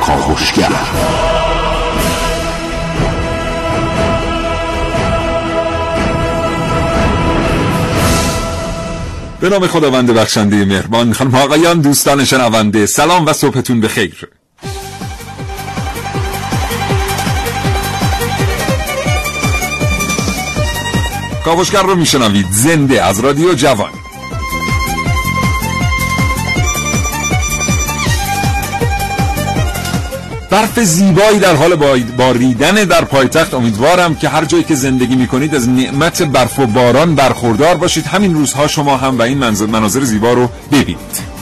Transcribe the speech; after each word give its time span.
کاوشگر 0.00 0.72
به 9.40 9.48
نام 9.48 9.66
خداوند 9.66 10.10
بخشنده 10.10 10.64
مهربان 10.64 11.12
خانم 11.12 11.34
آقایان 11.34 11.80
دوستان 11.80 12.24
شنونده 12.24 12.86
سلام 12.86 13.26
و 13.26 13.32
صبحتون 13.32 13.80
بخیر. 13.80 14.28
کاوشگر 21.44 21.82
رو 21.82 21.94
میشنوید 21.94 22.46
زنده 22.50 23.04
از 23.04 23.20
رادیو 23.20 23.54
جوان. 23.54 23.90
برف 30.56 30.80
زیبایی 30.80 31.38
در 31.38 31.56
حال 31.56 31.74
باریدن 32.16 32.74
در 32.74 33.04
پایتخت. 33.04 33.54
امیدوارم 33.54 34.14
که 34.14 34.28
هر 34.28 34.44
جایی 34.44 34.64
که 34.64 34.74
زندگی 34.74 35.16
می‌کنید 35.16 35.54
از 35.54 35.68
نعمت 35.68 36.22
برف 36.22 36.58
و 36.58 36.66
باران 36.66 37.14
برخوردار 37.14 37.74
باشید. 37.74 38.06
همین 38.06 38.34
روزها 38.34 38.66
شما 38.66 38.96
هم 38.96 39.18
و 39.18 39.22
این 39.22 39.38
مناظر 39.66 40.00
زیبا 40.00 40.32
رو 40.32 40.48
ببینید. 40.72 41.35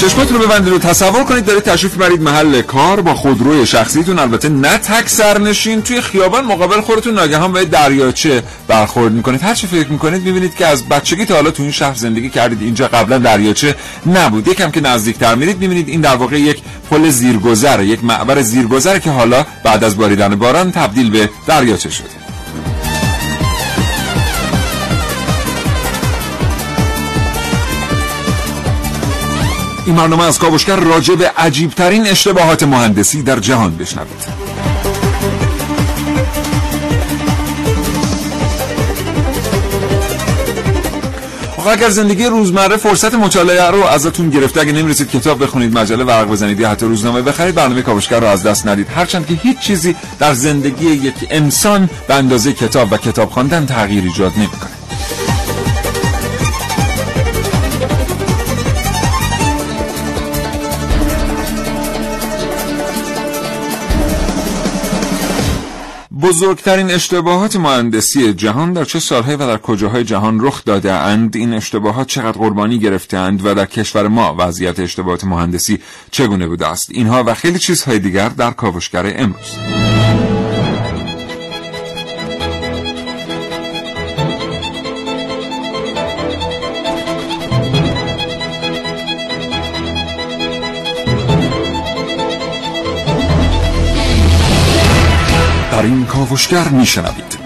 چشماتون 0.00 0.40
رو 0.40 0.46
ببندید 0.46 0.72
و 0.72 0.78
تصور 0.78 1.24
کنید 1.24 1.44
دارید 1.44 1.62
تشریف 1.62 1.94
برید 1.94 2.22
محل 2.22 2.62
کار 2.62 3.00
با 3.00 3.14
خودروی 3.14 3.66
شخصیتون. 3.66 4.18
البته 4.18 4.48
نه 4.48 4.78
تک 4.78 5.08
سرنشین 5.08 5.82
توی 5.82 6.00
خیابان 6.00 6.44
مقابل 6.44 6.80
خودتون 6.80 7.14
ناگهان 7.14 7.52
به 7.52 7.64
دریاچه 7.64 8.42
برخورد 8.68 9.12
می‌کنید. 9.12 9.42
هر 9.42 9.54
چی 9.54 9.66
فکر 9.66 9.88
می‌کنید 9.88 10.22
می‌بینید 10.22 10.54
که 10.54 10.66
از 10.66 10.88
بچگی 10.88 11.24
تا 11.24 11.34
حالا 11.34 11.50
تو 11.50 11.62
این 11.62 11.72
شهر 11.72 11.94
زندگی 11.94 12.30
کردید. 12.30 12.62
اینجا 12.62 12.88
قبلا 12.88 13.18
دریاچه 13.18 13.74
نبود. 14.06 14.48
یکم 14.48 14.70
که 14.70 14.80
نزدیکتر 14.80 15.34
میرید 15.34 15.58
می‌بینید 15.58 15.88
این 15.88 16.00
در 16.00 16.16
واقع 16.16 16.40
یک 16.40 16.62
پل 16.90 17.10
زیرگذره 17.10 17.86
یک 17.86 18.04
معبر 18.04 18.42
زیرگذره 18.42 19.00
که 19.00 19.10
حالا 19.10 19.46
بعد 19.64 19.84
از 19.84 19.96
باریدن 19.96 20.34
باران 20.34 20.72
تبدیل 20.72 21.10
به 21.10 21.30
دریاچه 21.46 21.90
شده. 21.90 22.19
این 29.90 29.98
برنامه 29.98 30.24
از 30.24 30.38
کاوشگر 30.38 30.76
راجع 30.76 31.14
به 31.14 31.28
عجیبترین 31.28 32.06
اشتباهات 32.06 32.62
مهندسی 32.62 33.22
در 33.22 33.38
جهان 33.38 33.76
بشنوید. 33.76 34.50
اگر 41.70 41.90
زندگی 41.90 42.24
روزمره 42.24 42.76
فرصت 42.76 43.14
مطالعه 43.14 43.70
رو 43.70 43.84
ازتون 43.84 44.30
گرفته 44.30 44.60
اگه 44.60 44.72
نمی‌رسید 44.72 45.10
کتاب 45.10 45.42
بخونید 45.42 45.78
مجله 45.78 46.04
ورق 46.04 46.28
بزنید 46.28 46.60
یا 46.60 46.70
حتی 46.70 46.86
روزنامه 46.86 47.22
بخرید 47.22 47.54
برنامه 47.54 47.82
کاوشگر 47.82 48.20
رو 48.20 48.26
از 48.26 48.42
دست 48.42 48.66
ندید. 48.66 48.86
هرچند 48.96 49.26
که 49.26 49.34
هیچ 49.34 49.58
چیزی 49.58 49.96
در 50.18 50.34
زندگی 50.34 50.86
یک 50.86 51.14
انسان 51.30 51.90
به 52.08 52.14
اندازه 52.14 52.52
کتاب 52.52 52.92
و 52.92 52.96
کتاب 52.96 53.30
خواندن 53.30 53.66
تغییر 53.66 54.04
ایجاد 54.04 54.32
نمی‌کنه. 54.36 54.79
بزرگترین 66.22 66.90
اشتباهات 66.90 67.56
مهندسی 67.56 68.32
جهان 68.32 68.72
در 68.72 68.84
چه 68.84 69.00
سالهای 69.00 69.34
و 69.34 69.38
در 69.38 69.56
کجاهای 69.56 70.04
جهان 70.04 70.40
رخ 70.40 70.64
داده 70.64 70.92
اند؟ 70.92 71.36
این 71.36 71.54
اشتباهات 71.54 72.06
چقدر 72.06 72.38
قربانی 72.38 72.78
گرفتند 72.78 73.46
و 73.46 73.54
در 73.54 73.66
کشور 73.66 74.08
ما 74.08 74.36
وضعیت 74.38 74.80
اشتباهات 74.80 75.24
مهندسی 75.24 75.78
چگونه 76.10 76.48
بوده 76.48 76.66
است؟ 76.66 76.88
اینها 76.90 77.24
و 77.26 77.34
خیلی 77.34 77.58
چیزهای 77.58 77.98
دیگر 77.98 78.28
در 78.28 78.50
کاوشگر 78.50 79.12
امروز. 79.16 80.29
کاوشگر 96.40 96.68
میشنوید. 96.68 97.38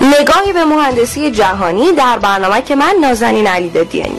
نگاهی 0.00 0.52
به 0.52 0.64
مهندسی 0.64 1.30
جهانی 1.30 1.92
در 1.92 2.18
برنامه 2.18 2.62
که 2.62 2.76
من 2.76 2.94
نازنین 3.00 3.46
علی 3.46 3.68
دادیانی. 3.68 4.18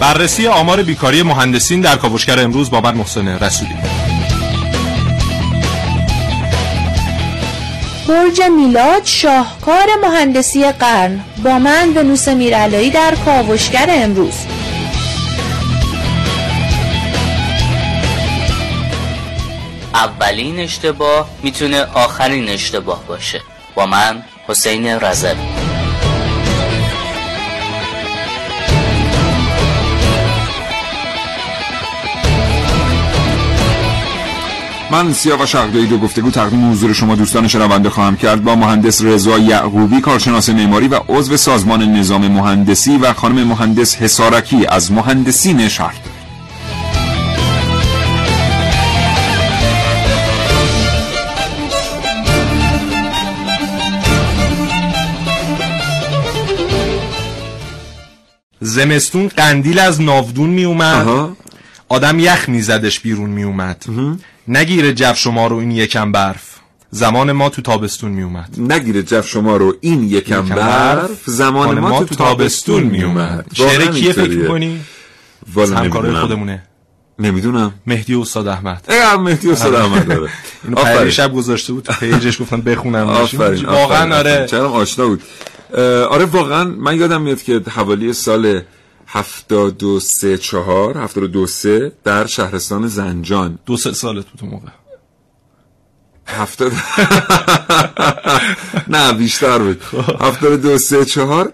بررسی 0.00 0.46
آمار 0.46 0.82
بیکاری 0.82 1.22
مهندسین 1.22 1.80
در 1.80 1.96
کاوشگر 1.96 2.40
امروز 2.40 2.70
بابر 2.70 2.92
محسن 2.92 3.28
رسولی. 3.28 3.74
برج 8.08 8.42
میلاد 8.42 9.04
شاهکار 9.04 9.86
مهندسی 10.02 10.72
قرن 10.72 11.20
با 11.44 11.58
من 11.58 11.90
به 11.94 12.02
نوس 12.02 12.28
میرعلایی 12.28 12.90
در 12.90 13.14
کاوشگر 13.24 13.86
امروز. 13.90 14.57
اولین 19.98 20.60
اشتباه 20.60 21.28
می‌تونه 21.42 21.82
آخرین 21.82 22.48
اشتباه 22.48 23.04
باشه. 23.04 23.40
با 23.74 23.86
من 23.86 24.22
حسین 24.48 24.86
رزل 24.86 25.34
من 34.90 35.12
سیاوش 35.12 35.52
شهردایی 35.52 35.86
دو 35.86 35.98
گفتگو 35.98 36.30
تقدیم 36.30 36.72
حضور 36.72 36.92
شما 36.92 37.14
دوستان 37.14 37.48
شنونده 37.48 37.90
خواهم 37.90 38.16
کرد. 38.16 38.44
با 38.44 38.54
مهندس 38.56 39.02
رضا 39.02 39.38
یعقوبی 39.38 40.00
کارشناس 40.00 40.48
معماری 40.48 40.88
و 40.88 41.00
عضو 41.08 41.36
سازمان 41.36 41.82
نظام 41.82 42.28
مهندسی 42.28 42.96
و 42.96 43.12
خانم 43.12 43.46
مهندس 43.46 43.96
حسارکی 43.96 44.66
از 44.66 44.92
مهندسین 44.92 45.68
شهر. 45.68 45.94
زمستون 58.60 59.28
قندیل 59.28 59.78
از 59.78 60.00
ناودون 60.00 60.50
می 60.50 60.64
اومد. 60.64 61.36
آدم 61.88 62.18
یخ 62.18 62.48
میزدش 62.48 63.00
بیرون 63.00 63.30
می 63.30 63.42
اومد. 63.42 63.84
نگیره 64.48 64.92
جف 64.92 65.18
شما 65.18 65.46
رو 65.46 65.56
این 65.56 65.70
یکم 65.70 66.12
برف. 66.12 66.58
زمان 66.90 67.32
ما 67.32 67.48
تو 67.48 67.62
تابستون 67.62 68.10
می 68.10 68.22
اومد. 68.22 68.54
نگیره 68.58 69.02
جف 69.02 69.28
شما 69.28 69.56
رو 69.56 69.76
این 69.80 70.02
یکم 70.02 70.48
برف. 70.48 71.10
زمان 71.26 71.78
ما, 71.78 72.04
تو 72.04 72.14
تابستون 72.14 72.82
می 72.82 73.02
اومد. 73.02 73.46
شعر 73.54 73.86
کیه 73.86 74.12
فکر 74.12 74.30
می‌کنی؟ 74.30 74.80
همکارای 75.56 76.14
خودمونه. 76.14 76.62
نمی‌دونم. 77.18 77.74
مهدی 77.86 78.14
استاد 78.14 78.48
احمد. 78.48 78.84
ای 78.88 79.16
مهدی 79.16 79.50
استاد 79.50 79.74
احمد 79.74 80.08
داره 80.08 80.30
اینو 80.98 81.10
شب 81.10 81.32
گذاشته 81.32 81.72
بود. 81.72 81.84
تو 81.84 81.92
پیجش 81.92 82.42
گفتن 82.42 82.60
بخونم 82.60 83.06
آفرین 83.06 83.64
واقعا 83.64 84.16
آره. 84.16 84.46
چرا 84.50 84.70
آشنا 84.70 85.06
بود؟ 85.06 85.22
آره 86.10 86.24
واقعا 86.24 86.64
من 86.64 86.96
یادم 86.96 87.22
میاد 87.22 87.42
که 87.42 87.62
حوالی 87.70 88.12
سال 88.12 88.60
هفتاد 89.06 89.82
و 89.82 90.00
سه 90.00 90.38
چهار 90.38 90.98
هفتاد 90.98 91.24
و 91.24 91.26
دو 91.26 91.46
سه 91.46 91.92
در 92.04 92.26
شهرستان 92.26 92.86
زنجان 92.86 93.58
دو 93.66 93.76
سه 93.76 93.92
سالت 93.92 94.26
بود 94.26 94.40
اون 94.42 94.50
موقع 94.50 94.68
هفتاد 96.26 96.72
نه 98.88 99.12
بیشتر 99.12 99.58
بود 99.58 99.82
هفتاد 100.20 100.62
دو 100.62 100.78
سه 100.78 101.04
چهار 101.04 101.52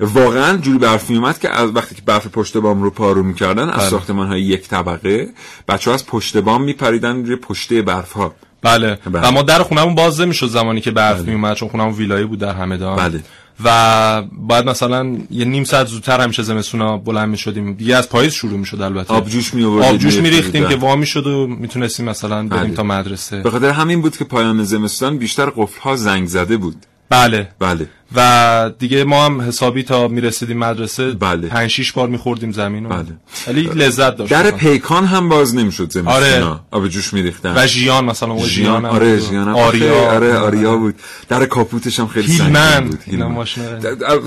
واقعا 0.00 0.56
جوری 0.56 0.78
برف 0.78 1.10
میومد 1.10 1.38
که 1.38 1.50
از 1.50 1.70
وقتی 1.76 1.94
که 1.94 2.02
برف 2.06 2.26
پشت 2.26 2.56
بام 2.56 2.82
رو 2.82 2.90
پارو 2.90 3.22
می‌کردن 3.22 3.68
از 3.68 3.88
ساختمان 3.88 4.26
های 4.26 4.42
یک 4.42 4.68
طبقه 4.68 5.28
بچه 5.68 5.90
ها 5.90 5.94
از 5.94 6.06
پشت 6.06 6.36
بام 6.36 6.62
میپریدن 6.62 7.24
روی 7.24 7.36
پشته 7.36 7.82
برف 7.82 8.12
ها 8.12 8.34
بله. 8.62 8.98
بله. 9.12 9.28
و 9.28 9.30
ما 9.30 9.42
در 9.42 9.62
خونمون 9.62 9.94
باز 9.94 10.20
نمی‌شد 10.20 10.46
زمانی 10.48 10.80
که 10.80 10.90
برف 10.90 11.16
بله. 11.16 11.26
میومد 11.26 11.56
چون 11.56 11.68
خونمون 11.68 11.94
ویلایی 11.94 12.24
بود 12.24 12.38
در 12.38 12.54
همدان 12.54 12.96
بله. 12.96 13.22
و 13.64 14.22
بعد 14.22 14.68
مثلا 14.68 15.16
یه 15.30 15.44
نیم 15.44 15.64
ساعت 15.64 15.86
زودتر 15.86 16.20
همیشه 16.20 16.42
زمستونا 16.42 16.96
بلند 16.96 17.28
می‌شدیم. 17.28 17.74
دیگه 17.74 17.96
از 17.96 18.08
پاییز 18.08 18.32
شروع 18.32 18.58
می‌شد 18.58 18.80
البته. 18.80 19.14
آبجوش 19.14 19.54
می 19.54 19.64
آبجوش 19.64 20.16
میریختیم 20.16 20.68
که 20.68 20.76
وا 20.76 20.96
می‌شد 20.96 21.26
و 21.26 21.46
می‌تونستیم 21.46 22.06
مثلا 22.06 22.48
بریم 22.48 22.74
تا 22.74 22.82
مدرسه. 22.82 23.40
به 23.40 23.50
خاطر 23.50 23.70
همین 23.70 24.02
بود 24.02 24.16
که 24.16 24.24
پایان 24.24 24.64
زمستان 24.64 25.18
بیشتر 25.18 25.50
قفل 25.50 25.80
ها 25.80 25.96
زنگ 25.96 26.26
زده 26.26 26.56
بود. 26.56 26.76
بله. 27.10 27.48
بله. 27.58 27.88
و 28.14 28.70
دیگه 28.78 29.04
ما 29.04 29.24
هم 29.24 29.40
حسابی 29.40 29.82
تا 29.82 30.08
می‌رسیدیم 30.08 30.58
مدرسه 30.58 31.10
بله. 31.10 31.48
پنج 31.48 31.70
شیش 31.70 31.92
بار 31.92 32.08
میخوردیم 32.08 32.52
زمین 32.52 32.84
رو 32.84 32.90
بله. 32.90 33.06
ولی 33.48 33.62
لذت 33.62 34.16
داشت 34.16 34.32
در 34.32 34.50
پیکان 34.50 35.04
هم 35.04 35.28
باز 35.28 35.54
نمی‌شد 35.54 35.90
زمستونا 35.90 36.14
آره. 36.14 36.60
آب 36.70 36.88
جوش 36.88 37.14
میریختن 37.14 37.54
و 37.56 37.66
ژیان 37.66 38.04
مثلا 38.04 38.38
ژیان 38.38 38.84
هم 38.84 38.90
آره. 38.90 39.18
ژیان 39.18 39.48
هم 39.48 39.54
آریا 39.54 40.10
آره 40.10 40.38
آریا 40.38 40.76
بود 40.76 40.94
در 41.28 41.46
کاپوتش 41.46 42.00
هم 42.00 42.06
خیلی. 42.06 42.32
سنگین 42.32 42.90
بود 42.90 43.02
هیلمن. 43.06 43.44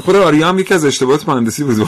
خود 0.02 0.16
آریا 0.16 0.50
هم 0.50 0.60
یکی 0.60 0.74
از 0.74 0.86
اشتباهات 0.86 1.30
مهندسی 1.30 1.64
بود 1.64 1.88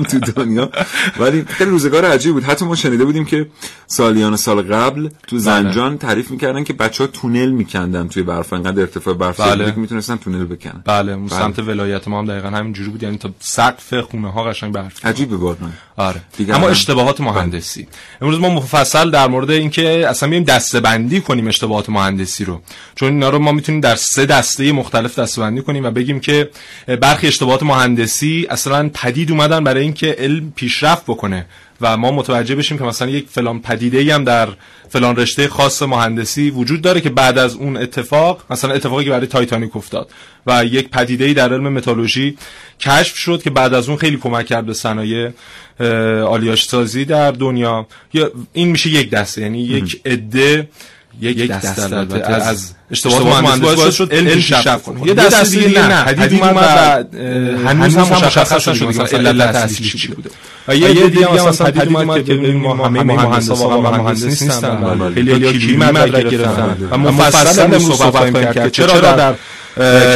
تو 0.10 0.18
دنیا 0.18 0.70
ولی 1.18 1.44
خیلی 1.48 1.70
روزگار 1.70 2.04
عجیب 2.04 2.32
بود 2.32 2.44
حتی 2.44 2.64
ما 2.64 2.74
شنیده 2.76 3.04
بودیم 3.04 3.24
که 3.24 3.46
سالیان 3.86 4.36
سال 4.36 4.62
قبل 4.62 5.08
تو 5.26 5.38
زنجان 5.38 5.98
تعریف 5.98 6.30
می‌کردن 6.30 6.64
که 6.64 6.72
بچه 6.72 7.04
ها 7.04 7.10
تونل 7.10 7.50
میکندن 7.50 8.08
توی 8.08 8.22
برف 8.22 8.52
انقدر 8.52 8.80
ارتفاع 8.80 9.14
برف 9.14 9.40
بله. 9.40 9.64
بله. 9.64 9.72
که 9.72 9.78
می‌تونستن 9.80 10.16
تونل 10.16 10.44
بکنن 10.44 10.82
بله 10.86 11.12
اون 11.12 11.28
سمت 11.28 11.58
ولایت 11.58 12.08
ما 12.08 12.18
هم 12.18 12.26
دقیقا 12.26 12.48
همین 12.48 12.72
جوری 12.72 12.90
بود 12.90 13.02
یعنی 13.02 13.18
تا 13.18 13.30
سقف 13.40 13.94
خونه 13.94 14.32
ها 14.32 14.44
قشنگ 14.44 14.72
برف 14.72 15.06
عجیبه 15.06 15.36
واقعا 15.36 15.68
آره. 15.96 16.20
دیگه 16.36 16.54
اما 16.54 16.64
هم- 16.66 16.70
اشتباهات 16.70 17.20
مهندسی. 17.20 17.86
امروز 18.22 18.40
ما 18.40 18.48
مفصل 18.48 19.10
در 19.10 19.26
مورد 19.26 19.50
اینکه 19.50 20.06
اصلا 20.08 20.28
بیایم 20.28 20.44
دسته 20.44 20.80
بندی 20.80 21.20
کنیم 21.20 21.48
اشتباهات 21.48 21.88
مهندسی 21.90 22.44
رو. 22.44 22.60
چون 22.94 23.12
اینا 23.12 23.28
رو 23.30 23.38
ما 23.38 23.52
می‌تونیم 23.52 23.80
در 23.80 23.96
سه 23.96 24.26
دسته 24.26 24.72
مختلف 24.72 25.18
دسته 25.18 25.40
بندی 25.40 25.62
کنیم 25.62 25.84
و 25.84 25.90
بگیم 25.90 26.20
که 26.20 26.50
برخی 27.00 27.26
اشتباهات 27.26 27.62
مهندسی 27.62 28.46
اصلا 28.50 28.90
پدید 28.94 29.30
اومدن 29.30 29.64
برای 29.64 29.82
اینکه 29.82 30.16
علم 30.18 30.52
پیشرفت 30.56 31.02
بکنه. 31.04 31.46
و 31.80 31.96
ما 31.96 32.10
متوجه 32.10 32.54
بشیم 32.54 32.78
که 32.78 32.84
مثلا 32.84 33.08
یک 33.08 33.26
فلان 33.30 33.60
پدیده 33.60 33.98
ای 33.98 34.10
هم 34.10 34.24
در 34.24 34.48
فلان 34.88 35.16
رشته 35.16 35.48
خاص 35.48 35.82
مهندسی 35.82 36.50
وجود 36.50 36.82
داره 36.82 37.00
که 37.00 37.10
بعد 37.10 37.38
از 37.38 37.54
اون 37.54 37.76
اتفاق 37.76 38.44
مثلا 38.50 38.74
اتفاقی 38.74 39.04
که 39.04 39.10
برای 39.10 39.26
تایتانیک 39.26 39.76
افتاد 39.76 40.10
و 40.46 40.64
یک 40.64 40.90
پدیده 40.90 41.24
ای 41.24 41.34
در 41.34 41.52
علم 41.52 41.72
متالورژی 41.72 42.38
کشف 42.80 43.16
شد 43.16 43.42
که 43.42 43.50
بعد 43.50 43.74
از 43.74 43.88
اون 43.88 43.98
خیلی 43.98 44.16
کمک 44.16 44.46
کرد 44.46 44.66
به 44.66 44.74
صنایع 44.74 45.30
آلیاژ 46.24 46.62
سازی 46.62 47.04
در 47.04 47.30
دنیا. 47.30 47.86
یا 48.14 48.30
این 48.52 48.68
میشه 48.68 48.90
یک 48.90 49.10
دسته 49.10 49.42
یعنی 49.42 49.62
یک 49.62 50.00
عده 50.04 50.68
یک 51.20 51.50
دسته 51.50 51.96
البته. 51.96 52.34
از, 52.34 52.72
اشتباهات 52.90 53.44
مهندسی 53.44 53.76
باعث 53.76 53.94
شد 53.94 54.12
علم 54.12 54.30
پیشرفت 54.30 54.82
کنه. 54.84 55.06
یه 55.06 55.14
دسته 55.14 55.58
دیگه 55.58 55.88
نه. 55.88 56.04
پدید 56.04 56.42
اومد 56.42 56.56
و 56.56 56.58
اه، 56.58 57.70
هنوز 57.70 57.96
هم 57.96 58.02
مشخص 58.02 58.68
نشد 58.68 58.84
مثلا 58.84 59.28
علت 59.28 59.54
اصلی 59.54 59.86
چی 59.86 60.08
بوده. 60.08 60.30
و 60.68 60.76
یه 60.76 61.08
دیگه 61.08 61.48
مثلا 61.48 61.70
پدید 61.70 61.96
اومد 61.96 62.24
که 62.24 62.34
ببینیم 62.34 62.56
ما 62.56 62.86
همه 62.86 63.02
مهندسا 63.02 63.54
واقعا 63.54 64.02
مهندس 64.02 64.42
نیستن. 64.42 65.12
خیلی 65.14 65.44
ها 65.44 65.52
کیمی 65.52 65.76
مدرک 65.76 66.28
گرفتن. 66.28 66.76
و 66.90 66.96
مفصل 66.96 67.62
امروز 67.62 67.98
صحبت 67.98 68.32
کرد 68.32 68.54
که 68.64 68.70
چرا 68.70 69.00
در 69.00 69.34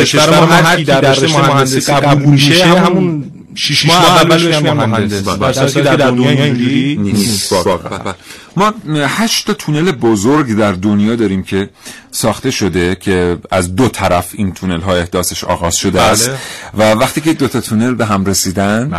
کشور 0.00 0.40
ما 0.40 0.46
هر 0.46 0.76
کی 0.76 0.84
در 0.84 1.00
رشته 1.00 1.26
مهندسی 1.26 1.92
قبول 1.92 2.28
میشه 2.28 2.64
همون 2.64 3.24
شش 3.54 3.86
ماه 3.86 4.04
اول 4.04 4.28
بهش 4.28 4.44
میگن 4.44 4.72
مهندس. 4.72 5.74
که 5.74 5.82
در 5.82 5.96
دنیا 5.96 6.44
اینجوری 6.44 6.96
نیست. 6.96 7.54
بله. 7.54 8.14
ما 8.56 8.74
هشت 9.06 9.46
تا 9.46 9.54
تونل 9.54 9.92
بزرگ 9.92 10.56
در 10.56 10.72
دنیا 10.72 11.16
داریم 11.16 11.42
که 11.42 11.70
ساخته 12.10 12.50
شده 12.50 12.94
که 12.94 13.38
از 13.50 13.76
دو 13.76 13.88
طرف 13.88 14.28
این 14.32 14.52
تونل 14.52 14.80
های 14.80 15.00
احداثش 15.00 15.44
آغاز 15.44 15.76
شده 15.76 15.98
بله. 15.98 16.10
است 16.10 16.30
و 16.74 16.92
وقتی 16.92 17.20
که 17.20 17.32
دو 17.32 17.48
تا 17.48 17.60
تونل 17.60 17.94
به 17.94 18.06
هم 18.06 18.24
رسیدن 18.24 18.90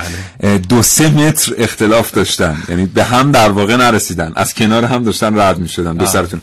بله. 0.42 0.57
دو 0.57 0.81
سه 0.81 1.09
متر 1.09 1.53
اختلاف 1.57 2.12
داشتن. 2.12 2.63
یعنی 2.69 2.86
به 2.86 3.03
هم 3.03 3.31
در 3.31 3.51
واقع 3.51 3.75
نرسیدن. 3.75 4.33
از 4.36 4.53
کنار 4.53 4.86
هم 4.86 5.03
داشتن 5.03 5.39
رد 5.39 5.59
می 5.59 5.69
شدن 5.69 5.98
دو 5.98 6.06
سرتون. 6.06 6.42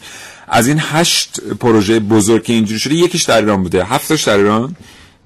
از 0.49 0.67
این 0.67 0.83
هشت 0.93 1.41
پروژه 1.61 2.01
بزرگ 2.01 2.45
که 2.45 2.53
اینجوری 2.53 2.81
شده 2.81 2.95
یکیش 2.95 3.23
در 3.23 3.37
ایران 3.37 3.63
بوده. 3.63 3.85
هفتش 3.85 4.23
در 4.23 4.37
ایران. 4.37 4.77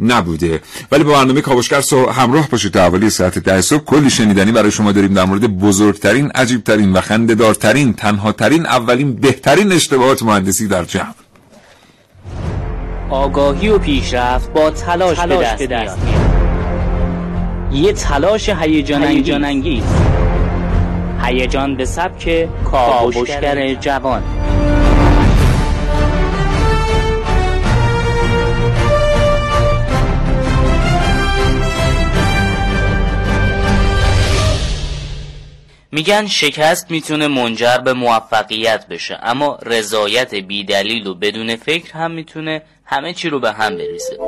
نبوده. 0.03 0.61
ولی 0.93 1.05
با 1.05 1.13
برنامه 1.13 1.41
کاوشگر 1.41 1.81
سو 1.81 2.11
همراه 2.11 2.49
باشید 2.49 2.73
تا 2.73 2.81
حوالی 2.81 3.11
ساعت 3.11 3.39
ده 3.39 3.61
صبح. 3.61 3.85
کلی 3.85 4.11
شنیدنی 4.11 4.53
برای 4.53 4.71
شما 4.71 4.93
داریم 4.93 5.15
در 5.15 5.25
مورد 5.25 5.59
بزرگترین 5.59 6.31
عجیبترین 6.31 6.93
و 6.93 7.01
خندهدارترین 7.01 7.93
تنهاترین 7.95 8.67
اولین 8.67 9.15
بهترین 9.17 9.73
اشتباهات 9.73 10.23
مهندسی 10.23 10.69
در 10.69 10.85
جمع 10.85 11.15
آگاهی 13.11 13.69
و 13.69 13.79
پیشرفت 13.79 14.53
با 14.53 14.71
تلاش, 14.71 15.21
به 15.21 15.67
دست, 15.67 15.99
میاد. 15.99 15.99
یه 17.73 17.93
تلاش 17.93 18.49
هیجان 18.49 19.45
انگیز 19.45 19.85
هیجان 21.23 21.77
به 21.77 21.85
سبک 21.85 22.49
کاوشگر 22.65 23.75
جوان. 23.75 24.23
میگن 35.95 36.27
شکست 36.27 36.91
می‌تونه 36.91 37.29
منجر 37.29 37.79
به 37.79 37.93
موفقیت 37.93 38.87
بشه 38.87 39.19
اما 39.23 39.59
رضایت 39.63 40.35
بیدلیل 40.35 41.07
و 41.07 41.15
بدون 41.15 41.57
فکر 41.57 41.93
هم 41.93 42.11
می‌تونه 42.11 42.63
همه 42.85 43.13
چی 43.13 43.29
رو 43.29 43.41
به 43.41 43.53
هم 43.53 43.77
بریزه. 43.77 44.19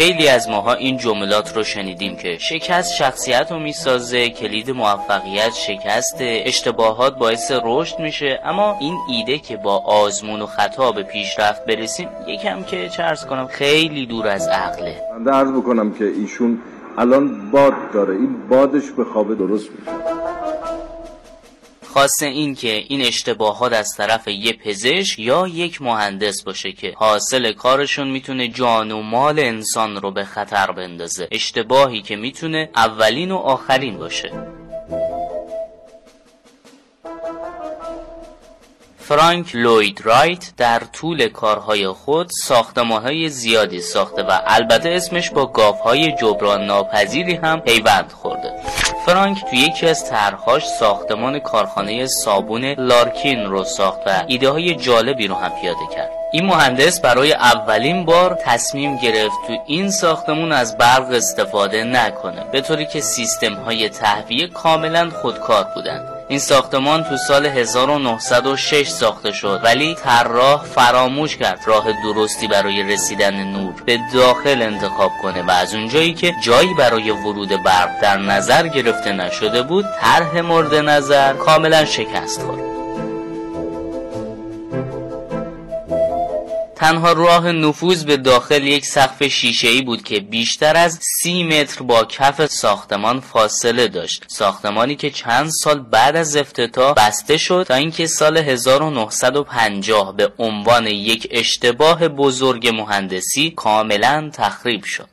خیلی 0.00 0.28
از 0.28 0.48
ماها 0.48 0.74
این 0.74 0.96
جملات 0.96 1.56
رو 1.56 1.64
شنیدیم 1.64 2.16
که 2.16 2.38
شکست 2.38 2.94
شخصیت 2.94 3.46
رو 3.50 3.58
می‌سازه 3.58 4.30
کلید 4.30 4.70
موفقیت 4.70 5.54
شکست 5.54 6.16
اشتباهات 6.20 7.18
باعث 7.18 7.52
رشد 7.64 7.98
میشه. 7.98 8.40
اما 8.44 8.76
این 8.80 8.96
ایده 9.08 9.38
که 9.38 9.56
با 9.56 9.78
آزمون 9.78 10.42
و 10.42 10.46
خطا 10.46 10.92
به 10.92 11.02
پیشرفت 11.02 11.64
برسیم 11.64 12.08
یکم 12.26 12.62
که 12.62 12.88
چرز 12.88 13.26
کنم 13.26 13.46
خیلی 13.46 14.06
دور 14.06 14.28
از 14.28 14.48
عقله. 14.48 15.02
من 15.18 15.32
عرض 15.32 15.50
بکنم 15.50 15.94
که 15.94 16.04
ایشون 16.04 16.58
الان 16.98 17.50
باد 17.50 17.74
داره. 17.92 18.14
این 18.14 18.48
بادش 18.48 18.90
به 18.96 19.04
خواب 19.04 19.38
درست 19.38 19.68
میشه. 19.70 19.92
خاصه 21.94 22.26
این 22.26 22.54
که 22.54 22.84
این 22.88 23.00
اشتباهات 23.00 23.72
از 23.72 23.88
طرف 23.96 24.28
یه 24.28 24.52
پزشک 24.52 25.18
یا 25.18 25.48
یک 25.48 25.82
مهندس 25.82 26.42
باشه 26.42 26.72
که 26.72 26.94
حاصل 26.96 27.52
کارشون 27.52 28.10
می‌تونه 28.10 28.48
جان 28.48 28.90
و 28.90 29.02
مال 29.02 29.38
انسان 29.38 29.96
رو 29.96 30.10
به 30.10 30.24
خطر 30.24 30.72
بندازه. 30.72 31.28
اشتباهی 31.32 32.02
که 32.02 32.16
می‌تونه 32.16 32.70
اولین 32.76 33.30
و 33.30 33.36
آخرین 33.36 33.98
باشه. 33.98 34.32
فرانک 38.98 39.56
لوید 39.56 40.00
رایت 40.04 40.52
در 40.56 40.78
طول 40.78 41.28
کارهای 41.28 41.88
خود 41.88 42.30
ساختمانهای 42.44 43.28
زیادی 43.28 43.80
ساخته 43.80 44.22
و 44.22 44.40
البته 44.46 44.88
اسمش 44.88 45.30
با 45.30 45.46
گاوهای 45.46 46.12
جبران 46.12 46.66
ناپذیری 46.66 47.34
هم 47.34 47.60
پیوند 47.60 48.12
خورده. 48.12 48.52
فرانک 49.10 49.44
تو 49.44 49.56
یکی 49.56 49.86
از 49.86 50.10
طرحهاش 50.10 50.66
ساختمان 50.68 51.38
کارخانه 51.38 52.06
صابون 52.06 52.64
لارکین 52.64 53.44
رو 53.44 53.64
ساخت 53.64 53.98
و 54.06 54.24
ایده 54.26 54.50
های 54.50 54.74
جالبی 54.74 55.26
رو 55.26 55.34
هم 55.34 55.50
پیاده 55.60 55.86
کرد. 55.94 56.10
این 56.32 56.46
مهندس 56.46 57.00
برای 57.00 57.32
اولین 57.32 58.04
بار 58.04 58.38
تصمیم 58.44 58.96
گرفت 58.96 59.36
تو 59.46 59.56
این 59.66 59.90
ساختمون 59.90 60.52
از 60.52 60.78
برق 60.78 61.10
استفاده 61.10 61.84
نکنه 61.84 62.44
به 62.52 62.60
طوری 62.60 62.86
که 62.86 63.00
سیستم 63.00 63.54
های 63.54 63.88
تهویه 63.88 64.46
کاملا 64.46 65.10
خودکار 65.10 65.66
بودند. 65.74 66.09
این 66.30 66.38
ساختمان 66.38 67.04
تو 67.04 67.16
سال 67.16 67.46
1906 67.46 68.88
ساخته 68.88 69.32
شد 69.32 69.60
ولی 69.64 69.94
طراح 69.94 70.64
فراموش 70.64 71.36
کرد 71.36 71.60
راه 71.66 71.84
درستی 72.04 72.48
برای 72.48 72.82
رسیدن 72.82 73.44
نور 73.44 73.72
به 73.86 73.98
داخل 74.14 74.62
انتخاب 74.62 75.10
کنه 75.22 75.42
و 75.42 75.50
از 75.50 75.74
اونجایی 75.74 76.14
که 76.14 76.34
جایی 76.44 76.74
برای 76.74 77.10
ورود 77.10 77.62
برق 77.62 78.00
در 78.02 78.16
نظر 78.16 78.68
گرفته 78.68 79.12
نشده 79.12 79.62
بود 79.62 79.84
طرح 80.00 80.40
مورد 80.40 80.74
نظر 80.74 81.32
کاملا 81.32 81.84
شکست 81.84 82.42
خورد. 82.42 82.69
تنها 86.80 87.12
راه 87.12 87.52
نفوذ 87.52 88.04
به 88.04 88.16
داخل 88.16 88.64
یک 88.64 88.86
سقف 88.86 89.22
شیشه‌ای 89.22 89.82
بود 89.82 90.02
که 90.02 90.20
بیشتر 90.20 90.76
از 90.76 90.98
سی 91.02 91.42
متر 91.42 91.82
با 91.82 92.04
کف 92.04 92.46
ساختمان 92.46 93.20
فاصله 93.20 93.88
داشت. 93.88 94.24
ساختمانی 94.28 94.96
که 94.96 95.10
چند 95.10 95.50
سال 95.62 95.80
بعد 95.80 96.16
از 96.16 96.36
افتتاح 96.36 96.94
بسته 96.94 97.36
شد 97.36 97.64
تا 97.68 97.74
اینکه 97.74 98.06
سال 98.06 98.36
1950 98.36 100.16
به 100.16 100.32
عنوان 100.38 100.86
یک 100.86 101.28
اشتباه 101.30 102.08
بزرگ 102.08 102.68
مهندسی 102.68 103.50
کاملا 103.50 104.30
تخریب 104.34 104.84
شد. 104.84 105.08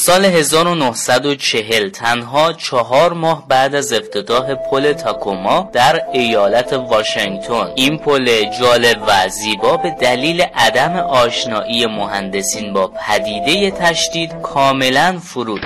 سال 0.00 0.24
1940 0.24 1.90
تنها 1.90 2.52
چهار 2.52 3.12
ماه 3.12 3.48
بعد 3.48 3.74
از 3.74 3.92
افتتاح 3.92 4.54
پل 4.54 4.92
تاکوما 4.92 5.70
در 5.72 6.02
ایالت 6.12 6.72
واشنگتن. 6.72 7.72
این 7.74 7.98
پل 7.98 8.44
جالب 8.60 9.02
و 9.06 9.28
زیبا 9.28 9.76
به 9.76 9.90
دلیل 10.00 10.40
عدم 10.40 10.96
آشنایی 10.96 11.86
مهندسین 11.86 12.72
با 12.72 12.88
پدیده 12.88 13.70
تشدید 13.70 14.32
کاملا 14.42 15.18
فرو 15.22 15.58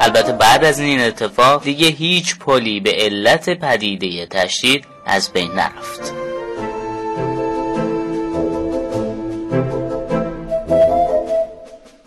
البته 0.00 0.32
بعد 0.32 0.64
از 0.64 0.78
این 0.78 1.00
اتفاق 1.00 1.62
دیگه 1.62 1.86
هیچ 1.86 2.38
پلی 2.38 2.80
به 2.80 2.90
علت 2.90 3.50
پدیده 3.50 4.26
تشدید 4.26 4.84
از 5.06 5.32
بین 5.32 5.52
نرفت. 5.52 6.25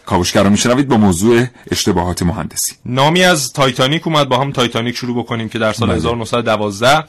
کاوشگر 0.10 0.44
رو 0.44 0.50
میشنوید 0.50 0.88
با 0.88 0.98
موضوع 0.98 1.46
اشتباهات 1.72 2.24
مهندسی 2.24 2.75
نامی 2.86 3.24
از 3.24 3.54
تایتانیک 3.54 4.08
اومد 4.08 4.30
با 4.30 4.38
هم 4.38 4.51
تایتانیک 4.51 4.96
شروع 4.96 5.24
بکنیم 5.24 5.50
که 5.50 5.60
در 5.60 5.74
سال 5.74 5.88
بله. 5.88 5.98
1912 5.98 7.04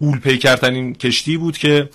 غول 0.00 0.20
پیکرترین 0.20 0.94
کشتی 0.94 1.36
بود 1.36 1.58
که 1.58 1.88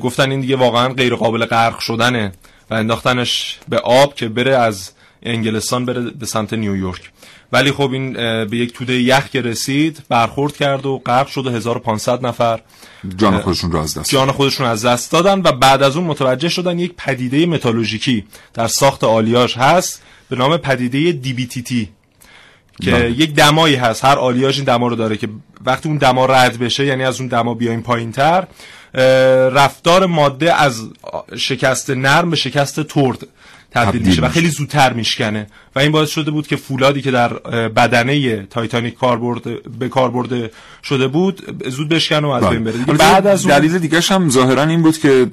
گفتن 0.00 0.30
این 0.30 0.40
دیگه 0.40 0.56
واقعا 0.56 0.88
غیر 0.88 1.14
قابل 1.14 1.44
غرق 1.44 1.78
شدنه 1.78 2.32
و 2.70 2.74
انداختنش 2.74 3.58
به 3.68 3.78
آب 3.78 4.14
که 4.14 4.28
بره 4.28 4.56
از 4.56 4.90
انگلستان 5.22 5.84
بره 5.84 6.00
به 6.00 6.26
سمت 6.26 6.52
نیویورک. 6.52 7.10
ولی 7.52 7.72
خب 7.72 7.90
این 7.92 8.12
به 8.44 8.56
یک 8.56 8.72
توده 8.72 9.00
یخ 9.00 9.28
که 9.28 9.40
رسید 9.40 10.02
برخورد 10.08 10.56
کرد 10.56 10.86
و 10.86 10.98
غرق 10.98 11.26
شد 11.26 11.46
و 11.46 11.50
1500 11.50 12.26
نفر 12.26 12.60
جان 13.16 13.40
خودشون 13.40 13.72
را 13.72 13.82
از 13.82 13.98
دست 13.98 14.10
جان 14.10 14.32
خودشون 14.32 14.66
از 14.66 14.84
دست 14.84 15.12
دادن 15.12 15.38
و 15.38 15.52
بعد 15.52 15.82
از 15.82 15.96
اون 15.96 16.06
متوجه 16.06 16.48
شدن 16.48 16.78
یک 16.78 16.94
پدیده 16.96 17.46
متالوژیکی 17.46 18.24
در 18.54 18.66
ساخت 18.66 19.04
آلیاژ 19.04 19.56
هست 19.56 20.02
به 20.28 20.36
نام 20.36 20.56
پدیده 20.56 21.20
DBTT 21.28 21.86
که 22.80 22.90
بله. 22.90 23.10
یک 23.10 23.34
دمایی 23.34 23.74
هست. 23.74 24.04
هر 24.04 24.18
آلیاژ 24.18 24.56
این 24.56 24.64
دما 24.64 24.88
رو 24.88 24.96
داره 24.96 25.16
که 25.16 25.28
وقتی 25.64 25.88
اون 25.88 25.98
دما 25.98 26.26
رد 26.26 26.58
بشه 26.58 26.86
یعنی 26.86 27.04
از 27.04 27.20
اون 27.20 27.28
دما 27.28 27.54
بیایم 27.54 27.82
پایین 27.82 28.12
تر 28.12 28.46
رفتار 29.50 30.06
ماده 30.06 30.54
از 30.54 30.88
شکست 31.36 31.90
نرم 31.90 32.30
به 32.30 32.36
شکست 32.36 32.82
ترد 32.82 33.26
تبدیل 33.70 34.02
میشه 34.02 34.22
و. 34.22 34.28
خیلی 34.28 34.48
زودتر 34.48 34.92
میشکنه. 34.92 35.46
و 35.76 35.78
این 35.78 35.92
باعث 35.92 36.10
شده 36.10 36.30
بود 36.30 36.46
که 36.46 36.56
فولادی 36.56 37.02
که 37.02 37.10
در 37.10 37.32
بدنه 37.68 38.42
تایتانیک 38.42 38.94
کاربرد 38.94 39.78
به 39.78 39.88
کار 39.88 40.10
برده 40.10 40.50
شده 40.82 41.08
بود 41.08 41.64
زود 41.68 41.88
بشکنه 41.88 42.26
و 42.26 42.30
از 42.30 42.42
بله. 42.42 42.58
بین 42.58 42.64
بره. 42.64 42.98
بعد 42.98 43.26
از 43.26 43.46
اون 43.46 43.58
دلیل 43.58 43.78
دیگه 43.78 44.00
هم 44.00 44.30
ظاهرا 44.30 44.62
این 44.62 44.82
بود 44.82 44.98
که 44.98 45.26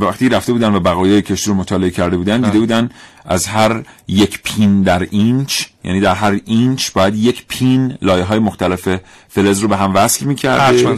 وقتی 0.00 0.28
رفته 0.28 0.52
بودن 0.52 0.74
و 0.74 0.80
بقایای 0.80 1.22
کشتی 1.22 1.50
رو 1.50 1.56
مطالعه 1.56 1.90
کرده 1.90 2.16
بودن 2.16 2.40
دیده 2.40 2.58
بودن 2.58 2.90
از 3.24 3.46
هر 3.46 3.82
یک 4.08 4.42
پین 4.42 4.82
در 4.82 5.06
اینچ 5.10 5.64
یعنی 5.84 6.00
در 6.00 6.14
هر 6.14 6.40
اینچ 6.44 6.90
باید 6.90 7.14
یک 7.14 7.44
پین 7.48 7.98
لایه 8.02 8.24
های 8.24 8.38
مختلف 8.38 8.88
فلز 9.28 9.60
رو 9.60 9.68
به 9.68 9.76
هم 9.76 9.94
وصل 9.94 10.24
می‌کرده. 10.26 10.96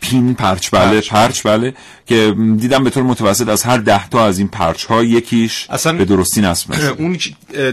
پین 0.00 0.34
پرچ 0.34 0.70
بله 0.70 0.94
پرچ. 1.00 1.10
پرچ 1.10 1.42
بله. 1.46 1.74
که 2.06 2.34
دیدم 2.56 2.84
به 2.84 2.90
طور 2.90 3.02
متوسط 3.02 3.48
از 3.48 3.62
هر 3.62 3.78
ده 3.78 4.08
تا 4.08 4.26
از 4.26 4.38
این 4.38 4.48
پرچ 4.48 4.84
ها 4.84 5.02
یکیش 5.04 5.66
اصلا- 5.70 5.92
به 5.92 6.04
درستی 6.04 6.40
نصب 6.40 6.70
نشده 6.70 6.88
اون 6.88 7.18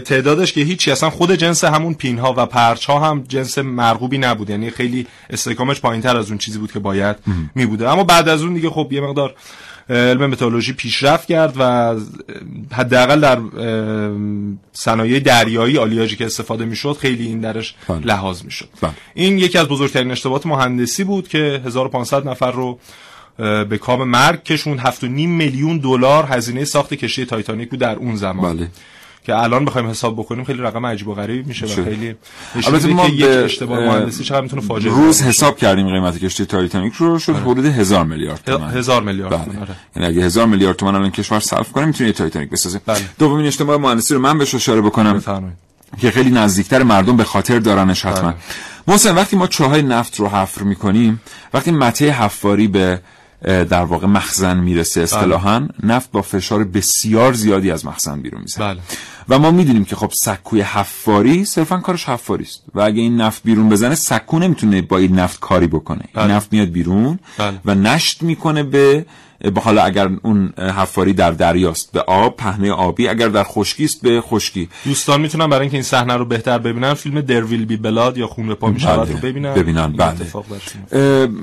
تعدادش 0.00 0.52
که 0.52 0.60
هیچی 0.60 0.90
اصلا 0.90 1.10
خود 1.10 1.32
جنس 1.32 1.64
همون 1.64 1.94
پین 1.94 2.18
ها 2.18 2.34
و 2.36 2.46
پرچ 2.46 2.86
ها 2.86 3.00
هم 3.10 3.24
جنس 3.28 3.58
مرغوبی 3.58 4.18
نبود. 4.18 4.50
یعنی 4.50 4.70
خیلی 4.70 5.06
استحکامش 5.30 5.80
پایین 5.80 6.02
تر 6.02 6.16
از 6.16 6.28
اون 6.28 6.38
چیزی 6.38 6.58
بود 6.58 6.72
که 6.72 6.78
باید 6.78 7.16
می 7.54 7.66
بوده 7.66 7.88
اما 7.90 8.04
بعد 8.04 8.28
از 8.28 8.42
اون 8.42 8.54
دیگه 8.54 8.70
خب 8.70 8.88
یه 8.92 9.00
مقدار 9.00 9.34
علم 9.90 10.26
متالورژی 10.26 10.72
پیشرفت 10.72 11.28
کرد 11.28 11.54
و 11.58 11.94
حداقل 12.72 13.20
در 13.20 13.38
صنایع 14.72 15.20
دریایی 15.20 15.78
آلیاژی 15.78 16.16
که 16.16 16.26
استفاده 16.26 16.64
می‌شد 16.64 16.96
خیلی 17.00 17.26
این 17.26 17.40
درش 17.40 17.74
بله. 17.88 18.00
لحاظ 18.00 18.44
می‌شد 18.44 18.68
بله. 18.82 18.92
این 19.14 19.38
یکی 19.38 19.58
از 19.58 19.68
بزرگترین 19.68 20.10
اشتباهات 20.10 20.46
مهندسی 20.46 21.04
بود 21.04 21.28
که 21.28 21.62
1500 21.64 22.28
نفر 22.28 22.52
رو 22.52 22.78
به 23.68 23.78
کام 23.78 24.08
مرگ 24.08 24.42
کشوند 24.42 24.80
7.5 24.80 25.04
میلیون 25.04 25.78
دلار 25.78 26.26
هزینه 26.28 26.64
ساخت 26.64 26.94
کشتی 26.94 27.24
تایتانیک 27.24 27.70
بود 27.70 27.78
در 27.78 27.96
اون 27.96 28.16
زمان 28.16 28.56
بله 28.56 28.68
که 29.26 29.36
الان 29.36 29.64
بخوایم 29.64 29.88
حساب 29.88 30.16
بکنیم 30.16 30.44
خیلی 30.44 30.62
رقم 30.62 30.86
عجیب 30.86 31.08
و 31.08 31.14
غریبی 31.14 31.48
میشه 31.48 31.66
و؟ 31.66 31.84
خیلی 31.84 32.14
البته 32.54 32.88
ما 32.88 33.08
یک 33.08 33.24
اشتباه 33.24 33.78
اه، 33.78 33.96
مهندسی 33.96 34.24
چقدر 34.24 34.40
می‌تونه 34.40 34.62
فاجعه 34.62 34.92
روز. 34.92 35.22
حساب 35.22 35.56
کردیم 35.56 35.88
قیمت 35.88 36.18
کشتی 36.18 36.44
تایتانیک 36.44 36.94
رو 36.94 37.18
شد 37.18 37.36
حدود 37.36 37.66
هزار 37.66 38.04
میلیارد 38.04 38.40
تومن 38.46 38.70
هزار 38.70 39.02
میلیارد 39.02 39.32
بله 39.32 39.44
تومن، 39.44 39.58
آره. 39.58 39.74
یعنی 39.96 40.08
اگه 40.08 40.26
هزار 40.26 40.46
میلیارد 40.46 40.76
تومن 40.76 40.94
الان 40.94 41.10
کشور 41.10 41.40
صرف 41.40 41.72
کنه 41.72 41.84
می‌تونه 41.84 42.12
تایتانیک 42.12 42.50
بسازه 42.50 42.80
بله. 42.86 43.00
دومین 43.18 43.46
اشتباه 43.46 43.76
مهندسی 43.76 44.14
رو 44.14 44.20
من 44.20 44.38
بهش 44.38 44.54
اشاره 44.54 44.80
بکنم 44.80 45.22
که 46.00 46.10
خیلی 46.10 46.30
نزدیکتر 46.30 46.82
مردم 46.82 47.16
به 47.16 47.24
خاطر 47.24 47.58
دارنش 47.58 48.04
حتما 48.06 48.30
بله. 48.30 48.40
محسن 48.88 49.14
وقتی 49.14 49.36
ما 49.36 49.46
چاهای 49.46 49.82
نفت 49.82 50.20
رو 50.20 50.28
حفر 50.28 50.62
می‌کنیم 50.62 51.20
وقتی 51.54 51.70
مته 51.70 52.10
حفاری 52.10 52.68
به 52.68 53.00
در 53.42 53.84
واقع 53.84 54.06
مخزن 54.06 54.56
می‌رسه 54.56 55.00
اصطلاحا 55.00 55.68
نفت 55.82 56.10
با 56.10 56.22
فشار 56.22 56.64
بسیار 56.64 57.32
زیادی 57.32 57.70
از 57.70 57.86
مخزن 57.86 58.20
بیرون 58.20 58.40
می‌زنه 58.40 58.66
بله. 58.66 58.80
و 59.28 59.38
ما 59.38 59.50
می‌دونیم 59.50 59.84
که 59.84 59.96
خب 59.96 60.10
سکوی 60.24 60.60
حفاری 60.60 61.44
صرفا 61.44 61.76
کارش 61.76 62.04
حفاری 62.04 62.44
است 62.44 62.62
و 62.74 62.80
اگه 62.80 63.00
این 63.00 63.20
نفت 63.20 63.42
بیرون 63.44 63.68
بزنه 63.68 63.94
سکو 63.94 64.38
نمی‌تونه 64.38 64.82
با 64.82 64.98
این 64.98 65.18
نفت 65.18 65.40
کاری 65.40 65.66
بکنه 65.66 66.00
این 66.14 66.24
بله. 66.26 66.34
نفت 66.34 66.52
میاد 66.52 66.68
بیرون 66.68 67.18
بله. 67.38 67.60
و 67.64 67.74
نشت 67.74 68.22
می‌کنه 68.22 68.62
به 68.62 69.06
حالا 69.62 69.82
اگر 69.82 70.10
اون 70.22 70.52
حفاری 70.58 71.12
در 71.12 71.30
دریاست 71.30 71.92
به 71.92 72.00
آب 72.00 72.36
پهنه 72.36 72.72
آبی 72.72 73.08
اگر 73.08 73.28
در 73.28 73.44
خشکی 73.44 73.84
است 73.84 74.02
به 74.02 74.20
خشکی 74.20 74.68
دوستان 74.84 75.20
می‌تونن 75.20 75.46
برای 75.46 75.60
اینکه 75.60 75.76
این 75.76 75.82
صحنه 75.82 76.14
رو 76.14 76.24
بهتر 76.24 76.58
ببینن 76.58 76.94
فیلم 76.94 77.20
There 77.20 77.44
Will 77.44 77.64
Be 77.64 77.76
Blood 77.76 78.18
یا 78.18 78.26
خون 78.26 78.46
به 78.46 78.54
پا 78.54 78.70
می‌شود 78.70 79.00
بله. 79.00 79.12
رو 79.12 79.18
ببینن 79.18 79.54
ببینن، 79.54 79.78
این 79.78 79.92
بله. 79.92 80.16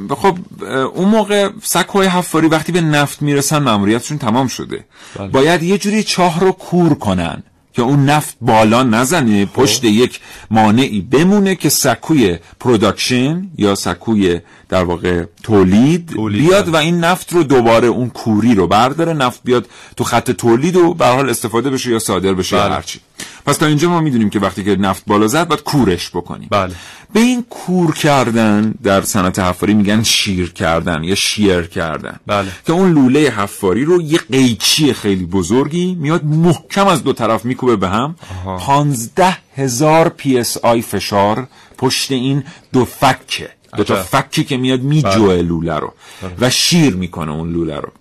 اه، 0.10 0.16
خب 0.16 0.38
اه، 0.62 0.70
اون 0.70 1.10
موقع 1.10 1.50
سکوهای 1.62 2.08
حفاری 2.08 2.48
وقتی 2.48 2.72
به 2.72 2.82
نفت 2.82 3.22
می‌رسن 3.22 3.60
مأموریتشون 3.60 4.18
تمام 4.18 4.48
شده 4.48 4.86
بله. 5.20 5.28
باید 5.28 5.64
یه 5.64 5.78
جوری 5.78 6.04
چاه 6.04 6.40
رو 6.40 6.52
کور 6.52 6.94
کنن 6.94 7.44
که 7.74 7.82
اون 7.82 8.06
نفت 8.06 8.38
بالا 8.42 8.84
نزنه 8.84 9.46
خب. 9.46 9.54
پشت 9.54 9.84
یک 9.84 10.20
مانعی 10.52 11.02
بمونه 11.02 11.56
که 11.56 11.70
سکوی 11.70 12.38
production 12.60 13.50
یا 13.58 13.76
سکوی 13.76 14.40
در 14.70 14.84
واقع 14.84 15.26
تولید, 15.44 16.10
تولید، 16.10 16.42
بیاد 16.42 16.64
بله. 16.64 16.74
و 16.74 16.76
این 16.76 17.00
نفت 17.00 17.34
رو 17.34 17.44
دوباره 17.44 17.88
اون 17.88 18.10
کوری 18.10 18.56
رو 18.56 18.68
برداره 18.68 19.14
نفت 19.14 19.42
بیاد 19.44 19.66
تو 19.98 20.04
خط 20.04 20.32
تولید 20.32 20.76
و 20.76 20.94
به 20.94 21.06
هر 21.06 21.16
حال 21.16 21.30
استفاده 21.30 21.70
بشه 21.70 21.92
یا 21.92 22.00
صادر 22.00 22.34
بشه 22.34 22.58
بله. 22.58 22.74
هرچی 22.74 23.00
پس 23.46 23.58
تا 23.58 23.66
اینجا 23.66 23.90
ما 23.90 24.02
می‌دونیم 24.02 24.30
که 24.30 24.40
وقتی 24.40 24.64
که 24.64 24.76
نفت 24.76 25.04
بالا 25.08 25.28
زد 25.28 25.48
باید 25.48 25.64
کورش 25.64 26.10
بکنیم 26.10 26.48
بله. 26.52 26.76
به 27.14 27.20
این 27.20 27.46
کور 27.50 27.94
کردن 27.94 28.74
در 28.84 29.02
صنعت 29.02 29.40
حفاری 29.40 29.74
میگن 29.74 30.04
shear 30.04 30.54
کردن 30.54 31.04
یا 31.04 31.16
shear 31.16 31.62
کردن 31.62 32.20
بله. 32.28 32.48
که 32.68 32.74
اون 32.74 32.94
لوله 32.94 33.20
حفاری 33.20 33.86
رو 33.86 34.02
یه 34.02 34.20
قیچی 34.32 34.94
خیلی 34.94 35.26
بزرگی 35.26 35.96
میاد 35.96 36.24
محکم 36.26 36.88
از 36.88 37.04
دو 37.04 37.14
طرف 37.14 37.46
میکوبه 37.46 37.76
به 37.76 37.90
هم 37.90 38.16
پانزده 38.60 39.38
هزار 39.56 40.10
PSI 40.10 40.82
فشار 40.82 41.48
پشت 41.78 42.12
این 42.12 42.44
دو 42.74 42.86
فکه 42.86 43.50
دو 43.78 43.84
تا. 43.84 44.04
فکی 44.04 44.44
که 44.44 44.58
میاد 44.58 44.82
میجوه 44.82 45.34
لوله 45.34 45.76
رو 45.80 45.94
و 46.40 46.50
shear 46.50 46.96
می‌کنه 46.96 47.32
اون 47.32 47.54
لوله 47.54 47.80
رو 47.80 47.92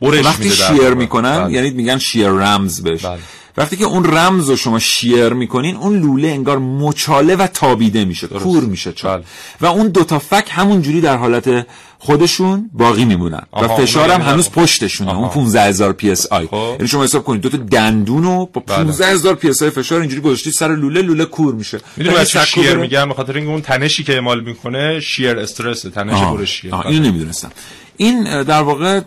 برش 0.00 0.24
وقتی 0.24 0.50
shear. 0.50 0.94
می‌کنن 0.94 1.44
بله. 1.44 1.52
یعنی 1.52 1.70
میگن 1.70 1.98
shear 1.98 2.28
rams 2.28 2.82
بهش 2.82 3.06
بله. 3.06 3.18
وقتی 3.56 3.76
که 3.76 3.84
اون 3.84 4.04
rams 4.04 4.50
رو 4.50 4.56
شما 4.56 4.78
shear 4.78 5.28
می‌کنین 5.28 5.76
اون 5.76 6.00
لوله 6.00 6.28
انگار 6.28 6.58
مچاله 6.58 7.36
و 7.36 7.46
تابیده 7.46 8.04
میشه 8.04 8.26
کور 8.26 8.64
میشه 8.64 8.92
چاه 8.92 9.18
بله. 9.18 9.26
و 9.60 9.66
اون 9.66 9.88
دوتا 9.88 10.18
فک 10.18 10.48
همون 10.50 10.82
جوری 10.82 11.00
در 11.00 11.16
حالت 11.16 11.66
خودشون 11.98 12.70
باقی 12.72 13.04
میمونن 13.04 13.42
و 13.52 13.56
آها، 13.56 13.76
فشار 13.76 14.02
اونو 14.02 14.14
هم 14.14 14.20
یعنی 14.20 14.32
هنوز 14.32 14.50
پشتشونه. 14.50 15.16
اون 15.16 15.28
15000 15.28 15.92
PSI 15.92 16.46
خب. 16.46 16.54
یعنی 16.54 16.88
شما 16.88 17.04
حساب 17.04 17.24
کنید 17.24 17.40
دو 17.40 17.48
تا 17.48 17.56
دندون 17.56 18.24
رو 18.24 18.50
با 18.52 18.62
بله. 18.66 18.76
15000 18.76 19.34
PSI 19.34 19.70
فشار 19.70 20.00
اینجوری 20.00 20.22
گذاشتید 20.22 20.52
سر 20.52 20.76
لوله 20.76 21.02
لوله 21.02 21.24
کور 21.24 21.54
میشه 21.54 21.80
می‌دونی 21.96 22.16
بچه 22.16 22.44
shear 22.44 22.76
میگن 22.76 23.08
به 23.08 23.14
خاطر 23.14 23.32
اینکه 23.32 23.50
اون 23.50 23.62
تنشی 23.62 24.04
که 24.04 24.14
اعمال 24.14 24.40
می‌کنه 24.40 25.00
شیر 25.00 25.38
استرس 25.38 25.82
تنش 25.82 26.12
آها. 26.12 26.36
برش 26.36 26.60
شیر 26.60 26.74
آها، 26.74 26.82
بله. 26.82 26.92
اینو 26.92 27.08
نمی‌دونستم 27.08 27.50
این 27.96 28.42
در 28.42 28.62
واقع 28.62 29.00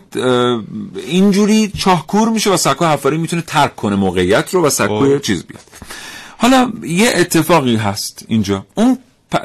اینجوری 1.06 1.72
چاهکور 1.78 2.28
میشه 2.28 2.50
و 2.50 2.56
سکو 2.56 2.84
حفاری 2.84 3.18
می‌تونه 3.18 3.42
ترک 3.42 3.76
کنه 3.76 3.96
موقعیت 3.96 4.54
رو 4.54 4.66
و 4.66 4.70
سکوی 4.70 5.16
خب. 5.16 5.22
چیز 5.22 5.44
بیاد. 5.44 5.62
حالا 6.38 6.72
یه 6.82 7.10
اتفاقی 7.14 7.76
هست 7.76 8.24
اینجا. 8.28 8.66
اون 8.74 8.98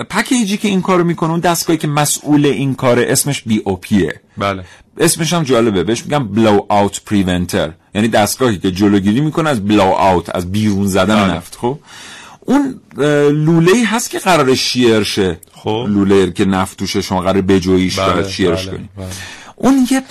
پکیجی 0.10 0.58
که 0.58 0.68
این 0.68 0.82
کارو 0.82 1.04
می‌کنه 1.04 1.30
اون 1.30 1.40
دستگاهی 1.40 1.80
که 1.80 1.88
مسئول 1.88 2.46
این 2.46 2.76
کاره 2.76 3.06
اسمش 3.10 3.42
بی 3.42 3.62
او 3.66 3.76
پیه 3.76 4.22
بله. 4.38 4.64
اسمش 4.98 5.34
هم 5.34 5.44
جالبه. 5.44 5.84
بهش 5.84 6.04
میگن 6.04 6.28
بلو 6.28 6.62
اوت 6.70 7.02
پریونتر 7.06 7.72
یعنی 7.96 8.08
دستگاهی 8.08 8.58
که 8.58 8.72
جلوگیری 8.72 9.22
می‌کنه 9.22 9.50
از 9.50 9.66
بلو 9.66 9.82
اوت 9.82 10.36
از 10.36 10.52
بیرون 10.52 10.88
زدن 10.88 11.16
بله. 11.16 11.34
نفت. 11.34 11.58
خب؟ 11.62 11.80
اون 12.46 12.80
لوله 13.32 13.72
ای 13.72 13.84
هست 13.84 14.10
که 14.10 14.20
قرار 14.20 14.56
شیر 14.56 15.04
شه 15.04 15.40
خب. 15.52 15.86
لوله 15.90 16.32
که 16.32 16.46
نفت 16.46 16.78
توشه 16.78 17.02
شما 17.02 17.22
قرار 17.22 17.42
بجویش 17.42 18.00
بله، 18.00 18.30
شیرش 18.30 18.68
بله، 18.68 18.78
کنی 18.78 18.90
بله. 18.98 19.08
اون 19.56 19.88
یه 19.92 20.04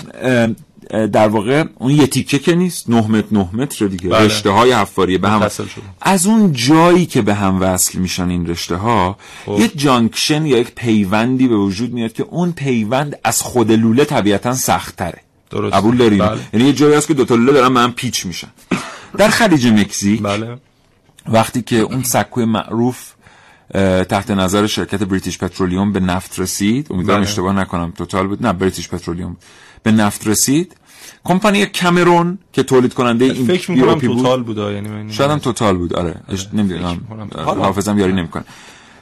در 1.06 1.28
واقع 1.28 1.64
اون 1.78 1.90
یه 1.90 2.06
تیکه 2.06 2.38
که 2.38 2.54
نیست 2.54 2.90
نه 2.90 3.06
متر 3.08 3.26
نه 3.32 3.48
متر 3.52 3.86
دیگه 3.86 4.08
بله. 4.08 4.24
رشته 4.24 4.50
های 4.50 4.72
حفاری 4.72 5.18
به 5.18 5.28
هم. 5.28 5.48
از 6.00 6.26
اون 6.26 6.52
جایی 6.52 7.06
که 7.06 7.22
به 7.22 7.34
هم 7.34 7.60
وصل 7.60 7.98
میشن 7.98 8.28
این 8.28 8.46
رشته 8.46 8.76
ها 8.76 9.16
خب. 9.46 9.56
یک 9.60 9.78
جانکشن 9.78 10.46
یا 10.46 10.58
یک 10.58 10.70
پیوندی 10.74 11.48
به 11.48 11.56
وجود 11.56 11.92
میاد 11.92 12.12
که 12.12 12.22
اون 12.22 12.52
پیوند 12.52 13.18
از 13.24 13.42
خود 13.42 13.72
لوله 13.72 14.04
طبیعتا 14.04 14.54
سختره 14.54 15.20
درست. 15.50 15.76
قبول 15.76 15.96
داریم 15.96 16.18
بله. 16.18 16.40
یعنی 16.52 16.66
یه 16.66 16.72
جایی 16.72 16.94
هست 16.94 17.08
که 17.08 17.14
دو 17.14 17.24
تا 17.24 17.34
لوله 17.34 17.52
دارن 17.52 17.68
من 17.68 17.90
پیچ 17.90 18.26
میشن 18.26 18.48
در 19.18 19.28
خلیج 19.28 19.66
مکزیک 19.66 20.22
بله 20.22 20.58
وقتی 21.26 21.62
که 21.62 21.76
اون 21.76 22.02
سکوی 22.02 22.44
معروف 22.44 23.12
تحت 24.08 24.30
نظر 24.30 24.66
شرکت 24.66 25.02
بریتیش 25.02 25.38
پترولیوم 25.38 25.92
به 25.92 26.00
نفت 26.00 26.38
رسید. 26.38 26.86
امیدوارم 26.90 27.20
بله. 27.20 27.28
اشتباه 27.28 27.54
نکنم 27.54 27.92
توتال 27.96 28.26
بود. 28.26 28.46
نه 28.46 28.52
بریتیش 28.52 28.88
پترولیوم 28.88 29.36
به 29.82 29.92
نفت 29.92 30.26
رسید. 30.26 30.76
کمپانی 31.24 31.66
کامرون 31.66 32.38
که 32.52 32.62
تولید 32.62 32.94
کننده 32.94 33.24
این 33.24 33.46
فکر 33.46 33.70
می‌کنم 33.70 33.98
توتال 33.98 34.42
بود 34.42 34.58
یعنی 34.58 35.12
شاید 35.12 35.30
هم 35.30 35.38
توتال 35.38 35.76
بود. 35.76 35.94
آره. 35.94 36.14
اش- 36.28 36.48
نمی‌دونم. 36.52 37.00
حافظم 37.46 37.98
یاری 37.98 38.12
نمی‌کنه. 38.12 38.44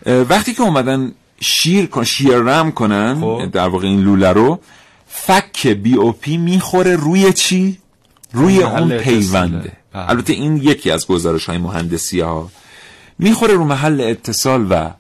وقتی 0.06 0.54
که 0.54 0.62
اومدن 0.62 1.12
شیر 1.40 1.86
کن 1.86 2.04
شیررم 2.04 2.72
کنن 2.72 3.20
خب. 3.20 3.50
در 3.52 3.68
واقع 3.68 3.86
این 3.86 4.00
لوله 4.00 4.28
رو 4.32 4.60
فک 5.08 5.66
بی 5.66 5.94
او 5.94 6.12
پی 6.12 6.36
می‌خوره 6.36 6.96
روی 6.96 7.32
چی؟ 7.32 7.78
روی 8.32 8.62
اون. 8.62 8.98
پیونده. 8.98 9.72
البته 9.94 10.32
این 10.32 10.56
یکی 10.56 10.90
از 10.90 11.06
گزارش 11.06 11.44
های 11.44 11.58
مهندسی 11.58 12.20
ها 12.20 12.50
می‌خوره 13.18 13.54
رو 13.54 13.64
محل 13.64 14.00
اتصال 14.00 14.66
و 14.70 14.90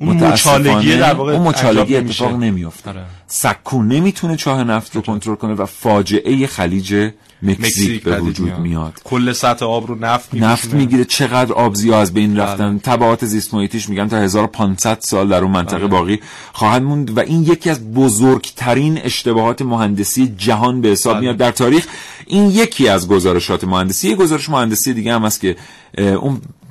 اون 0.00 0.24
مچالگی 0.24 0.96
در 0.96 1.14
واقع 1.14 1.32
اون 1.32 1.48
مچالگی. 1.48 1.96
اتفاق 1.96 2.32
نمیفته 2.32 2.90
آره. 2.90 3.04
سکو 3.26 3.82
نمی‌تونه 3.82 4.36
چاه 4.36 4.64
نفت 4.64 4.96
رو 4.96 5.02
کنترل 5.02 5.34
کنه 5.34 5.54
و 5.54 5.66
فاجعه 5.66 6.46
خلیج 6.46 7.10
مکزیک 7.42 8.02
به 8.02 8.20
وجود 8.20 8.58
میاد. 8.58 9.00
کل 9.04 9.32
سطح 9.32 9.64
آب 9.64 9.86
رو 9.86 9.94
نفت 9.94 10.34
نفت 10.34 10.64
می‌کشونه. 10.64 10.74
می‌گیره. 10.74 11.04
چقدر 11.04 11.52
آبزی 11.52 11.92
از 11.92 12.14
بین 12.14 12.36
رفتن؟ 12.36 12.78
تبعات 12.78 13.24
زیست 13.24 13.54
محیطیش 13.54 13.88
میگن 13.88 14.08
تا 14.08 14.16
1500 14.16 14.98
سال 15.00 15.28
در 15.28 15.42
اون 15.42 15.50
منطقه 15.50 15.86
باقی 15.86 16.20
خواهد 16.52 16.82
موند 16.82 17.16
و 17.16 17.20
این 17.20 17.42
یکی 17.42 17.70
از 17.70 17.92
بزرگترین 17.92 18.98
اشتباهات 18.98 19.62
مهندسی 19.62 20.34
جهان 20.38 20.80
به 20.80 20.88
حساب 20.88 21.20
میاد 21.20 21.36
در 21.36 21.50
تاریخ. 21.50 21.86
این 22.26 22.50
یکی 22.50 22.88
از 22.88 23.08
گزارشات 23.08 23.64
مهندسی. 23.64 24.08
یه 24.08 24.14
گزارش 24.14 24.50
مهندسی 24.50 24.94
دیگه 24.94 25.14
هم 25.14 25.24
هست 25.24 25.40
که 25.40 25.56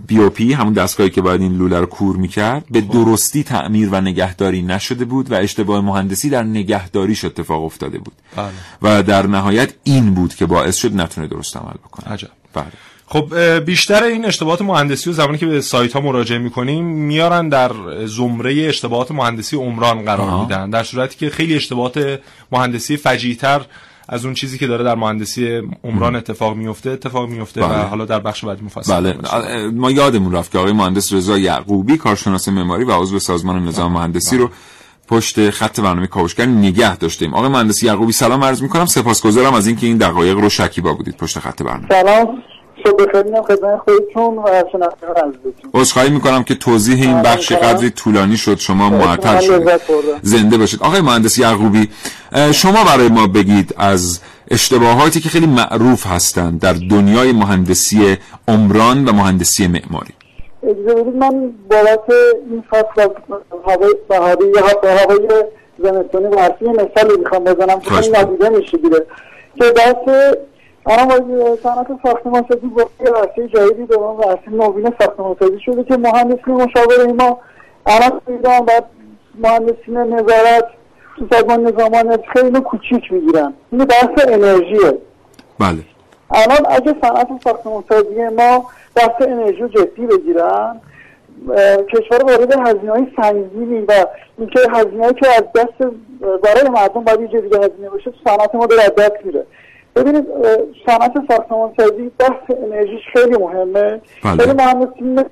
بیوپی 0.08 0.54
همون 0.54 0.74
دستگاهی 0.74 1.10
که 1.10 1.22
باید 1.22 1.42
این 1.42 1.58
لوله 1.58 1.80
رو 1.80 1.86
کور 1.86 2.16
می‌کرد 2.16 2.66
به 2.72 2.82
درستی 2.82 3.44
تعمیر 3.44 3.90
و 3.90 4.02
نگهداری 4.02 4.62
نشده 4.62 5.06
بود 5.06 5.32
و 5.32 5.36
اشتباه 5.36 5.82
مهندسی 5.82 6.30
در 6.30 6.44
نگهداریش 6.44 7.26
اتفاق 7.26 7.64
افتاده 7.64 7.98
بود 7.98 8.14
بله. 8.36 8.50
و 8.82 9.04
در 9.04 9.28
نهایت 9.28 9.74
این 9.84 10.14
بود 10.14 10.36
که 10.36 10.46
باعث 10.46 10.76
شد 10.76 10.96
نتونه 10.96 11.28
درست 11.28 11.58
عمل 11.58 11.74
بکنه 11.74 12.14
عجب. 12.14 12.30
بله 12.54 12.66
خب 13.12 13.36
بیشتر 13.66 14.04
این 14.04 14.26
اشتباهات 14.26 14.62
مهندسی 14.62 15.10
و 15.10 15.14
زمانی 15.14 15.38
که 15.38 15.46
به 15.46 15.62
سایت 15.62 15.94
ها 15.94 16.02
مراجعه 16.02 16.38
می‌کنیم 16.38 16.86
میارن 16.86 17.50
در 17.50 17.72
زمره 18.06 18.68
اشتباهات 18.68 19.12
مهندسی 19.12 19.56
عمران 19.56 20.06
قرار. 20.06 20.42
میدن 20.42 20.70
در 20.70 20.84
صورتی 20.84 21.18
که 21.18 21.30
خیلی 21.30 21.56
اشتباهات 21.56 22.20
مهندسی 22.52 22.98
فجیتر 22.98 23.62
از 24.12 24.26
اون 24.26 24.34
چیزی 24.34 24.58
که 24.58 24.68
داره 24.68 24.84
در 24.84 24.96
مهندسی 24.96 25.62
عمران 25.84 26.16
اتفاق 26.16 26.56
میفته 26.56 26.90
اتفاق 26.90 27.30
میفته 27.30 27.66
و 27.66 27.68
بله. 27.68 27.84
حالا 27.84 28.06
در 28.06 28.20
بخش 28.20 28.46
بعدی 28.46 28.66
مفصل 28.66 29.02
بله. 29.02 29.18
ما 29.72 29.92
یادمون 29.92 30.32
رفت 30.32 30.52
که 30.52 30.58
آقای 30.58 30.72
مهندس 30.74 31.14
رضا 31.14 31.38
یعقوبی 31.38 31.98
کارشناس 31.98 32.48
معماری 32.48 32.84
و 32.84 32.92
عضو 32.92 33.20
سازمان 33.20 33.68
نظام 33.68 33.92
مهندسی 33.92 34.38
رو 34.38 34.50
پشت 35.08 35.50
خط 35.50 35.80
برنامه 35.80 36.08
کاوشگر 36.08 36.46
نگه 36.46 36.98
داشتیم. 36.98 37.34
آقای 37.34 37.50
مهندس 37.50 37.84
یعقوبی 37.84 38.12
سلام 38.12 38.44
عرض 38.44 38.62
می‌کنم. 38.62 38.86
سپاسگزارم 38.86 39.54
از 39.54 39.68
اینکه 39.68 39.88
این 39.88 39.98
دقایق 39.98 40.38
رو 40.38 40.50
شکیبا 40.50 40.94
بودید 40.94 41.18
پشت 41.18 41.40
خط 41.40 41.62
برنامه. 41.62 41.88
سلام. 41.90 42.28
صبح 42.84 43.06
بخیر 43.06 43.24
میگم 43.24 43.42
خدمت 43.42 43.78
خودتون 43.78 44.38
و 44.38 44.64
شنوندگان 44.72 45.30
عزیزتون 45.30 45.72
عذرخواهی 45.74 46.10
می‌کنم 46.10 46.44
که 46.44 46.56
توضیح 46.56 47.02
این 47.02 47.22
بله، 47.22 47.36
بخش. 47.36 47.52
قدری 47.52 47.90
طولانی 47.90 48.38
شد 48.38 48.58
شما 48.58 48.90
معطل 48.90 49.40
شدید 49.40 49.66
بردم. 49.66 49.80
زنده 50.22 50.58
باشید 50.58 50.84
آقای 50.84 51.02
مهندس 51.02 51.38
یعقوبی 51.38 51.90
شما 52.52 52.84
برای 52.84 53.08
ما 53.08 53.28
بگید 53.28 53.76
از 53.78 54.20
اشتباهاتی 54.52 55.20
که 55.20 55.30
خیلی 55.30 55.48
معروف 55.48 56.08
هستند 56.08 56.62
در 56.62 56.74
دنیای 56.74 57.32
مهندسی 57.32 58.18
عمران 58.48 59.08
و 59.08 59.12
مهندسی 59.14 59.68
معماری 59.68 60.14
اجازه 60.64 60.94
بدید 61.02 61.16
من 61.16 61.54
بابت 61.70 62.00
این 62.50 62.64
فصل 62.70 63.02
از 63.02 63.10
هوای 63.68 63.96
بهاری 64.10 64.46
یا 64.56 64.92
هوای 64.92 65.28
زمستانی 65.84 66.28
برفی 66.28 66.66
مثالی 66.66 67.18
می‌خوام 67.20 67.44
بزنم 67.44 67.80
که. 67.80 68.20
ندیده 68.20 68.50
میشه 68.50 68.78
که 69.58 69.66
بحث 69.76 70.34
با 70.90 71.56
صنعت 71.64 71.88
ساختمان 72.04 72.46
سازی 72.50 72.68
با 72.68 72.82
یه 73.00 73.12
عرصه 73.12 73.48
جدیدی 73.48 73.86
به 73.86 73.96
عنوان 73.96 74.28
عرصه 74.28 74.52
نوین 74.52 74.94
ساختمان 75.00 75.36
سازی 75.40 75.60
شده 75.60 75.84
که 75.84 75.98
مهندسی 75.98 76.52
مشاوره 76.52 77.14
ما 77.14 77.40
الان 77.86 78.22
ایران 78.28 78.66
بعد 78.66 78.86
مهندسین 79.40 79.98
نظارت 79.98 80.66
تو 81.18 81.28
سازمان 81.32 81.68
نظامان 81.68 82.18
خیلی 82.34 82.62
کوچیک 82.62 83.12
می‌گیرن. 83.12 83.54
این 83.72 83.86
بحث 83.86 84.28
انرژیه. 84.28 84.98
بله. 85.60 85.84
الان 86.32 86.66
اگه 86.70 86.96
صنعت 87.02 87.28
ساختمانسازی 87.44 88.24
ما 88.38 88.66
دست 88.96 89.22
انرژی 89.22 89.70
جدی 89.70 90.06
بگیرن 90.06 90.82
کشور 91.94 92.24
وارد 92.24 92.68
هزینه 92.68 92.92
های 92.92 93.08
سنگینی 93.22 93.82
و 93.88 94.06
اینکه 94.38 94.60
هزینه 94.72 95.14
که 95.14 95.28
از 95.28 95.44
دست 95.56 95.92
برای 96.44 96.70
مردم 96.70 97.04
باید 97.04 97.22
یه 97.22 97.42
دیگه 97.42 97.58
هزینه 97.58 97.90
باشه 97.90 98.14
صنعت 98.24 98.56
ما 98.56 98.66
داره 98.66 98.84
از 98.84 98.96
دست 98.96 99.26
میره. 99.26 99.46
ببینید 99.96 100.26
صنعت 100.86 101.14
ساختمانسازی 101.28 102.12
بحث 102.20 102.58
انرژیش 102.64 103.02
خیلی 103.14 103.38
مهمه 103.38 104.02
بله. 104.24 104.38
خیلی 104.38 104.54
مهندسین 104.54 105.26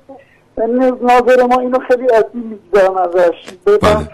ناظر 1.02 1.46
ما 1.50 1.60
اینو 1.60 1.78
خیلی 1.78 2.06
عظیم 2.06 2.60
می‌گذارن 2.72 2.98
ازش 2.98 3.52
به 3.64 3.78
بله. 3.78 3.94
بحث 3.94 4.06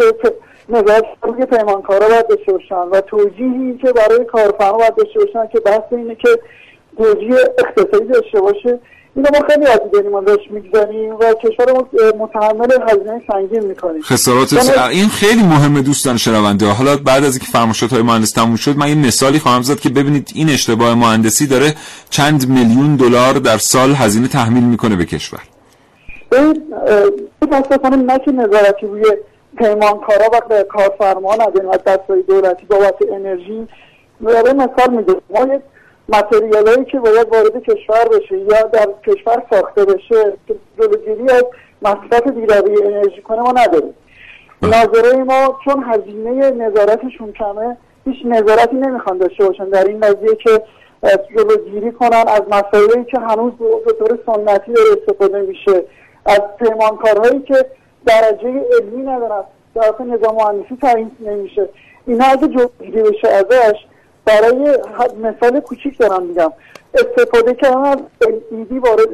نظارت 0.69 1.05
روی 1.23 1.47
پیمانکارا 1.47 2.09
باید 2.09 2.27
داشته 2.29 2.53
باشن 2.53 2.75
و 2.75 3.01
توجیهی 3.01 3.79
که 3.83 3.93
برای 3.93 4.25
کارفرما 4.25 4.79
باید 4.79 4.95
داشته 4.95 5.19
باشن 5.21 5.47
که 5.53 5.61
بحث 5.61 5.83
اینه 5.91 6.15
که 6.15 6.29
توجیه 6.97 7.37
اقتصادی 7.59 8.07
داشته 8.07 8.41
باشه 8.41 8.79
اینو 9.17 9.29
ما 9.33 9.47
خیلی 9.49 9.65
داریم 9.93 10.15
ازش 10.15 10.51
می‌گذاریم 10.51 11.15
و 11.15 11.35
کشور 11.43 11.85
متحمل 12.19 12.69
هزینه 12.89 13.23
سنگین 13.33 13.65
می‌کنیم 13.65 14.03
خسارات 14.03 14.55
بله. 14.55 14.89
این 14.89 15.09
خیلی 15.09 15.43
مهمه 15.43 15.83
دوستان 15.83 16.17
شنونده 16.17 16.67
حالا 16.67 16.97
بعد 16.97 17.25
از 17.25 17.37
اینکه 17.37 17.53
فرمایشات 17.53 17.93
های 17.93 18.03
مهندس 18.03 18.31
تموم 18.31 18.57
شد 18.57 18.77
من 18.77 18.89
یه 18.89 18.95
مثالی 18.95 19.39
خواهم 19.39 19.63
زد 19.63 19.81
که 19.81 19.89
ببینید 19.89 20.33
این 20.35 20.49
اشتباه 20.49 20.95
مهندسی 20.95 21.47
داره 21.47 21.75
چند 22.11 22.49
میلیون 22.49 22.97
دلار 22.97 23.33
در 23.33 23.59
سال 23.59 23.95
هزینه 23.95 24.29
تحمیل 24.29 24.65
می‌کنه 24.65 24.97
به 24.97 25.05
کشور. 25.05 25.41
متاسفانه 27.43 27.97
نه 27.97 28.19
که 28.19 28.33
نظارتی 28.33 28.87
روی 28.87 29.05
پیمانکارا 29.59 30.31
و 30.51 30.63
کارفرما 30.63 31.35
نداریم. 31.35 31.71
از 31.71 31.79
دستای 31.87 32.23
دولتی 32.23 32.67
بابت 32.67 32.95
انرژی. 33.13 33.69
برای 34.21 34.53
مثال 34.53 34.91
میگم 34.91 35.15
ما 35.31 35.55
یک 35.55 35.63
متریال 36.09 36.69
هایی 36.69 36.85
که 36.85 36.99
باید 36.99 37.29
وارد 37.33 37.63
کشور 37.63 38.09
بشه 38.09 38.39
یا 38.39 38.63
در 38.63 38.89
کشور 39.07 39.43
ساخته 39.51 39.85
بشه 39.85 40.33
که 40.49 40.55
جلوگیری 40.79 41.23
از 41.23 41.45
مصرف 41.83 42.23
بیروی 42.23 42.83
انرژی 42.85 43.23
کنه 43.23 43.41
ما 43.41 43.53
نداریم. 43.53 43.95
ناظره 44.63 45.25
ما 45.25 45.59
چون 45.65 45.85
هزینه 45.85 46.51
نظارتشون 46.51 47.33
کمه 47.33 47.77
هیچ 48.05 48.17
نظارتی 48.25 48.77
نمی‌خوان 48.77 49.19
داشته 49.19 49.47
باشن 49.47 49.69
در 49.69 49.85
این 49.85 50.01
قضیه 50.01 50.37
که 50.37 50.63
جلوگیری 51.37 51.93
کنن. 51.93 52.25
از 52.27 52.43
مسائلی 52.51 53.05
که 53.05 53.19
هنوز 53.19 53.53
به 53.59 53.93
طور 53.93 54.19
سنتی 54.27 54.73
داره 54.73 54.89
استفاده 55.01 55.41
میشه. 55.41 55.85
از 56.27 56.41
پیمانکارهایی 56.59 57.41
که 57.41 57.67
درجه 58.07 58.65
علمی 58.81 59.03
ندارن. 59.03 59.45
طرف 59.75 60.01
نظام 60.01 60.37
مهندسی 60.37 60.77
تعیین 60.83 61.11
نمیشه. 61.21 61.69
اینا 62.07 62.25
اگه 62.25 62.49
جلوگیری 62.49 63.03
بشه 63.03 63.29
ازش. 63.29 63.77
برای 64.25 64.79
مثال 65.23 65.61
کوچیک 65.61 65.99
دارم 65.99 66.23
میگم 66.23 66.53
استفاده 66.95 67.55
کردن 67.55 67.81
از 67.83 67.99
LED 68.53 68.73
وارد 68.73 69.09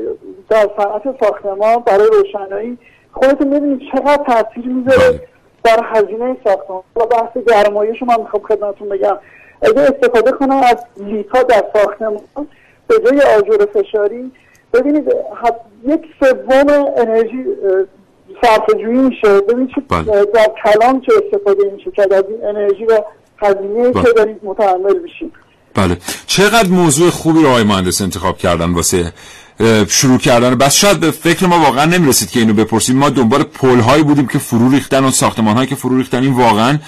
در 0.48 0.70
صنعت 0.76 1.20
ساختمان 1.20 1.82
برای 1.86 2.08
روشنایی 2.12 2.78
خودتون 3.12 3.48
می‌بینید 3.48 3.80
چقدر 3.92 4.24
تاثیر 4.24 4.66
می‌ذاره 4.66 5.10
بله. 5.10 5.20
در 5.64 5.80
هزینه 5.84 6.36
ساختمان 6.44 6.82
و 6.96 7.06
بحث 7.06 7.36
گرمایش 7.48 8.02
من 8.02 8.20
می‌خوام 8.20 8.42
خدمتتون 8.42 8.88
بگم 8.88 9.18
اگه 9.62 9.80
استفاده 9.80 10.32
کنم 10.32 10.56
از 10.56 10.76
لیتا 10.96 11.42
در 11.42 11.64
ساختمان 11.74 12.20
به 12.88 12.94
جای 12.98 13.20
آجر 13.20 13.66
فشاری 13.66 14.32
ببینید 14.74 15.14
یک 15.84 16.00
سوم 16.20 16.84
انرژی 16.96 17.44
صرف 18.42 18.70
جویی 18.70 18.98
میشه 18.98 19.40
ببینید 19.40 19.70
بله. 19.88 20.24
در 20.24 20.46
کلام 20.64 21.00
چه 21.00 21.12
استفاده 21.24 21.70
میشه 21.70 21.90
که 21.90 22.02
از 22.02 22.24
این 22.28 22.44
انرژی 22.44 22.84
و 22.84 23.00
هزینه 23.42 23.90
بله. 23.90 24.04
که 24.04 24.12
دارید 24.16 24.36
متحمل 24.44 24.98
میشین 25.02 25.32
بله. 25.74 25.98
چقدر 26.26 26.68
موضوع 26.68 27.10
خوبی 27.10 27.42
رو 27.42 27.48
آقای 27.48 27.64
مهندس 27.64 28.00
انتخاب 28.00 28.38
کردن 28.38 28.72
واسه 28.72 29.12
شروع 29.88 30.18
کردن؟ 30.18 30.54
بس 30.54 30.74
شاید 30.74 31.00
به 31.00 31.10
فکر 31.10 31.46
ما 31.46 31.60
واقعا 31.60 31.84
نمی‌رسید 31.84 32.30
که 32.30 32.40
اینو 32.40 32.52
بپرسیم. 32.52 32.96
ما 32.96 33.10
دنبال 33.10 33.42
پل 33.42 33.80
هایی 33.80 34.02
بودیم 34.02 34.26
که 34.26 34.38
فرو 34.38 34.70
ریختن 34.70 35.04
و 35.04 35.10
ساختمان 35.10 35.56
هایی 35.56 35.68
که 35.68 35.74
فرو 35.74 35.96
ریختن. 35.98 36.22
این 36.22 36.32
واقعا 36.32 36.78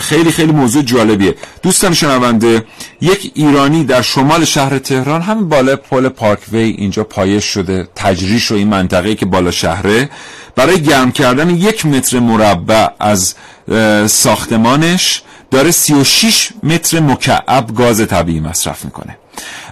خیلی 0.00 0.30
خیلی 0.30 0.52
موضوع 0.52 0.82
جالبیه. 0.82 1.34
دوستان 1.62 1.94
شنونده 1.94 2.64
یک 3.00 3.32
ایرانی 3.34 3.84
در 3.84 4.02
شمال 4.02 4.44
شهر 4.44 4.78
تهران 4.78 5.22
همین 5.22 5.48
بالا 5.48 5.76
پل 5.76 6.08
پارکوی 6.08 6.58
اینجا 6.58 7.04
پایش 7.04 7.44
شده 7.44 7.88
تجریش 7.94 8.52
و 8.52 8.54
این 8.54 8.68
منطقه 8.68 9.14
که 9.14 9.26
بالا 9.26 9.50
شهره 9.50 10.10
برای 10.56 10.80
گرم 10.80 11.12
کردن 11.12 11.50
یک 11.50 11.86
متر 11.86 12.18
مربع 12.18 12.88
از 13.00 13.34
ساختمانش 14.06 15.22
داره 15.52 15.70
36 15.70 16.48
متر 16.62 17.00
مکعب 17.00 17.74
گاز 17.76 18.06
طبیعی 18.06 18.40
مصرف 18.40 18.84
می‌کنه. 18.84 19.18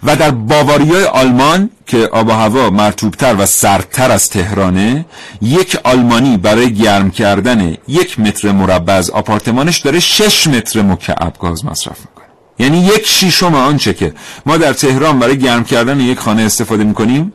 و 0.03 0.17
در 0.17 0.31
باواریای 0.31 1.05
آلمان 1.05 1.71
که 1.87 2.09
آب 2.13 2.29
و 2.29 2.33
هوا 2.33 2.71
مرتوبتر 2.71 3.35
و 3.39 3.47
سردتر 3.47 4.11
از 4.11 4.31
تهرانه 4.31 5.07
یک 5.43 5.79
آلمانی 5.85 6.37
برای 6.37 6.75
گرم 6.75 7.11
کردن 7.11 7.77
یک 7.89 8.21
متر 8.21 8.53
مربع 8.53 8.93
از 8.93 9.11
آپارتمانش 9.11 9.79
داره 9.79 10.01
شش 10.01 10.47
متر 10.47 10.83
مکعب 10.83 11.35
گاز 11.41 11.65
مصرف 11.65 11.99
می‌کنه. 11.99 12.27
یعنی 12.59 12.87
یک 12.87 13.07
شیشم 13.07 13.55
آنچه 13.55 13.95
که 13.95 14.15
ما 14.47 14.57
در 14.57 14.73
تهران 14.73 15.19
برای 15.19 15.39
گرم 15.39 15.65
کردن 15.65 16.01
یک 16.01 16.19
خانه 16.19 16.43
استفاده 16.43 16.85
می‌کنیم 16.85 17.33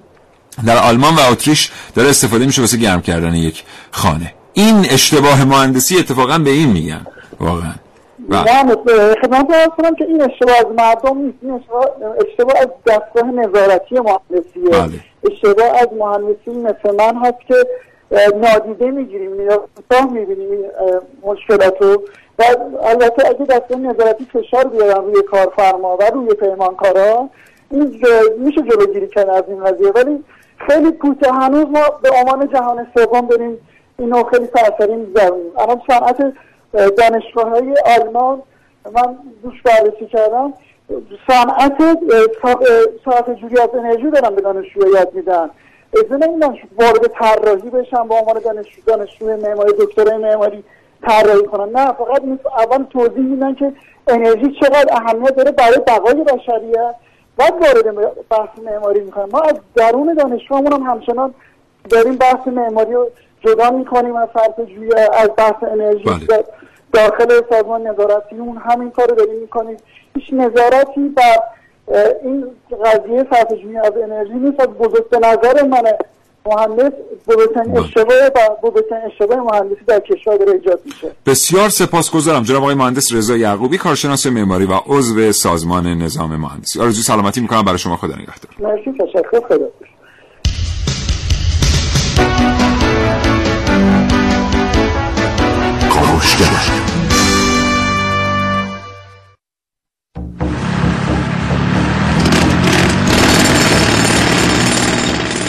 در 0.65 0.77
آلمان 0.77 1.15
و 1.15 1.19
اتریش 1.19 1.69
داره 1.95 2.09
استفاده 2.09 2.45
میشه 2.45 2.61
واسه 2.61 2.77
گرم 2.77 3.01
کردن 3.01 3.35
یک 3.35 3.63
خانه. 3.91 4.33
این 4.53 4.85
اشتباه 4.89 5.43
مهندسی 5.43 5.97
اتفاقا 5.97 6.37
به 6.37 6.49
این 6.49 6.69
میگن. 6.69 7.07
واقعا. 7.39 7.73
خدمت 9.21 9.51
عرض 9.51 9.69
کنم 9.77 9.95
که 9.95 10.05
این 10.05 10.21
اشتباه 10.21 10.55
از 10.57 10.65
مردم 10.77 11.17
نیست. 11.17 11.37
این 11.41 11.63
اشتباه, 12.27 12.55
از 12.59 12.67
دستگاه 12.87 13.31
نظارتی 13.31 13.95
مهندسیه. 13.95 14.69
بله. 14.69 15.31
اشتباه 15.31 15.67
از 15.67 15.87
مهندسی 15.99 16.51
مثل 16.51 16.95
من 16.95 17.15
هست 17.15 17.39
که 17.47 17.55
نادیده 18.35 18.91
می‌گیریم. 18.91 19.41
یا 19.41 19.67
می‌بینیم 20.11 20.59
مشکلات 21.23 21.81
رو 21.81 22.03
و 22.39 22.43
البته 22.83 23.27
اگه 23.27 23.45
دستگاه 23.45 23.79
نظارتی 23.79 24.27
فشار 24.33 24.63
بیارن 24.63 25.05
روی 25.05 25.23
کارفرما 25.31 25.97
و 25.97 26.03
روی 26.13 26.33
پیمانکارا 26.33 27.29
این 27.71 28.01
میشه 28.37 28.61
جلوگیری 28.61 29.07
کرد 29.07 29.29
از 29.29 29.43
این 29.47 29.63
قضیه. 29.63 29.91
ولی 29.95 30.23
خیلی 30.67 30.91
کوتاه 30.91 31.35
هنوز 31.35 31.65
ما 31.65 31.81
به 32.01 32.09
عنوان 32.09 32.49
جهان 32.53 32.87
سوم 32.97 33.21
بریم 33.21 33.57
اینو 33.99 34.23
خیلی 34.23 34.47
سرسری 34.55 34.95
میگذرونیم 34.95 35.51
الان 35.57 35.81
صنعت 35.87 36.33
دانشگاه 36.97 37.49
های 37.49 37.75
آلمان 37.85 38.41
من 38.93 39.17
دوش 39.43 39.61
بررسی 39.61 40.05
کردم. 40.05 40.53
صنعت 41.27 41.77
صرف 43.05 43.29
جوری 43.41 43.59
از 43.59 43.69
انرژی 43.73 44.11
دارن 44.11 44.35
به 44.35 44.41
دانشجو 44.41 44.87
یاد 44.95 45.13
میدن. 45.13 45.49
اجازه 45.93 46.27
نمیدن 46.27 46.57
وارد 46.79 47.07
طراحی 47.07 47.69
بشن 47.69 48.07
به 48.07 48.15
عنوان 48.15 48.39
دانشجو 48.39 48.81
دانشجوی 48.85 49.35
معماری 49.35 49.71
دکترای 49.79 50.17
معماری 50.17 50.63
طراحی 51.03 51.43
کنن. 51.43 51.71
نه 51.71 51.85
فقط 51.85 52.21
اول 52.57 52.83
توضیح 52.83 53.23
میدن 53.23 53.53
که 53.53 53.73
انرژی 54.07 54.57
چقدر 54.61 54.87
اهمیت 54.91 55.35
داره 55.35 55.51
برای 55.51 55.77
بقای 55.87 56.23
بشریت. 56.23 56.95
بعد 57.37 57.53
وارد 57.53 58.15
بحث 58.29 58.59
معماری 58.65 58.99
می‌کنن. 58.99 59.29
ما 59.31 59.39
از 59.39 59.53
درون 59.75 60.13
دانشگاهمون 60.13 60.73
هم 60.73 60.83
همچنان 60.83 61.33
داریم 61.89 62.15
بحث 62.15 62.47
معماری 62.47 62.93
رو 62.93 63.09
جدا 63.41 63.69
می‌کنیم 63.69 64.15
از 64.15 64.27
صرف 64.33 64.59
از 65.13 65.29
بحث 65.37 65.63
انرژی. 65.63 66.03
بله. 66.03 66.43
داخل 66.95 67.41
سازمان 67.49 67.87
نظارتی 67.87 68.35
اون 68.35 68.57
همین 68.57 68.91
کار 68.91 69.07
رو 69.09 69.15
داریم 69.15 69.39
می‌کنیم 69.41 69.77
هیچ 70.15 70.33
نظارتی 70.33 71.09
بر 71.15 71.37
این 72.23 72.45
قضیه 72.85 73.25
صرف 73.31 73.53
جویی 73.61 73.77
از 73.77 73.91
انرژی 74.03 74.33
نیست. 74.33 74.59
از 74.59 74.67
بزرگ 74.67 75.05
نظر 75.15 75.63
من 75.63 75.83
مهندس 76.45 76.91
بزرگترین. 77.27 77.77
اشتباه 77.77 78.17
و 78.35 78.69
بزرگترین 78.69 79.01
اشتباه 79.05 79.37
مهندسی 79.37 79.85
در 79.87 79.99
کشور 79.99 80.37
داره 80.37 80.51
ایجاد 80.51 80.79
میشه. 80.85 81.11
بسیار 81.25 81.69
سپاسگزارم 81.69 82.43
جناب 82.43 82.61
آقای 82.61 82.75
مهندس 82.75 83.13
رضا 83.13 83.37
یعقوبی 83.37 83.77
کارشناس 83.77 84.27
معماری 84.27 84.65
و 84.65 84.73
عضو 84.87 85.31
سازمان 85.31 85.87
نظام 85.87 86.35
مهندسی. 86.35 86.81
آرزوی 86.81 87.03
سلامتی 87.03 87.41
می‌کنم. 87.41 87.61
برای 87.61 87.77
شما 87.77 87.97
خدا 87.97 88.15
نگهدار. 88.15 88.51
مرسی. 88.59 88.91
تشکر. 88.91 89.47
خدا. 89.47 89.65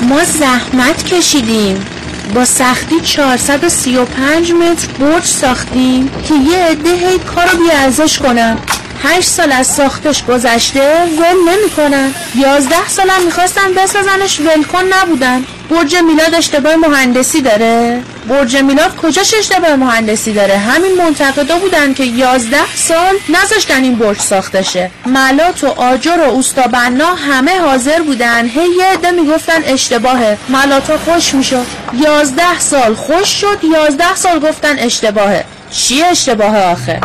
ما 0.02 0.24
زحمت 0.24 1.04
کشیدیم. 1.04 1.86
با 2.34 2.44
سختی 2.44 3.00
435 3.00 4.52
متر 4.52 4.88
برج 5.00 5.24
ساختیم 5.24 6.10
که 6.28 6.34
یه 6.34 6.64
عده 6.64 6.90
هی 6.90 7.18
کارو 7.18 7.58
بیارزش 7.58 8.18
کنن. 8.18 8.58
هشت 9.02 9.28
سال 9.28 9.52
از 9.52 9.66
ساختش 9.66 10.24
گذشته 10.24 11.04
ول 11.04 11.52
نمی‌کنن. 11.52 12.14
یازده 12.34 12.88
سالم 12.88 13.22
می‌خواستن 13.24 13.74
بسازنش 13.74 14.40
ولکن 14.40 14.84
نبودن. 14.84 15.44
برج 15.70 15.96
میلاد 15.96 16.34
اشتباه 16.34 16.76
مهندسی 16.76 17.40
داره. 17.40 18.02
برج 18.28 18.56
میلاد 18.56 18.96
کجاش 18.96 19.34
اشتباه 19.38 19.76
مهندسی 19.76 20.32
داره؟ 20.32 20.58
همین 20.58 20.94
منتقدا 20.94 21.58
بودن 21.58 21.94
که 21.94 22.04
یازده 22.04 22.74
سال 22.74 23.14
نذاشتن 23.28 23.82
این 23.82 23.94
برج 23.94 24.20
ساخته 24.20 24.62
شه 24.62 24.90
ملات 25.06 25.64
و 25.64 25.66
آجر 25.66 26.18
و 26.18 26.30
اوستابنا 26.30 27.14
همه 27.14 27.60
حاضر 27.60 28.02
بودن. 28.02 28.46
هی 28.46 28.68
یه 28.78 28.84
عده 28.84 29.10
می‌گفتن 29.10 29.64
اشتباهه 29.64 30.38
ملاتا 30.48 30.98
خوش 30.98 31.34
می‌شد. 31.34 31.66
یازده 32.00 32.58
سال 32.58 32.94
خوش 32.94 33.28
شد 33.28 33.58
یازده 33.74 34.14
سال 34.14 34.38
گفتن 34.38 34.78
اشتباهه 34.78 35.44
چی 35.70 36.02
اشتباهه 36.02 36.72
آخه؟ 36.72 37.00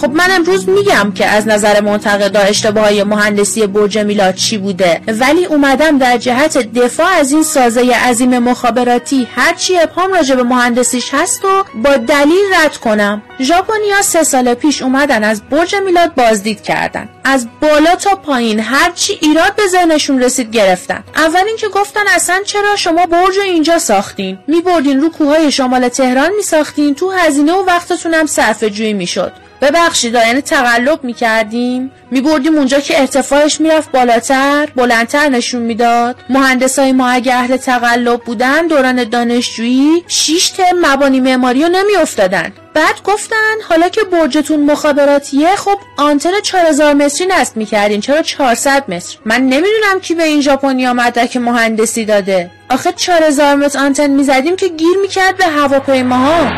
خب 0.00 0.10
من 0.10 0.30
امروز 0.30 0.68
میگم 0.68 1.12
که 1.14 1.26
از 1.26 1.48
نظر 1.48 1.80
منتقدا 1.80 2.40
اشتباه 2.40 2.84
های 2.84 3.02
مهندسی 3.02 3.66
برج 3.66 3.98
میلاد 3.98 4.34
چی 4.34 4.58
بوده؟ 4.58 5.00
ولی 5.08 5.44
اومدم 5.44 5.98
در 5.98 6.16
جهت 6.16 6.58
دفاع 6.58 7.08
از 7.08 7.32
این 7.32 7.42
سازه 7.42 7.94
عظیم 7.94 8.38
مخابراتی 8.38 9.28
هرچی 9.36 9.78
ابهام 9.78 10.12
راجع 10.12 10.34
به 10.34 10.42
مهندسیش 10.42 11.14
هست 11.14 11.44
و 11.44 11.64
با 11.74 11.96
دلیل 11.96 12.54
رد 12.54 12.76
کنم. 12.76 13.22
ژاپنیا 13.40 14.02
سه 14.02 14.24
سال 14.24 14.54
پیش 14.54 14.82
اومدن 14.82 15.24
از 15.24 15.42
برج 15.50 15.74
میلاد 15.74 16.14
بازدید 16.14 16.62
کردن. 16.62 17.08
از 17.24 17.46
بالا 17.60 17.94
تا 17.94 18.14
پایین 18.14 18.60
هرچی 18.60 19.18
ایراد 19.20 19.54
به 19.56 19.62
ذهنشون 19.66 20.22
رسید 20.22 20.50
گرفتن. 20.50 21.04
اول 21.16 21.44
اینکه 21.46 21.68
گفتن 21.68 22.04
اصلا 22.14 22.40
چرا 22.44 22.76
شما 22.76 23.06
برج 23.06 23.38
اینجا 23.44 23.78
ساختین؟ 23.78 24.38
میبردین 24.46 25.00
رو 25.00 25.10
کوههای 25.10 25.52
شمال 25.52 25.88
تهران 25.88 26.30
میساختین 26.36 26.94
تو 26.94 27.10
هزینه 27.10 27.52
و 27.52 27.64
وقتتون 27.66 28.14
هم 28.14 28.26
صرفه 28.26 28.70
جویی 28.70 28.92
می‌شد. 28.92 29.32
ببخشید 29.60 30.14
یعنی 30.14 30.40
تقلب 30.40 31.04
می‌کردیم؟ 31.04 31.90
میبردیم 32.10 32.54
اونجا 32.54 32.80
که 32.80 33.00
ارتفاعش 33.00 33.60
می‌رفت 33.60 33.92
بالاتر 33.92 34.68
بلندتر 34.76 35.28
نشون 35.28 35.62
می‌داد. 35.62 36.16
مهندسای 36.30 36.92
ما 36.92 37.08
اگه 37.08 37.34
اهل 37.34 37.56
تقلب 37.56 38.20
بودن 38.20 38.66
دوران 38.66 39.04
دانشجویی 39.04 40.04
شیش 40.08 40.50
ترم 40.50 40.86
مبانی 40.86 41.20
معماری 41.20 41.62
رو 41.62 41.68
نمیافتادن. 41.68 42.52
بعد 42.74 43.02
گفتن 43.04 43.54
حالا 43.68 43.88
که 43.88 44.04
برجتون 44.04 44.60
مخابراتیه 44.60 45.56
خب 45.56 45.78
آنتن 45.96 46.30
4000 46.42 46.94
متری 46.94 47.26
نصب 47.26 47.56
می‌کردین. 47.56 48.00
چرا 48.00 48.22
400 48.22 48.84
متر؟ 48.90 49.18
من 49.24 49.40
نمی‌دونم 49.40 50.00
کی 50.02 50.14
به 50.14 50.22
این 50.24 50.40
ژاپنیا 50.40 50.92
مدرک 50.92 51.36
مهندسی 51.36 52.04
داده. 52.04 52.50
آخه 52.70 52.92
4000 52.92 53.54
متر 53.54 53.78
آنتن 53.78 54.10
می‌زدیم 54.10 54.56
که 54.56 54.68
گیر 54.68 54.96
می‌کرد 55.02 55.36
به 55.36 55.46
هواپیماها. 55.46 56.50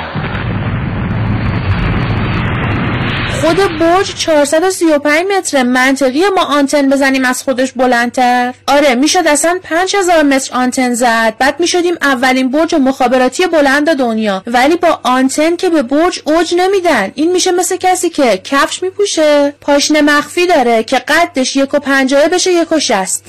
خود 3.43 3.79
برج 3.79 4.15
435 4.15 5.27
متر 5.27 5.63
منطقی 5.63 6.23
ما 6.37 6.43
آنتن 6.43 6.89
بزنیم 6.89 7.25
از 7.25 7.43
خودش 7.43 7.73
بلندتر؟ 7.73 8.55
آره 8.67 8.95
می‌شد 8.95 9.27
اصلا 9.27 9.59
5000 9.63 10.23
متر 10.23 10.55
آنتن 10.55 10.95
زد. 10.95 11.35
بعد 11.39 11.61
می‌شدیم 11.61 11.95
اولین 12.03 12.51
برج 12.51 12.75
مخابراتی 12.75 13.47
بلند 13.47 13.93
دنیا. 13.93 14.43
ولی 14.47 14.77
با 14.77 15.01
آنتن 15.03 15.57
که 15.57 15.71
به 15.71 15.83
برج 15.83 16.21
اوج 16.25 16.55
نمیدن. 16.57 17.13
این 17.15 17.33
میشه 17.33 17.51
مثل 17.51 17.77
کسی 17.77 18.11
که 18.11 18.41
کفش 18.45 18.83
میپوشه. 18.83 19.55
پاشنه 19.61 20.01
مخفی 20.03 20.47
داره 20.47 20.83
که 20.83 20.99
قدش 20.99 21.57
یک 21.57 21.75
و 21.75 21.79
پنجاه 21.79 22.29
بشه 22.29 22.53
یک 22.53 22.73
و 22.73 22.79
شست 22.79 23.25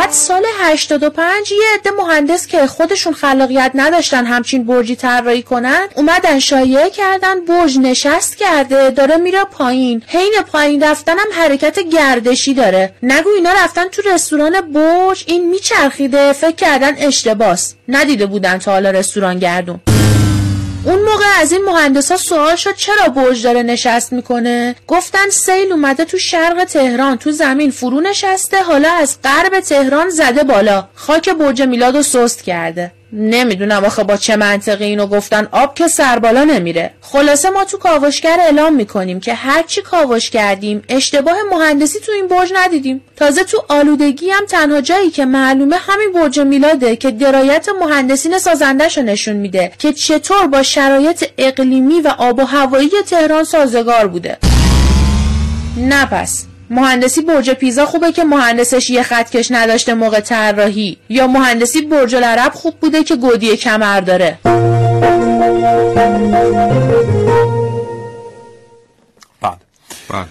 بعد 0.00 0.10
سال 0.10 0.42
85 0.60 1.52
یه 1.52 1.58
عده 1.74 1.90
مهندس 1.90 2.46
که 2.46 2.66
خودشون 2.66 3.12
خلاقیت 3.12 3.70
نداشتن 3.74 4.26
همچین 4.26 4.64
برجی 4.64 4.96
طراحی 4.96 5.42
کنن 5.42 5.88
اومدن 5.96 6.38
شایعه 6.38 6.90
کردن 6.90 7.44
برج 7.44 7.78
نشست 7.78 8.36
کرده 8.36 8.90
داره 8.90 9.16
میره 9.16 9.44
پایین. 9.44 10.02
حین 10.06 10.32
پایین 10.52 10.82
رفتنم 10.82 11.26
حرکت 11.32 11.78
گردشی 11.78 12.54
داره. 12.54 12.94
نگو 13.02 13.28
اینا 13.36 13.52
رفتن 13.52 13.88
تو 13.88 14.02
رستوران 14.02 14.60
برج 14.60 15.24
این 15.26 15.50
میچرخیده 15.50 16.32
فکر 16.32 16.56
کردن 16.56 16.94
اشتباس. 16.98 17.74
ندیده 17.88 18.26
بودن 18.26 18.58
تا 18.58 18.72
حالا 18.72 18.90
رستوران 18.90 19.38
گردون. 19.38 19.80
اون 20.84 21.02
موقع 21.02 21.40
از 21.40 21.52
این 21.52 21.64
مهندسا 21.64 22.16
سوال 22.16 22.56
شد 22.56 22.74
چرا 22.74 23.08
برج 23.08 23.42
داره 23.42 23.62
نشست 23.62 24.12
می‌کنه؟ 24.12 24.76
گفتن 24.86 25.28
سیل 25.30 25.72
اومده 25.72 26.04
تو 26.04 26.18
شرق 26.18 26.64
تهران 26.64 27.16
تو 27.18 27.32
زمین 27.32 27.70
فرو 27.70 28.00
نشسته 28.00 28.62
حالا 28.62 28.92
از 28.92 29.18
غرب 29.24 29.60
تهران 29.60 30.10
زده 30.10 30.42
بالا. 30.42 30.88
خاک 30.94 31.28
برج 31.28 31.62
میلاد 31.62 31.96
رو 31.96 32.02
سست 32.02 32.42
کرده. 32.42 32.92
نمی‌دونم 33.12 33.84
آخه 33.84 34.04
با 34.04 34.16
چه 34.16 34.36
منطقی 34.36 34.84
اینو 34.84 35.06
گفتن. 35.06 35.48
آب 35.52 35.74
که 35.74 35.88
سربالا 35.88 36.44
نمیره. 36.44 36.90
خلاصه 37.00 37.50
ما 37.50 37.64
تو 37.64 37.78
کاوشگر 37.78 38.36
اعلام 38.40 38.74
می‌کنیم 38.74 39.20
که 39.20 39.34
هرچی 39.34 39.82
کاوش 39.82 40.30
کردیم 40.30 40.82
اشتباه 40.88 41.36
مهندسی 41.50 42.00
تو 42.00 42.12
این 42.12 42.28
برج 42.28 42.52
ندیدیم. 42.54 43.00
تازه 43.16 43.44
تو 43.44 43.64
آلودگی 43.68 44.30
هم 44.30 44.46
تنها 44.46 44.80
جایی 44.80 45.10
که 45.10 45.24
معلومه 45.24 45.76
همین 45.76 46.12
برج 46.12 46.40
میلاده 46.40 46.96
که 46.96 47.10
درایت 47.10 47.68
مهندسین 47.80 48.38
سازندش 48.38 48.98
رو 48.98 49.04
نشون 49.04 49.36
میده 49.36 49.72
که 49.78 49.92
چطور 49.92 50.46
با 50.46 50.62
شرایط 50.62 51.24
اقلیمی 51.38 52.00
و 52.00 52.08
آب 52.18 52.38
و 52.38 52.44
هوایی 52.44 52.90
تهران 53.06 53.44
سازگار 53.44 54.06
بوده. 54.06 54.38
نه 55.76 56.06
پس. 56.06 56.49
مهندسی 56.70 57.22
برج 57.22 57.50
پیزا 57.50 57.86
خوبه 57.86 58.12
که 58.12 58.24
مهندسش 58.24 58.90
یه 58.90 59.02
خطکش 59.02 59.50
نداشته 59.50 59.94
موقع 59.94 60.20
طراحی. 60.20 60.98
یا 61.08 61.26
مهندسی 61.26 61.80
برج 61.82 62.14
العرب 62.14 62.52
خوب 62.52 62.74
بوده 62.80 63.04
که 63.04 63.16
گودی 63.16 63.56
کمر 63.56 64.00
داره. 64.00 64.38
بله 69.40 69.56
بله 70.08 70.26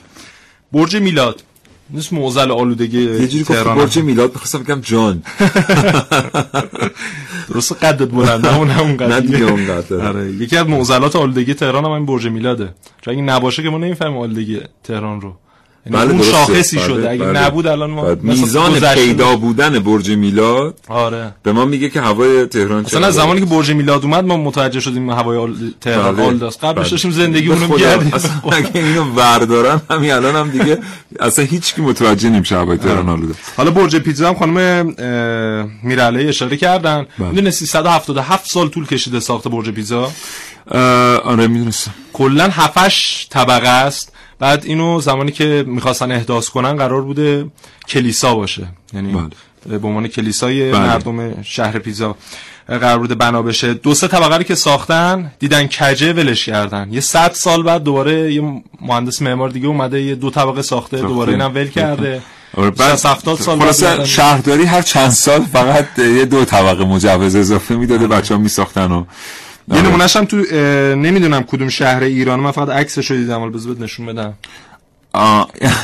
برج 0.71 0.95
میلاد. 0.95 1.43
نیست 1.89 2.13
موزل 2.13 2.52
آلودگی 2.52 3.02
یه 3.02 3.28
جوری 3.28 3.43
گفت 3.43 3.63
برج 3.63 3.99
میلاد 3.99 4.32
می‌خواستم 4.34 4.63
بگم 4.63 4.82
جان. 4.82 5.23
درست 7.49 7.84
قدت 7.84 8.08
بلنده 8.08 8.58
اون 8.58 8.69
همون 8.69 8.97
قد 8.97 9.12
نه 9.12 9.21
دیگه 9.21 9.43
اون 9.43 9.67
قد 9.67 9.93
آره 9.93 10.32
یکی 10.32 10.58
از 10.58 10.67
معضلات 10.67 11.15
آلودگی 11.15 11.54
تهران 11.54 11.86
هم 11.86 11.91
این 11.91 12.06
برج 12.06 12.28
میلاده. 12.28 12.73
چون 13.02 13.13
اگه 13.13 13.23
نباشه 13.23 13.63
که 13.63 13.69
ما 13.69 13.78
نمی‌فهمیم 13.78 14.17
آلودگی 14.17 14.62
تهران 14.84 15.21
رو. 15.21 15.36
بله، 15.91 16.12
اون. 16.12 16.23
شاخصی 16.23 16.78
بله، 16.78 16.88
شده. 16.88 17.10
اگه 17.10 17.25
بله. 17.25 17.39
نبود 17.39 17.67
الان 17.67 17.89
ما 17.89 18.15
میزان 18.21 18.80
پیدا 18.80 19.36
بودن 19.36 19.80
برج 19.80 20.12
میلاد 20.12 20.80
آره. 20.88 21.32
به 21.43 21.52
ما 21.52 21.65
میگه 21.65 21.89
که 21.89 22.02
هوای 22.02 22.45
تهران 22.45 22.82
مثلا 22.82 23.08
از 23.08 23.13
زمانی 23.13 23.39
که 23.39 23.45
برج 23.45 23.71
میلاد 23.71 24.04
اومد 24.04 24.25
ما 24.25 24.38
متوجه 24.38 24.80
شدیم 24.80 25.10
هوای 25.10 25.38
آل... 25.38 25.54
تهران 25.82 26.15
بله. 26.15 26.25
آلوداست 26.25 26.63
قبلش 26.63 26.82
بله. 26.82 26.91
داشتیم 26.91 27.12
زندگی 27.12 27.47
اونو 27.47 27.65
خدا، 27.65 27.75
می‌کردیم. 27.75 28.13
اصلا 28.13 28.32
اگه 28.52 28.69
اینو 28.73 29.04
وردارن؟ 29.04 29.82
همین 29.89 30.12
الان 30.12 30.36
هم 30.36 30.49
دیگه 30.49 30.78
اصلا 31.19 31.45
هیچ 31.45 31.75
کی 31.75 31.82
متوجه 31.82 32.30
نمیشه 32.30 32.58
هوای 32.58 32.78
تهران 32.78 33.10
آلوده. 33.10 33.34
حالا 33.58 33.71
برج 33.71 33.95
پیتزا 33.95 34.28
هم 34.28 34.36
خانم 34.36 34.58
اه، 34.58 35.88
میراله 35.88 36.30
اشاره 36.30 36.58
کردن. 36.58 37.06
بله. 37.19 37.28
می‌دونی 37.28 37.52
377 37.52 38.52
سال 38.52 38.69
طول 38.69 38.86
کشیده 38.86 39.19
ساخت 39.19 39.47
برج 39.47 39.69
پیتزا؟ 39.69 40.12
آره 41.23 41.47
می‌دونستم. 41.47 41.93
کلا 42.13 42.49
7 42.52 43.30
طبقه 43.30 43.67
است. 43.67 44.12
بعد 44.39 44.65
اینو 44.65 45.02
زمانی 45.02 45.32
که 45.32 45.63
می‌خواستن 45.67 46.12
احداث 46.12 46.49
کنن 46.49 46.75
قرار 46.75 47.02
بوده 47.02 47.45
کلیسا 47.88 48.36
باشه. 48.36 48.67
یعنی 48.93 49.13
بله. 49.13 49.78
به 49.78 49.88
عنوان 49.88 50.08
کلیسای 50.08 50.71
بله. 50.71 50.80
مردم 50.80 51.41
شهر 51.41 51.80
پیتزا 51.80 52.15
قرار 52.67 52.99
بوده 52.99 53.15
بنا 53.15 53.41
بشه. 53.41 53.73
دو 53.73 53.93
سه 53.93 54.08
طبقه 54.08 54.38
رو 54.38 54.43
که 54.43 54.56
ساختن 54.56 55.32
دیدن 55.39 55.67
کجه 55.67 56.13
ولش 56.13 56.45
کردن. 56.45 56.88
یه 56.91 56.99
صد 56.99 57.32
سال 57.34 57.63
بعد 57.63 57.84
دوباره 57.84 58.34
یه 58.34 58.62
مهندس 58.82 59.21
معمار 59.21 59.49
دیگه 59.49 59.67
اومده 59.67 60.02
یه 60.02 60.15
دو 60.15 60.30
طبقه 60.30 60.62
ساخته 60.62 60.97
دوباره 60.97 61.34
اینم 61.34 61.56
ول 61.56 61.67
کرده. 61.67 62.21
آره، 62.58 62.71
70 62.80 63.39
سال 63.39 63.60
خلاصه 63.60 64.06
شهرداری 64.06 64.63
هر 64.63 64.82
چند 64.82 65.10
سال 65.10 65.41
فقط 65.41 65.99
یه 65.99 66.25
دو 66.25 66.45
طبقه 66.45 66.86
مجوز 66.86 67.36
اضافه 67.36 67.75
می‌داده 67.75 68.08
بچه 68.08 68.36
ها 68.36 68.41
میساختن 68.41 68.91
و 68.91 69.06
یه 69.69 69.77
آره. 69.77 69.88
نمونهش 69.88 70.15
هم 70.15 70.25
تو 70.25 70.38
نمی‌دونم 70.95 71.43
کدوم 71.43 71.69
شهر 71.69 72.03
ایران 72.03 72.39
من 72.39 72.51
فقط 72.51 72.69
عکسش 72.69 73.12
رو 73.12 73.17
دیدم 73.17 73.39
حالا 73.39 73.51
بذار 73.51 73.75
نشون 73.79 74.05
بدم. 74.05 74.34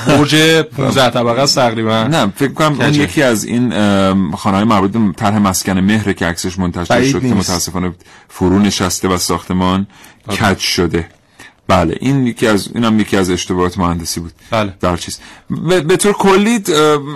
برج 0.07 0.35
15 0.61 1.09
طبقه 1.09 1.41
است 1.41 1.55
تقریبا 1.55 2.03
نه 2.03 2.33
فکر 2.35 2.53
کنم 2.53 2.81
اون. 2.81 2.93
یکی 2.93 3.23
از 3.23 3.43
این 3.43 3.69
خانه 4.31 4.55
های 4.57 4.63
مربوط 4.63 4.91
به 4.91 4.99
طرح 5.17 5.37
مسکن 5.37 5.79
مهره 5.79 6.13
که 6.13 6.25
عکسش 6.25 6.59
منتشر 6.59 7.03
شد 7.03 7.21
که. 7.21 7.27
متاسفانه 7.27 7.91
فرو 8.29 8.59
نشسته 8.59 9.07
و 9.07 9.17
ساختمان 9.17 9.87
کج 10.41 10.57
شده 10.57 11.07
بله 11.67 11.97
این 11.99 12.27
یکی 12.27 12.47
از 12.47 12.69
اینم 12.75 12.99
یکی 12.99 13.17
از 13.17 13.29
اشتباهات 13.29 13.77
مهندسی 13.77 14.19
بود 14.19 14.31
بله. 14.51 14.73
در 14.79 14.97
چیز 14.97 15.19
به, 15.49 15.81
به 15.81 15.97
طور 15.97 16.13
کلی 16.13 16.63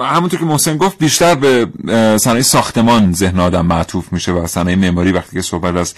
همونطور 0.02 0.40
که 0.40 0.46
محسن 0.46 0.78
گفت 0.78 0.98
بیشتر 0.98 1.36
به 1.36 1.68
صنایع 2.18 2.42
ساختمان 2.42 3.14
ذهن 3.14 3.40
آدم 3.40 3.66
معطوف 3.66 4.14
میشه 4.14 4.32
و 4.32 4.48
صنایع 4.48 4.78
معماری 4.78 5.12
وقتی 5.12 5.36
که 5.36 5.42
صحبت 5.42 5.76
از 5.76 5.94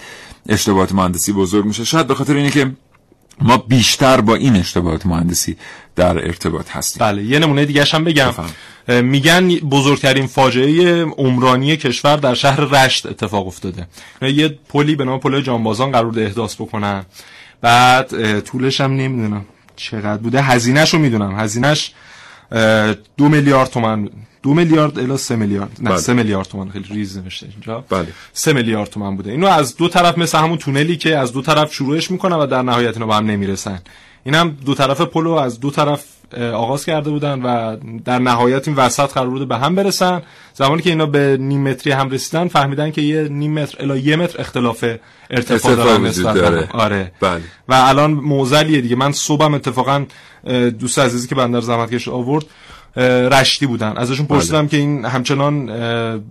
اشتباهات 0.48 0.92
مهندسی 0.92 1.32
بزرگ 1.32 1.64
میشه. 1.64 1.84
شاید 1.84 2.06
به 2.06 2.14
خاطر 2.14 2.36
اینه 2.36 2.50
که 2.50 2.72
ما 3.40 3.56
بیشتر 3.56 4.20
با 4.20 4.34
این 4.34 4.56
اشتباهات 4.56 5.06
مهندسی 5.06 5.56
در 5.96 6.18
ارتباط 6.26 6.70
هستیم. 6.70 7.06
بله 7.06 7.22
یه 7.22 7.38
نمونه 7.38 7.64
دیگه 7.64 7.84
هم 7.84 8.04
بگم. 8.04 8.28
بفرم. 8.28 8.50
اه، 8.88 9.00
میگن 9.00 9.48
بزرگترین 9.48 10.26
فاجعه 10.26 11.04
عمرانی 11.04 11.76
کشور 11.76 12.16
در 12.16 12.34
شهر 12.34 12.60
رشت 12.60 13.06
اتفاق 13.06 13.46
افتاده. 13.46 13.86
یه 14.22 14.58
پلی 14.68 14.96
به 14.96 15.04
نام 15.04 15.20
پل 15.20 15.40
جانبازان 15.40 15.92
قرار 15.92 16.04
بوده 16.04 16.22
احداث 16.22 16.54
بکنن. 16.54 17.04
بعد 17.60 18.40
طولش 18.40 18.80
هم 18.80 18.92
نمی‌دونم 18.96 19.44
چقدر 19.76 20.22
بوده. 20.22 20.42
هزینهش 20.42 20.94
رو 20.94 21.00
می‌دونم. 21.00 21.40
هزینهش 21.40 21.92
دو 23.16 23.28
میلیارد 23.28 23.70
تومن 23.70 24.08
دو 24.42 24.54
میلیارد 24.54 24.98
الا 24.98 25.16
سه 25.16 25.36
میلیارد. 25.36 25.70
نه 25.80 25.90
بله. 25.90 25.98
سه 25.98 26.12
میلیارد 26.12 26.46
تومن 26.46 26.68
خیلی 26.68 26.84
ریز 26.90 27.18
نوشته 27.18 27.46
اینجا. 27.52 27.84
بله. 27.88 28.06
سه 28.32 28.52
میلیارد 28.52 28.90
تومن 28.90 29.16
بوده. 29.16 29.30
اینو 29.30 29.46
از 29.46 29.76
دو 29.76 29.88
طرف 29.88 30.18
مثل 30.18 30.38
همون 30.38 30.58
تونلی 30.58 30.96
که 30.96 31.18
از 31.18 31.32
دو 31.32 31.42
طرف 31.42 31.74
شروعش 31.74 32.10
می‌کنن 32.10 32.36
و 32.36 32.46
در 32.46 32.62
نهایت 32.62 32.94
اینو 32.94 33.06
به 33.06 33.14
هم 33.14 33.26
نمی‌رسن. 33.26 33.78
این 34.24 34.34
هم 34.34 34.56
دو 34.66 34.74
طرف 34.74 35.00
پلو 35.00 35.30
از 35.30 35.60
دو 35.60 35.70
طرف 35.70 36.04
آغاز 36.54 36.84
کرده 36.84 37.10
بودن 37.10 37.42
و 37.42 37.76
در 38.04 38.18
نهایت 38.18 38.68
این 38.68 38.76
وسط 38.76 39.12
قرار 39.12 39.30
بوده 39.30 39.44
به 39.44 39.56
هم 39.56 39.74
برسن. 39.74 40.22
زمانی 40.54 40.82
که 40.82 40.90
اینا 40.90 41.06
به 41.06 41.36
نیم 41.40 41.62
متری 41.62 41.92
هم 41.92 42.10
رسیدن 42.10 42.48
فهمیدن 42.48 42.90
که 42.90 43.02
یه 43.02 43.28
نیم 43.28 43.54
متر 43.54 43.82
الا 43.82 43.96
یه 43.96 44.16
متر 44.16 44.40
اختلاف 44.40 44.84
ارتفاع 45.30 45.74
دارن 45.74 46.10
داره. 46.10 46.68
آره. 46.72 47.12
بله. 47.20 47.42
و 47.68 47.74
الان 47.74 48.10
موزلیه 48.10 48.80
دیگه. 48.80 48.96
من 48.96 49.12
صبحم 49.12 49.54
اتفاقا 49.54 50.06
دوست 50.78 50.98
عزیزی 50.98 51.28
که 51.28 51.34
بندر 51.34 51.60
زحمت 51.60 51.94
کش 51.94 52.08
آورد 52.08 52.44
رشتی 52.96 53.66
بودن. 53.66 53.96
ازشون 53.96 54.26
پرسیدم 54.26 54.68
که 54.68 54.76
این 54.76 55.04
همچنان 55.04 55.66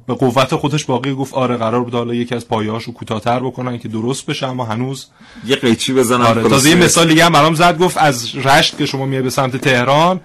به 0.07 0.13
قوت 0.19 0.55
خودش 0.55 0.85
باقی 0.85 1.13
گفت 1.13 1.33
آره 1.33 1.57
قرار 1.57 1.83
بود 1.83 1.93
حالا 1.93 2.13
یکی 2.13 2.35
از 2.35 2.47
پایه‌هاشو 2.47 2.93
کوتاه‌تر 2.93 3.39
بکنن 3.39 3.79
که 3.79 3.87
درست 3.87 4.25
بشه 4.25 4.47
اما 4.47 4.65
هنوز 4.65 5.05
یه 5.45 5.55
قیچی 5.55 5.93
بزنم. 5.93 6.21
آره. 6.21 6.49
تازه 6.49 6.69
یه 6.69 6.75
مثال 6.75 7.07
دیگه 7.07 7.25
هم 7.25 7.31
برام 7.31 7.55
زد 7.55 7.77
گفت 7.77 7.97
از 7.97 8.35
رشت 8.35 8.77
که 8.77 8.85
شما 8.85 9.05
میای 9.05 9.21
به 9.21 9.29
سمت 9.29 9.57
تهران 9.57 10.21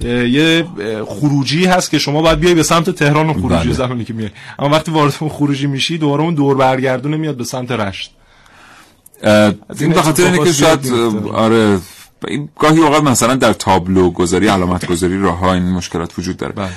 یه 0.00 0.66
خروجی 1.06 1.64
هست 1.64 1.90
که 1.90 1.98
شما 1.98 2.22
باید 2.22 2.40
بیای 2.40 2.54
به 2.54 2.62
سمت 2.62 2.90
تهران 2.90 3.30
و 3.30 3.32
خروجی 3.32 3.64
بله. 3.64 3.72
زمانی 3.72 4.04
که 4.04 4.12
میای. 4.12 4.30
اما 4.58 4.68
وقتی 4.68 4.90
وارد 4.90 5.16
اون 5.20 5.30
خروجی 5.30 5.66
میشی 5.66 5.98
دوباره 5.98 6.22
اون 6.22 6.34
دور 6.34 6.56
برگردونه 6.56 7.16
میاد 7.16 7.36
به 7.36 7.44
سمت 7.44 7.72
رشت. 7.72 8.10
این 9.80 9.92
به 9.92 10.02
خاطر 10.02 10.24
اینه 10.24 10.44
که 10.44 10.52
شاید 10.52 10.92
آره 11.34 11.78
گاهی 12.58 12.80
اوقات 12.80 13.02
مثلا 13.02 13.34
در 13.34 13.52
تابلو 13.52 14.10
گذاری 14.10 14.48
علامت 14.48 14.86
گذاری 14.86 15.20
راه 15.20 15.38
ها 15.38 15.54
این 15.54 15.72
مشکلات 15.72 16.18
وجود 16.18 16.36
داره 16.36 16.52
بله. 16.52 16.68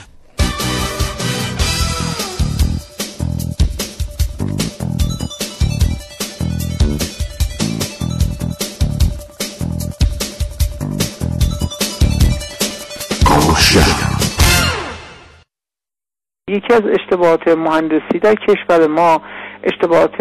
یکی 16.49 16.73
از 16.73 16.81
اشتباهات 16.99 17.47
مهندسی 17.47 18.19
در 18.21 18.35
کشور 18.35 18.87
ما 18.87 19.21
اشتباهات 19.63 20.17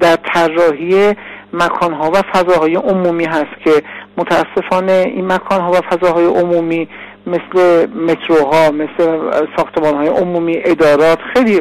در 0.00 0.16
طراحی 0.34 1.14
مکانها 1.52 2.10
و 2.10 2.22
فضاهای 2.34 2.74
عمومی 2.74 3.24
هست 3.24 3.64
که 3.64 3.82
متاسفانه 4.16 4.92
این 4.92 5.32
مکانها 5.32 5.70
و 5.70 5.74
فضاهای 5.74 6.24
عمومی 6.24 6.88
مثل 7.26 7.86
متروها 7.86 8.70
مثل 8.70 9.30
ساختمانهای 9.56 10.08
عمومی 10.08 10.60
ادارات 10.64 11.18
خیلی 11.34 11.60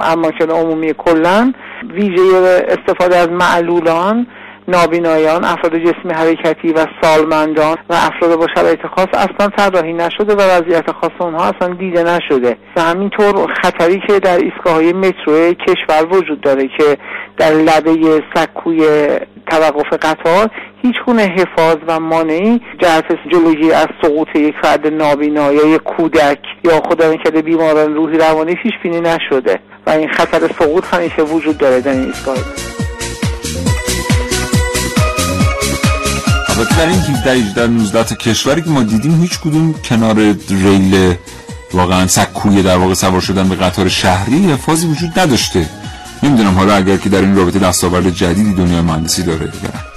اماکن 0.00 0.50
عمومی 0.50 0.92
کلا 0.92 1.52
ویژه 1.90 2.66
استفاده 2.68 3.16
از 3.16 3.28
معلولان 3.28 4.26
نابینایان 4.68 5.44
افراد 5.44 5.78
جسمی 5.78 6.12
حرکتی 6.12 6.72
و 6.72 6.86
سالمندان 7.02 7.76
و 7.90 7.94
افراد 7.94 8.38
با 8.38 8.46
شرایط 8.54 8.86
خاص 8.96 9.08
اصلا 9.12 9.48
طراحی 9.48 9.92
نشده 9.92 10.34
و 10.34 10.40
وضعیت 10.40 10.92
خاص 10.92 11.10
اونها 11.18 11.44
اصلا 11.44 11.74
دیده 11.74 12.02
نشده. 12.02 12.56
و 12.76 12.80
همینطور 12.80 13.54
خطری 13.62 14.02
که 14.06 14.18
در 14.18 14.36
ایستگاه 14.36 14.74
های 14.74 14.92
مترو 14.92 15.52
کشور 15.52 16.06
وجود 16.10 16.40
داره 16.40 16.68
که 16.78 16.98
در 17.36 17.50
لبه 17.50 18.22
سکوی 18.34 19.08
توقف 19.50 19.92
قطار 19.92 20.50
هیچ 20.86 20.96
گونه 21.06 21.22
حفاظ 21.22 21.76
و 21.86 22.00
مانعی 22.00 22.60
جهت 22.78 23.04
جلوگیری 23.32 23.72
از 23.72 23.86
سقوط 24.02 24.28
یک 24.34 24.54
فرد 24.62 24.86
نابینا 24.86 25.52
یا 25.52 25.66
یک 25.66 25.82
کودک 25.82 26.38
یا 26.64 26.82
خدا 26.88 27.12
نکرده 27.12 27.42
بیماران 27.42 27.94
روحی 27.94 28.18
روانی 28.18 28.54
پیش 28.54 28.72
بینی 28.82 29.00
نشده 29.00 29.60
و 29.86 29.90
این 29.90 30.08
خطر 30.08 30.50
سقوط 30.58 30.84
همیشه 30.94 31.22
وجود 31.22 31.58
داره 31.58 31.80
در 31.80 31.92
این 31.92 32.04
ایستگاه. 32.04 32.36
البته 36.48 36.76
در 36.76 36.86
این 36.86 36.98
17 36.98 37.30
18 37.30 37.66
19 37.66 38.04
تا 38.04 38.14
کشوری 38.14 38.62
که 38.62 38.70
ما 38.70 38.82
دیدیم 38.82 39.20
هیچ 39.20 39.40
کدوم 39.40 39.74
کنار 39.88 40.16
ریل 40.50 41.14
واقعا 41.72 42.06
سکوی 42.06 42.62
در 42.62 42.76
واقع 42.76 42.94
سوار 42.94 43.20
شدن 43.20 43.48
به 43.48 43.54
قطار 43.54 43.88
شهری 43.88 44.52
حفاظی 44.52 44.86
وجود 44.86 45.18
نداشته. 45.18 45.66
نمی‌دونم 46.22 46.54
حالا 46.54 46.74
اگر 46.74 46.96
که 46.96 47.08
در 47.08 47.20
این 47.20 47.36
رابطه 47.36 47.58
دستاورد 47.58 48.10
جدیدی 48.10 48.54
دنیای 48.54 48.80
مهندسی 48.80 49.22
داره 49.22 49.44
یا 49.44 49.93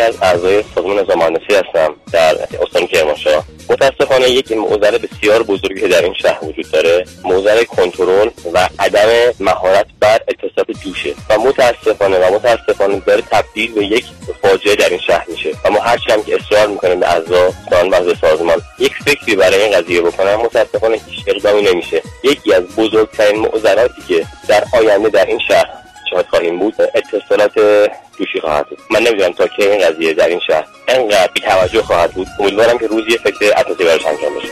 یکی 0.00 0.08
از 0.08 0.22
اعضای 0.22 0.64
سازمان 0.74 1.04
مهندسی 1.16 1.54
هستم 1.54 1.94
در 2.12 2.36
استان 2.62 2.86
کرمانشاه. 2.86 3.44
متاسفانه 3.70 4.30
یک 4.30 4.52
موزل 4.52 4.98
بسیار 4.98 5.42
بزرگی 5.42 5.88
در 5.88 6.02
این 6.02 6.14
شهر 6.14 6.44
وجود 6.44 6.70
داره 6.70 7.04
موزل 7.24 7.64
کنترل 7.64 8.30
و 8.52 8.68
عدم 8.78 9.08
مهارت 9.40 9.86
بر 10.00 10.20
اتصاف 10.28 10.84
جوشه 10.84 11.14
و 11.30 11.38
متاسفانه 11.38 12.18
و 12.18 12.34
متاسفانه 12.34 13.02
داره 13.06 13.22
تبدیل 13.22 13.74
به 13.74 13.86
یک 13.86 14.04
فاجعه 14.42 14.76
در 14.76 14.88
این 14.88 15.00
شهر 15.06 15.26
میشه 15.28 15.50
و 15.64 15.70
ما 15.70 15.80
هر 15.80 15.98
هم 16.08 16.22
که 16.22 16.36
اصرار 16.36 16.66
می‌کنیم 16.66 17.00
به 17.00 17.08
اعضا 17.08 17.52
سازمان 17.70 18.14
سازمان 18.20 18.62
یک 18.78 18.92
فکری 19.04 19.36
برای 19.36 19.62
این 19.62 19.78
قضیه 19.78 20.00
بکنن 20.00 20.34
متاسفانه 20.34 21.00
هیچ 21.06 21.24
اقدامی 21.26 21.62
نمیشه. 21.62 22.02
یکی 22.24 22.54
از 22.54 22.62
بزرگترین 22.62 23.40
معضلاتی 23.40 24.02
که 24.08 24.26
در 24.48 24.64
آینده 24.72 25.08
در 25.08 25.26
این 25.26 25.38
شهر 25.48 25.80
شاهد 26.10 26.26
خواهیم 26.30 26.58
بود. 26.58 26.74
اتصالات 26.94 27.54
دوشی 28.18 28.40
خواهد 28.40 28.68
بود. 28.68 28.78
من 28.90 29.00
نمی‌دونم 29.00 29.32
تا 29.32 29.46
که 29.46 29.72
این 29.72 29.88
قضیه 29.88 30.14
در 30.14 30.28
این 30.28 30.40
شهر 30.46 30.64
انقدر 30.88 31.30
بی 31.34 31.40
توجه 31.40 31.82
خواهد 31.82 32.12
بود. 32.12 32.26
امیدوارم 32.40 32.78
که 32.78 32.86
روزی 32.86 33.18
فکر 33.18 33.52
اساسی 33.56 33.84
براش 33.84 34.06
انجام 34.06 34.34
بشه. 34.38 34.48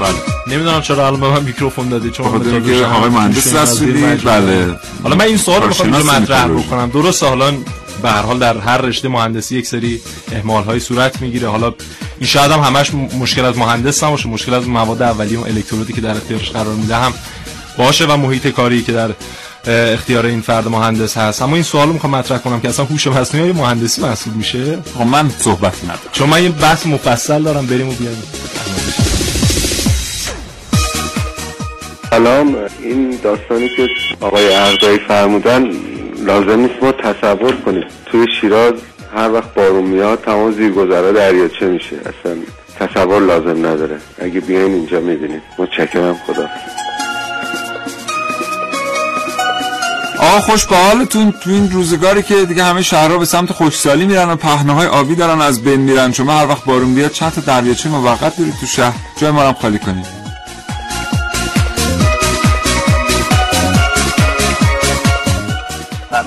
بله. 0.00 0.14
نمی‌دونم 0.46 0.80
چرا 0.80 1.06
الان 1.06 1.20
به 1.20 1.28
من 1.28 1.42
میکروفون 1.42 1.88
دادی 1.88 2.10
چون 2.10 2.28
خاطر 2.28 2.60
که 2.60 2.84
آقای 2.84 3.10
مهندس 3.10 3.54
رسولی 3.54 4.16
بله. 4.16 4.74
حالا 5.02 5.16
من 5.16 5.24
این 5.24 5.36
سوال 5.36 5.62
رو 5.62 5.68
می‌خوام 5.68 5.90
مطرح 5.90 6.48
بکنم. 6.48 6.90
درست 6.90 7.22
حالا 7.22 7.52
به 8.02 8.10
هر 8.10 8.22
حال 8.22 8.38
در 8.38 8.58
هر 8.58 8.78
رشته 8.78 9.08
مهندسی 9.08 9.58
یک 9.58 9.66
سری 9.66 10.00
اهمال 10.32 10.64
های 10.64 10.80
صورت 10.80 11.20
می‌گیره. 11.20 11.48
حالا 11.48 11.74
این 12.18 12.26
شاید 12.26 12.52
هم 12.52 12.60
همش 12.60 12.94
مشکل 12.94 13.44
از 13.44 13.58
مهندس 13.58 14.04
نباشه 14.04 14.28
مشکل 14.28 14.54
از 14.54 14.68
مواد 14.68 15.02
اولیه 15.02 15.38
و 15.38 15.44
الکترودی 15.44 15.92
که 15.92 16.00
در 16.00 16.10
اختیارش 16.10 16.50
قرار 16.50 16.74
میده 16.74 16.96
هم 16.96 17.14
باشه 17.78 18.06
و 18.06 18.16
محیط 18.16 18.46
کاری 18.46 18.82
که 18.82 18.92
در 18.92 19.10
اختیار 19.66 20.26
این 20.26 20.40
فرد 20.40 20.68
مهندس 20.68 21.16
هست. 21.16 21.42
اما 21.42 21.54
این 21.54 21.62
سوال 21.62 21.88
می‌خوام 21.88 22.14
مطرح 22.14 22.38
کنم 22.38 22.60
که 22.60 22.68
اصلا 22.68 22.84
هوش 22.84 23.06
مصنوعی 23.06 23.52
مهندسی 23.52 24.02
محسوب 24.02 24.36
میشه؟ 24.36 24.78
خب 24.94 25.02
من 25.02 25.30
صحبت 25.40 25.84
ندارم. 25.84 26.00
چون 26.12 26.28
من 26.28 26.42
یه 26.42 26.48
بحث 26.48 26.86
مفصل 26.86 27.42
دارم 27.42 27.66
بریم 27.66 27.88
و 27.88 27.92
بیایم 27.92 28.22
سلام. 32.10 32.56
این 32.82 33.18
داستانی 33.24 33.68
که 33.76 33.88
آقای 34.20 34.54
اردایی 34.54 34.98
فرمودن 35.08 35.70
لازم 36.26 36.60
نیست 36.60 36.82
ما 36.82 36.92
تصور 36.92 37.52
کنیم. 37.56 37.84
توی 38.06 38.26
شیراز 38.40 38.72
هر 39.16 39.32
وقت 39.32 39.54
بارون 39.54 39.84
میاد 39.84 40.20
تمام 40.20 40.52
زیرگذرا 40.52 41.12
دریاچه 41.12 41.66
میشه. 41.66 41.96
اصلا 41.96 42.36
تصور 42.80 43.22
لازم 43.22 43.66
نداره. 43.66 43.96
اگه 44.18 44.40
بیاین 44.40 44.74
اینجا 44.74 45.00
می‌بینید. 45.00 45.42
متشکرم. 45.58 46.16
خدا 46.26 46.48
آقا 50.20 50.40
خوش 50.40 50.66
به 50.66 50.76
حالتون 50.76 51.32
تو 51.32 51.50
این 51.50 51.70
روزگاری 51.70 52.22
که 52.22 52.44
دیگه 52.44 52.64
همه 52.64 52.82
شهرها 52.82 53.18
به 53.18 53.24
سمت 53.24 53.52
خوشسالی 53.52 54.06
میرن 54.06 54.30
و 54.30 54.36
پهنه 54.36 54.86
آبی 54.86 55.14
دارن 55.14 55.40
از 55.40 55.62
بین 55.64 55.80
میرن. 55.80 56.12
شما 56.12 56.32
هر 56.32 56.46
وقت 56.46 56.64
بارون 56.64 56.94
بیاد 56.94 57.10
چند 57.10 57.32
تا 57.32 57.40
دریاچه 57.40 57.88
موقت 57.88 58.36
برید 58.36 58.54
تو 58.60 58.66
شهر. 58.66 58.96
جای 59.20 59.30
ما 59.30 59.52
خالی 59.52 59.78
کنید. 59.78 60.25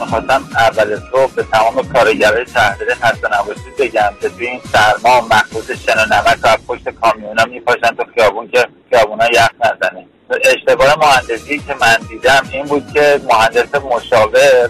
خواستم 0.10 0.50
اول 0.56 1.00
صبح 1.12 1.34
به 1.36 1.44
تمام 1.44 1.94
کارگرای 1.94 2.46
شهرداری 2.54 2.94
خسته 2.94 3.40
نباشید 3.40 3.76
بگم 3.80 4.14
که 4.22 4.30
توی 4.30 4.48
این 4.48 4.62
سرما 4.74 5.22
مخصوص 5.22 5.72
شن 5.72 5.94
و 5.94 6.16
نمک 6.16 6.38
و 6.44 6.58
پشت 6.68 6.90
کامیونا 6.90 7.46
میپاشن 7.46 7.96
تو 7.96 8.04
خیابون 8.16 8.48
که 8.48 8.68
خیابونا 8.90 9.26
یخ 9.26 9.50
نزنه. 9.60 10.06
اشتباه 10.46 10.96
مهندسی 11.00 11.60
که 11.60 11.76
من 11.82 11.98
دیدم 12.10 12.44
این 12.54 12.66
بود 12.66 12.94
که 12.94 13.22
مهندس 13.30 13.76
مشاور 13.76 14.70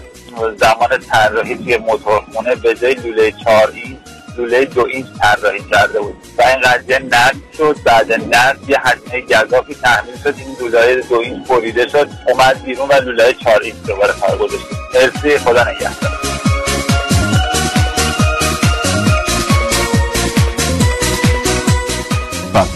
زمان 0.56 0.98
طراحی 1.10 1.56
توی 1.56 1.76
موتورخونه 1.76 2.54
به 2.54 2.74
جای 2.74 2.94
لوله 2.94 3.32
چهار 3.44 3.72
لوله 4.40 4.64
دو 4.64 4.86
اینچ 4.86 5.06
طراحی 5.22 5.60
کرده 5.70 6.00
بود. 6.00 6.14
و 6.38 6.42
این 6.42 6.60
قضیه 6.60 6.98
نصب 6.98 7.36
شد 7.58 7.76
بعد 7.84 8.12
نصب 8.12 8.70
یه 8.70 8.78
هزینه 8.80 9.44
گذافی 9.44 9.74
تحمیل 9.74 10.16
شد. 10.24 10.34
این 10.38 10.56
لوله 10.60 11.02
دو 11.08 11.16
اینچ 11.16 11.46
بریده 11.46 11.88
شد 11.88 12.08
اومد 12.28 12.62
بیرون 12.64 12.88
و 12.88 12.92
لوله 12.92 13.32
چهار 13.32 13.62
اینچ 13.62 13.76
دوباره 13.86 14.12
کار 14.20 14.38
گذاشت. 14.38 14.64
مرسی 14.94 15.38
خدا 15.38 15.62
نگهدار. 15.62 16.10
بله. 22.54 22.66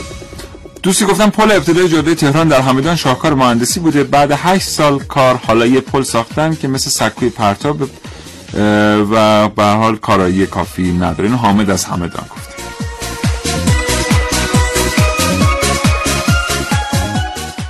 دوستی 0.82 1.04
گفتم 1.04 1.30
پل 1.30 1.50
ابتدای 1.50 1.88
جاده 1.88 2.14
تهران 2.14 2.48
در 2.48 2.60
همدان 2.60 2.96
شاهکار 2.96 3.34
مهندسی 3.34 3.80
بوده. 3.80 4.04
بعد 4.04 4.32
8 4.32 4.68
سال 4.68 4.98
کار 4.98 5.34
حالا 5.34 5.66
یه 5.66 5.80
پل 5.80 6.02
ساختن 6.02 6.54
که 6.54 6.68
مثل 6.68 6.90
سکوی 6.90 7.30
پرتاب 7.30 7.76
و 9.10 9.48
به 9.48 9.64
حال 9.64 9.96
کارایی 9.96 10.46
کافی 10.46 10.92
نداره 10.92 11.24
این 11.28 11.38
حامد 11.38 11.70
از 11.70 11.84
همدان 11.84 12.26
گفت. 12.30 12.54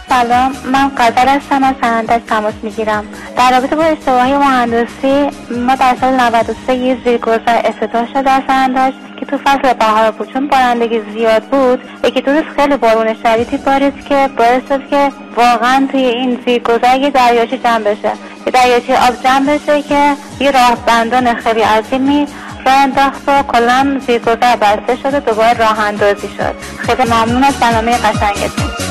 سلام 0.09 0.53
من 0.73 0.88
قدر 0.88 1.29
هستم 1.37 1.64
از 1.64 2.20
تماس 2.29 2.55
می‌گیرم. 2.62 3.05
در 3.37 3.51
رابطه 3.51 3.77
با 3.77 3.83
اشتباهی 3.83 4.33
مهندسی 4.33 5.31
ما 5.51 5.75
در 5.75 5.97
سال 6.01 6.14
93 6.20 6.75
یه 6.75 6.99
زیرگذر 7.05 7.61
افتتاح 7.64 8.07
شد 8.12 8.23
در 8.23 8.42
سنندش 8.47 8.92
که 9.20 9.27
تو 9.27 9.38
فصل 9.38 9.73
بهار 9.73 10.11
بود. 10.11 10.33
چون 10.33 10.49
بارندگی 10.49 11.01
زیاد 11.12 11.42
بود 11.42 11.81
یکی 12.05 12.20
دو 12.20 12.33
روز 12.33 12.44
خیلی 12.57 12.77
بارون 12.77 13.14
شدیدی 13.14 13.57
بارید 13.57 14.05
که 14.09 14.29
باعث 14.37 14.62
شد 14.68 14.88
که 14.90 15.12
واقعا 15.37 15.88
توی 15.92 16.05
این 16.05 16.40
زیرگذر 16.47 16.99
یه 16.99 17.11
دریاچه 17.11 17.59
جمع 17.59 17.79
بشه. 17.79 18.12
یه 18.47 18.53
دریاچه 18.53 18.99
آب 19.09 19.23
جمع 19.25 19.55
بشه 19.55 19.83
که 19.83 20.12
یه 20.40 20.51
راه 20.51 20.77
بندان 20.87 21.35
خیلی 21.35 21.61
عظیمی 21.61 22.27
راه 22.66 22.75
انداخت 22.75 23.23
و 23.27 23.42
کلا 23.42 24.01
زیرگذر 24.07 24.57
بسته 24.57 24.97
شده 25.03 25.20
دوباره 25.20 25.53
راه 25.53 25.81
اندازی 25.81 26.29
شد. 26.29 26.55
خیلی 26.79 27.03
ممنون 27.03 27.44
از 27.44 27.55
برنامه 27.61 27.97
قشنگتون. 27.97 28.84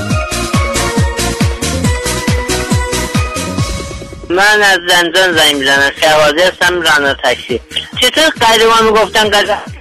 من 4.30 4.64
از 4.64 4.80
زندان 4.90 5.38
زنگ 5.38 5.56
می‌زنم. 5.56 5.92
شهازه 6.02 6.52
هستم 6.54 6.82
رانا 6.82 7.14
تکسی. 7.14 7.62
چطور 8.02 8.30
قدیما 8.42 8.82
می‌گفتن 8.82 9.30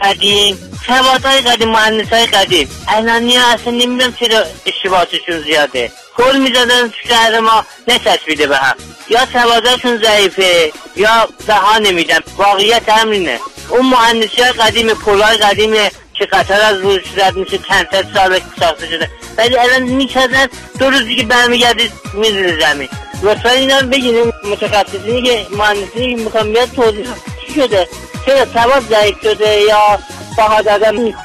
قدیم؟ 0.03 0.59
شواهد 0.87 1.25
های 1.25 1.41
قدیم 1.41 1.69
مهندس 1.69 2.13
های 2.13 2.27
قدیم. 2.27 2.69
الانی 2.89 3.37
ها 3.37 3.53
اصلا 3.53 3.73
نمی‌دونم 3.73 4.15
چرا 4.21 4.45
اشتباهاتشون 4.67 5.41
زیاده. 5.41 5.93
کل 6.17 6.39
می‌زدن 6.39 6.93
شهر 7.09 7.41
ما 7.41 7.67
نچسبیده 7.89 8.47
به 8.47 8.57
هم. 8.57 8.77
یا 9.09 9.27
سواداشون 9.33 10.03
ضعیفه 10.03 10.73
یا 10.97 11.29
بها 11.47 11.79
نمیدن. 11.79 12.19
واقعیت 12.37 12.89
همینه. 12.89 13.41
اون 13.69 13.87
مهندسی 13.87 14.43
های 14.43 14.53
قدیم 14.53 14.95
پولای 14.95 15.37
قدیم 15.37 15.75
که 16.15 16.25
قطر 16.25 16.61
از 16.61 16.81
روز 16.81 16.99
رد 17.17 17.37
میشه 17.37 17.59
چند 17.59 17.87
سال 18.15 18.41
ساخته 18.61 18.87
شده. 18.87 19.11
ولی 19.37 19.59
الان 19.59 19.83
می‌کردن 19.83 20.47
دو 20.79 20.91
روز 20.91 21.05
دیگه 21.05 21.23
برمیگردید 21.23 21.93
می‌زنه 22.15 22.61
زمین 22.61 22.89
لطفا 23.23 23.51
اینا 23.51 23.81
بگیریم 23.81 24.33
متخصصینی 24.51 25.23
که 25.23 25.47
مهندسی 25.57 26.15
می‌خوام 26.15 26.53
بیاد 26.53 26.69
توضیح 26.69 27.07
چی 27.47 27.55
شده 27.55 27.89
چرا 28.27 28.47
سواد 28.47 28.83
ضعیف 28.91 29.17
شده 29.23 29.61
یا 29.69 29.99
بها 30.37 30.63
دادن 30.63 30.97
نیست 30.97 31.19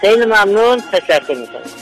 خیلی 0.00 0.24
ممنون 0.24 0.82
تشکر 0.92 1.34
می‌کنم 1.34 1.80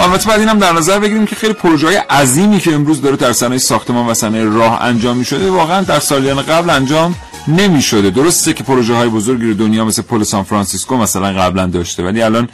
البته 0.00 0.28
بعد 0.28 0.40
اینم 0.40 0.58
در 0.58 0.72
نظر 0.72 0.98
بگیریم 0.98 1.26
که 1.26 1.36
خیلی 1.36 1.52
پروژه 1.52 1.86
های 1.86 1.96
عظیمی 1.96 2.60
که 2.60 2.74
امروز 2.74 3.02
داره 3.02 3.16
در 3.16 3.32
صنایع 3.32 3.58
ساختمان 3.58 4.06
و 4.06 4.14
صنایع 4.14 4.44
راه 4.44 4.82
انجام 4.82 5.16
می 5.16 5.24
شده 5.24 5.50
واقعا 5.50 5.82
در 5.82 6.00
سالیان 6.00 6.42
قبل 6.42 6.70
انجام 6.70 7.14
نمی 7.48 7.82
شده 7.82 8.10
درسته 8.10 8.52
که 8.52 8.64
پروژه 8.64 8.94
های 8.94 9.08
بزرگی 9.08 9.46
رو 9.46 9.54
دنیا 9.54 9.84
مثل 9.84 10.02
پل 10.02 10.22
سان 10.22 10.42
فرانسیسکو 10.42 10.96
مثلا 10.96 11.32
قبلا 11.32 11.66
داشته 11.66 12.02
ولی 12.02 12.22
الان 12.22 12.48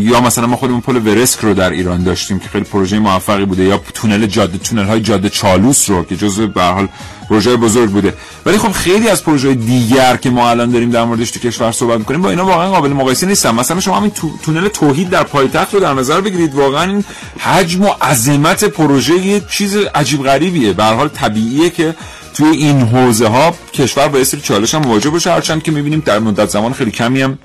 یا 0.00 0.20
مثلا 0.20 0.46
ما 0.46 0.56
خودمون 0.56 0.80
پل 0.80 0.96
ورسک 0.96 1.40
رو 1.40 1.54
در 1.54 1.70
ایران 1.70 2.02
داشتیم 2.02 2.38
که 2.38 2.48
خیلی 2.48 2.64
پروژه 2.64 2.98
موفقی 2.98 3.44
بوده 3.44 3.64
یا 3.64 3.80
تونل 3.94 4.26
جاده 4.26 4.58
تونل 4.58 4.84
های 4.84 5.00
جاده 5.00 5.28
چالوس 5.28 5.90
رو 5.90 6.04
که 6.04 6.16
جزو 6.16 6.46
به 6.46 6.62
حال 6.62 6.88
پروژه 7.28 7.56
بزرگ 7.56 7.90
بوده. 7.90 8.14
ولی 8.46 8.58
خب 8.58 8.72
خیلی 8.72 9.08
از 9.08 9.24
پروژه 9.24 9.54
دیگر 9.54 10.16
که 10.16 10.30
ما 10.30 10.50
الان 10.50 10.70
داریم 10.70 10.90
در 10.90 11.04
موردش 11.04 11.30
تو 11.30 11.40
کشور 11.40 11.72
صحبت 11.72 11.98
می‌کنیم 11.98 12.22
با 12.22 12.30
اینا 12.30 12.46
واقعا 12.46 12.70
قابل 12.70 12.92
مقایسه 12.92 13.26
نیستن. 13.26 13.54
مثلا 13.54 13.80
شما 13.80 13.96
همین 13.96 14.12
تونل 14.44 14.68
توحید 14.68 15.10
در 15.10 15.22
پایتخت 15.22 15.74
رو 15.74 15.80
در 15.80 15.94
نظر 15.94 16.20
بگیرید. 16.20 16.54
واقعا 16.54 16.90
این 16.90 17.04
حجم 17.38 17.84
و 17.84 17.88
عظمت 18.02 18.64
پروژه 18.64 19.14
یه 19.14 19.42
چیز 19.50 19.76
عجیب 19.76 20.22
غریبیه. 20.22 20.72
به 20.72 20.84
حال 20.84 21.08
طبیعیه 21.08 21.70
که 21.70 21.94
توی 22.34 22.56
این 22.56 22.80
حوزه 22.80 23.28
ها 23.28 23.54
کشور 23.74 24.08
با 24.08 24.24
سری 24.24 24.40
چالش 24.40 24.74
هم 24.74 24.82
مواجه 24.82 25.10
باشه. 25.10 25.32
هرچند 25.32 25.62
که 25.62 25.72
می‌بینیم 25.72 26.02
در 26.06 26.18
مدت 26.18 26.48
زمان 26.48 26.72
خیلی 26.72 26.90
کمی 26.90 27.22
هم 27.22 27.38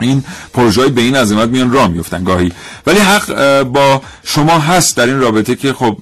این 0.00 0.24
پروژه 0.54 0.88
به 0.88 1.00
این 1.00 1.16
عظمت 1.16 1.48
میان 1.48 1.72
راه 1.72 1.88
میفتن 1.88 2.24
گاهی. 2.24 2.52
ولی 2.86 2.98
حق 2.98 3.62
با 3.62 4.02
شما 4.24 4.58
هست 4.58 4.96
در 4.96 5.06
این 5.06 5.20
رابطه 5.20 5.56
که 5.56 5.72
خب 5.72 5.96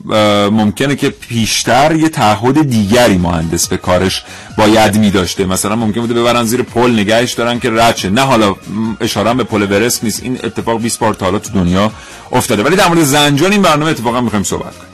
ممکنه 0.52 0.96
که 0.96 1.08
پیشتر 1.10 1.96
یه 1.96 2.08
تعهد 2.08 2.70
دیگری 2.70 3.18
مهندس 3.18 3.68
به 3.68 3.76
کارش 3.76 4.24
باید 4.58 4.98
می 4.98 5.10
داشته 5.10 5.46
مثلا 5.46 5.76
ممکن 5.76 6.00
بوده 6.00 6.14
ببرن 6.14 6.44
زیر 6.44 6.62
پل 6.62 6.90
نگهش 6.90 7.32
دارن 7.32 7.60
که 7.60 7.70
رچه. 7.70 8.10
نه 8.10 8.20
حالا 8.20 8.56
اشاره 9.00 9.34
به 9.34 9.44
پل 9.44 9.62
ورست 9.62 10.04
نیست. 10.04 10.22
این 10.22 10.38
اتفاق 10.44 10.80
20 10.80 10.98
بار 10.98 11.14
تا 11.14 11.26
حالا 11.26 11.38
تو 11.38 11.52
دنیا 11.52 11.92
افتاده. 12.32 12.62
ولی 12.62 12.76
در 12.76 12.88
مورد 12.88 13.02
زنجان 13.02 13.52
این 13.52 13.62
برنامه 13.62 13.90
اتفاقا 13.90 14.20
می‌خوایم 14.20 14.44
صحبت 14.44 14.78
کنیم. 14.78 14.91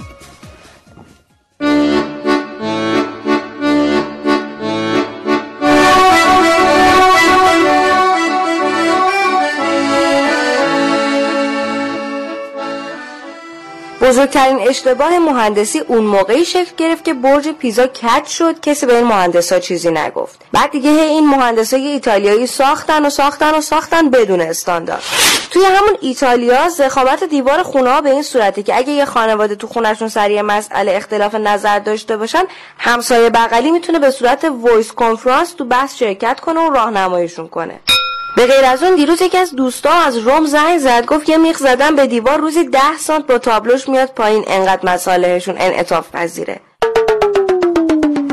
بزرگترین 14.08 14.68
اشتباه 14.68 15.18
مهندسی 15.18 15.78
اون 15.78 16.04
موقعی 16.04 16.44
شکل 16.44 16.70
گرفت 16.76 17.04
که 17.04 17.14
برج 17.14 17.48
پیزا 17.48 17.86
کج 17.86 18.26
شد 18.26 18.60
کسی 18.60 18.86
به 18.86 18.96
این 18.96 19.06
مهندسا 19.06 19.58
چیزی 19.58 19.90
نگفت. 19.90 20.40
بعد 20.52 20.70
دیگه 20.70 20.90
این 20.90 21.26
مهندسای 21.28 21.86
ایتالیایی 21.86 22.46
ساختن 22.46 23.06
و 23.06 23.10
ساختن 23.10 23.54
و 23.54 23.60
ساختن 23.60 24.10
بدون 24.10 24.40
استاندارد. 24.40 25.02
توی 25.50 25.64
همون 25.64 25.96
ایتالیا 26.00 26.68
ضخامت 26.68 27.24
دیوار 27.24 27.62
خونه 27.62 27.90
ها 27.90 28.00
به 28.00 28.10
این 28.10 28.22
صورته 28.22 28.62
که 28.62 28.76
اگه 28.76 28.92
یه 28.92 29.04
خانواده 29.04 29.54
تو 29.54 29.66
خونهشون 29.66 30.08
سر 30.08 30.25
یه 30.25 30.42
مسئله 30.42 30.92
اختلاف 30.96 31.34
نظر 31.34 31.78
داشته 31.78 32.16
باشن 32.16 32.44
همسایه 32.78 33.30
بغلی 33.30 33.70
می‌تونه 33.70 33.98
به 33.98 34.10
صورت 34.10 34.44
voice 34.44 34.92
conference 34.92 35.52
تو 35.52 35.64
بحث 35.64 35.96
شرکت 35.96 36.40
کنه 36.40 36.60
و 36.60 36.70
راهنماییشون 36.70 37.48
کنه. 37.48 37.80
به 38.38 38.46
غیر 38.46 38.64
از 38.64 38.82
اون 38.82 38.94
دیروز 38.94 39.22
یکی 39.22 39.38
از 39.38 39.56
دوستا 39.56 39.90
از 39.90 40.18
روم 40.18 40.46
زنگ 40.46 40.78
زد 40.78 41.06
گفت 41.06 41.28
یه 41.28 41.36
میخ 41.36 41.58
زدن 41.58 41.96
به 41.96 42.06
دیوار 42.06 42.38
روزی 42.38 42.64
ده 42.64 42.98
سانت 42.98 43.26
با 43.26 43.38
تابلوش 43.38 43.88
میاد 43.88 44.08
پایین 44.08 44.44
انقدر 44.46 44.92
مصالحشون 44.92 45.54
انعطاف 45.58 46.10
پذیره. 46.12 46.60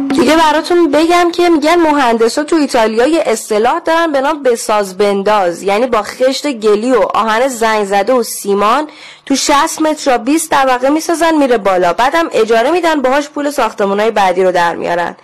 دیگه 0.10 0.38
براتون 0.38 0.92
بگم 0.92 1.32
که 1.32 1.50
میگن 1.50 1.76
مهندسا 1.76 2.44
تو 2.44 2.56
ایتالیا 2.56 3.08
یه 3.08 3.24
اصطلاح 3.26 3.80
دارن 3.80 4.12
به 4.12 4.22
نام 4.22 4.44
بساز 4.44 4.98
بنداز 4.98 5.64
یعنی 5.64 5.88
با 5.88 6.02
خشت 6.02 6.52
گلی 6.52 6.92
و 6.92 7.02
آهن 7.02 7.48
زنگ 7.48 7.86
زده 7.86 8.14
و 8.14 8.24
سیمان 8.24 8.88
تو 9.26 9.36
60 9.36 9.82
متر 9.82 10.12
را 10.12 10.18
20 10.18 10.50
طبقه 10.50 10.90
می‌سازن 10.90 11.36
میره 11.36 11.58
بالا. 11.58 11.94
بعدم 11.94 12.30
اجاره 12.32 12.72
میدن 12.72 13.02
باهاش 13.02 13.30
پول 13.30 13.50
ساختمونای 13.52 14.12
بعدی 14.12 14.44
رو 14.44 14.52
در 14.52 14.76
میارن. 14.76 15.16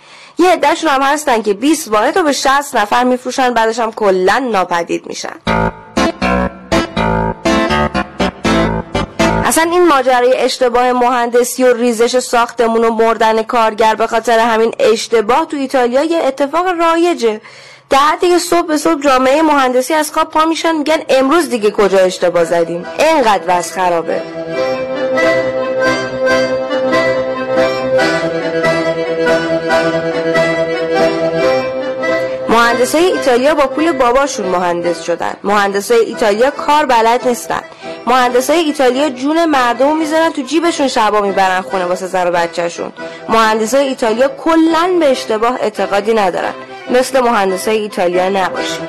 یه 0.42 0.50
عدهشون 0.50 0.90
هم 0.90 1.02
هستن 1.02 1.42
که 1.42 1.54
20 1.54 1.88
واحد 1.88 2.18
رو 2.18 2.24
به 2.24 2.32
60 2.32 2.76
نفر 2.76 3.04
میفروشن 3.04 3.54
بعدش 3.54 3.78
هم 3.78 3.92
کلا 3.92 4.48
ناپدید 4.52 5.06
میشن. 5.06 5.36
اصلا 9.44 9.70
این 9.70 9.86
ماجرای 9.86 10.36
اشتباه 10.36 10.92
مهندسی 10.92 11.64
و 11.64 11.74
ریزش 11.76 12.18
ساختمون 12.18 12.84
و 12.84 12.90
مردن 12.90 13.42
کارگر 13.42 13.94
به 13.94 14.06
خاطر 14.06 14.38
همین 14.38 14.74
اشتباه 14.78 15.46
تو 15.46 15.56
ایتالیا 15.56 16.04
یه 16.04 16.18
اتفاق 16.18 16.66
رایجه. 16.80 17.40
در 17.90 18.16
دیگه 18.20 18.38
صبح 18.38 18.66
به 18.66 18.76
صبح 18.76 19.02
جامعه 19.02 19.42
مهندسی 19.42 19.94
از 19.94 20.12
خواب 20.12 20.30
پا 20.30 20.44
میشن 20.44 20.76
میگن 20.76 20.98
امروز 21.08 21.48
دیگه 21.48 21.70
کجا 21.70 21.98
اشتباه 21.98 22.44
زدیم؟ 22.44 22.86
اینقدر 22.98 23.58
وز 23.58 23.72
خرابه. 23.72 24.22
مهندسای 32.72 33.04
ایتالیا 33.04 33.54
با 33.54 33.66
پول 33.66 33.92
باباشون 33.92 34.46
مهندس 34.46 35.02
شدن. 35.02 35.34
مهندسای 35.44 35.98
ایتالیا 35.98 36.50
کار 36.50 36.86
بلد 36.86 37.28
نیستن. 37.28 37.60
مهندسای 38.06 38.58
ایتالیا 38.58 39.08
جون 39.10 39.44
مردم 39.44 39.96
می‌ذارن 39.96 40.32
تو 40.32 40.42
جیبشون 40.42 40.88
شبا 40.88 41.20
می‌برن 41.20 41.60
خونه 41.60 41.84
واسه 41.84 42.06
زن 42.06 42.26
و 42.26 42.30
بچهشون. 42.30 42.92
مهندسای 43.28 43.88
ایتالیا 43.88 44.28
کلا 44.28 44.98
به 45.00 45.10
اشتباه 45.10 45.54
اعتقادی 45.60 46.14
ندارن. 46.14 46.52
مثل 46.90 47.20
مهندسای 47.20 47.78
ایتالیا 47.78 48.28
نباشین 48.28 48.86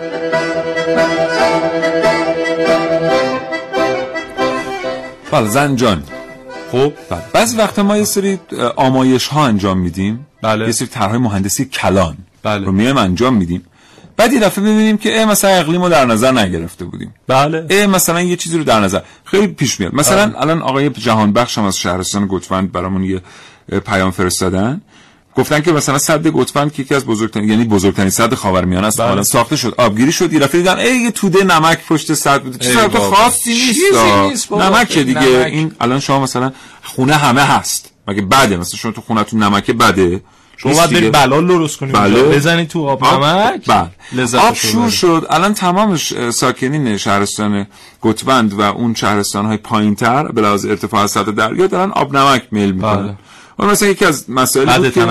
بله 5.31 5.47
زنجان 5.47 6.03
خب 6.71 6.93
بله. 7.09 7.21
بعضی 7.34 7.57
وقت 7.57 7.79
ما 7.79 7.97
یه 7.97 8.03
سری 8.03 8.39
آمایش 8.75 9.27
ها 9.27 9.45
انجام 9.45 9.77
میدیم. 9.77 10.27
بله. 10.41 10.65
یه 10.65 10.71
سری 10.71 10.88
طرحهای 10.88 11.17
مهندسی 11.17 11.65
کلان 11.65 12.17
بله. 12.43 12.65
رو 12.65 12.71
میایم 12.71 12.97
انجام 12.97 13.34
میدیم. 13.34 13.65
بعد 14.18 14.34
یه 14.34 14.39
دفعه 14.39 14.64
ببینیم 14.64 14.97
که 14.97 15.20
ای 15.20 15.26
مثلا 15.26 15.51
اقلیم 15.51 15.82
رو 15.82 15.89
در 15.89 16.05
نظر 16.05 16.32
نگرفته 16.32 16.86
بودیم. 16.86 17.14
بله. 17.28 17.66
ای 17.70 17.88
مثلا 17.88 18.22
یه 18.22 18.36
چیزی 18.36 18.57
رو 18.57 18.64
در 18.64 18.80
نظر 18.80 19.01
خیلی 19.24 19.47
پیش 19.47 19.80
میاد. 19.80 19.95
مثلا 19.95 20.26
بله. 20.26 20.41
الان 20.41 20.61
آقای 20.61 20.89
جهان 20.89 21.34
بخش 21.34 21.57
هم 21.57 21.64
از 21.64 21.78
شهرستان 21.78 22.28
گتوند 22.30 22.72
برامون 22.72 23.03
یه 23.03 23.22
پیام 23.80 24.11
فرستادن. 24.11 24.82
گفتن 25.36 25.61
که 25.61 25.72
مثلا 25.72 25.97
صد 25.97 26.28
گتوند 26.28 26.74
که 26.74 26.82
یکی 26.82 26.95
از 26.95 27.05
بزرگترین 27.05 27.49
یعنی 27.49 27.64
بزرگترین 27.64 28.09
صد 28.09 28.34
خاورمیانه 28.34 28.88
است. 28.88 28.97
بله. 28.97 29.07
حالا 29.07 29.24
ساخته 29.24 29.55
شد. 29.55 29.76
آبگیری 29.78 30.11
شد. 30.11 30.34
یه 30.34 30.39
دفعه 30.39 30.61
دیدن 30.61 30.78
ای 30.78 30.97
یه 30.97 31.11
توده 31.11 31.43
نمک 31.43 31.86
پشت 31.88 32.14
صد 32.14 32.41
بود 32.41 32.59
چیز 32.59 32.78
خاصی 32.78 33.49
نیست, 33.49 33.95
نیست. 34.30 34.51
نمک 34.51 34.97
دیگه. 34.97 35.20
نمک. 35.20 35.45
این 35.45 35.76
الان 35.80 35.99
شما 35.99 36.20
مثلا 36.20 36.51
خونه 36.84 37.16
همه 37.16 37.41
هست. 37.41 37.91
مگه 38.07 38.22
بده؟ 38.22 38.57
مثلا 38.57 38.78
شما 38.78 38.91
تو 38.91 39.01
خونتون 39.01 39.43
نمک 39.43 39.72
بده؟ 39.72 40.22
شما 40.57 40.73
باید 40.73 40.89
برید 40.89 41.11
بلال 41.11 41.47
درست 41.47 41.77
کنید 41.77 41.93
بله. 41.93 42.23
بزنید 42.23 42.67
تو 42.67 42.87
آب 42.87 43.05
نمک. 43.05 43.65
بله. 43.67 43.89
لذت 44.11 44.39
آب 44.39 44.53
شور 44.53 44.89
شد. 44.89 45.27
الان 45.29 45.53
تمام 45.53 45.97
ساکنین 46.31 46.97
شهرستان 46.97 47.67
گتبند 48.01 48.53
و 48.53 48.61
اون 48.61 48.93
شهرستان 48.93 49.45
های 49.45 49.57
پایین 49.57 49.95
تر 49.95 50.31
به 50.31 50.41
لحاظ 50.41 50.65
ارتفاع 50.65 51.07
سطح 51.07 51.31
دریا 51.31 51.67
دارن 51.67 51.91
آب 51.91 52.17
نمک 52.17 52.43
میل 52.51 52.71
می‌کنن. 52.71 53.03
بله. 53.03 53.15
و 53.59 53.65
مثلا 53.65 53.89
یکی 53.89 54.05
از 54.05 54.25
مسائل 54.29 54.77
بود 54.77 54.93
که 54.93 55.05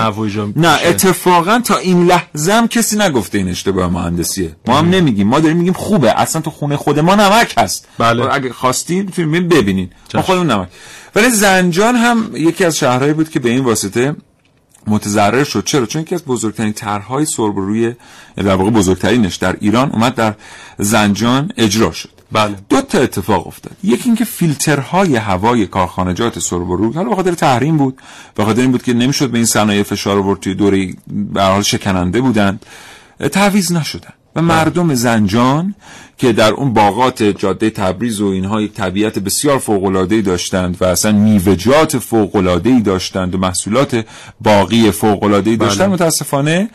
نه. 0.55 0.79
اتفاقا 0.85 1.59
تا 1.59 1.77
این 1.77 2.05
لحظه 2.05 2.53
هم 2.53 2.67
کسی 2.67 2.97
نگفته 2.97 3.37
این 3.37 3.49
اشتباه 3.49 3.89
مهندسیه. 3.89 4.55
ما 4.67 4.77
هم 4.77 4.89
نمیگیم. 4.89 5.27
ما 5.27 5.39
داریم 5.39 5.57
میگیم 5.57 5.73
خوبه. 5.73 6.19
اصلا 6.19 6.41
تو 6.41 6.49
خونه 6.49 6.77
خود 6.77 6.99
ما 6.99 7.15
نمک 7.15 7.53
هست. 7.57 7.87
بله. 7.97 8.33
اگه 8.33 8.53
خواستین 8.53 9.01
می‌تونید 9.01 9.49
ببینین. 9.49 9.89
ما. 10.13 10.21
خودمون 10.21 10.51
نمک. 10.51 10.67
ولی 11.15 11.29
زنجان 11.29 11.95
هم 11.95 12.29
یکی 12.33 12.65
از 12.65 12.77
شهرهایی 12.77 13.13
بود 13.13 13.29
که 13.29 13.39
به 13.39 13.49
این 13.49 13.63
واسطه 13.63 14.15
متضرر 14.87 15.43
شد. 15.43 15.63
چرا؟ 15.65 15.85
چون 15.85 16.01
یکی 16.01 16.15
از 16.15 16.25
بزرگترین 16.25 16.73
طرحهای 16.73 17.25
سرب 17.25 17.57
روی 17.57 17.95
در 18.35 18.55
واقع 18.55 18.69
بزرگترینش 18.69 19.35
در 19.35 19.55
ایران 19.59 19.91
اومد 19.91 20.15
در 20.15 20.33
زنجان 20.77 21.51
اجرا 21.57 21.91
شد. 21.91 22.09
بله. 22.31 22.55
دو 22.69 22.81
تا 22.81 22.99
اتفاق 22.99 23.47
افتاد. 23.47 23.73
یکی 23.83 24.03
اینکه 24.05 24.25
فیلترهای 24.25 25.15
هوای 25.15 25.67
کارخانجات 25.67 26.39
سرب 26.39 26.69
و 26.69 26.75
روی 26.75 26.93
حالا 26.93 27.09
به 27.09 27.15
خاطر 27.15 27.31
تحریم 27.31 27.77
بود 27.77 27.97
به 28.35 28.45
خاطر 28.45 28.61
این 28.61 28.71
بود 28.71 28.83
که 28.83 28.93
نمی‌شد 28.93 29.29
به 29.29 29.37
این 29.37 29.45
صنایع 29.45 29.83
فشار 29.83 30.17
آورد 30.17 30.39
توی 30.39 30.55
دوره 30.55 30.93
به 31.07 31.41
حال 31.41 31.61
شکننده 31.61 32.21
بودند. 32.21 32.65
تعویض 33.31 33.71
نشدن 33.71 34.13
و 34.35 34.41
مردم 34.41 34.93
زنجان 34.93 35.75
که 36.17 36.33
در 36.33 36.51
اون 36.51 36.73
باغات 36.73 37.23
جاده 37.23 37.69
تبریز 37.69 38.21
و 38.21 38.27
اینها 38.27 38.61
یک 38.61 38.73
طبیعت 38.73 39.19
بسیار 39.19 39.57
فوق‌العاده‌ای 39.57 40.21
داشتند 40.21 40.77
و 40.81 40.85
اصلا 40.85 41.11
میوه‌جات 41.11 41.97
فوق‌العاده‌ای 41.97 42.81
داشتند 42.81 43.35
و 43.35 43.37
محصولات 43.37 44.05
باقی 44.41 44.91
فوق‌العاده‌ای 44.91 45.57
داشتند. 45.57 45.87
بله. 45.87 45.93
متاسفانه 45.93 46.69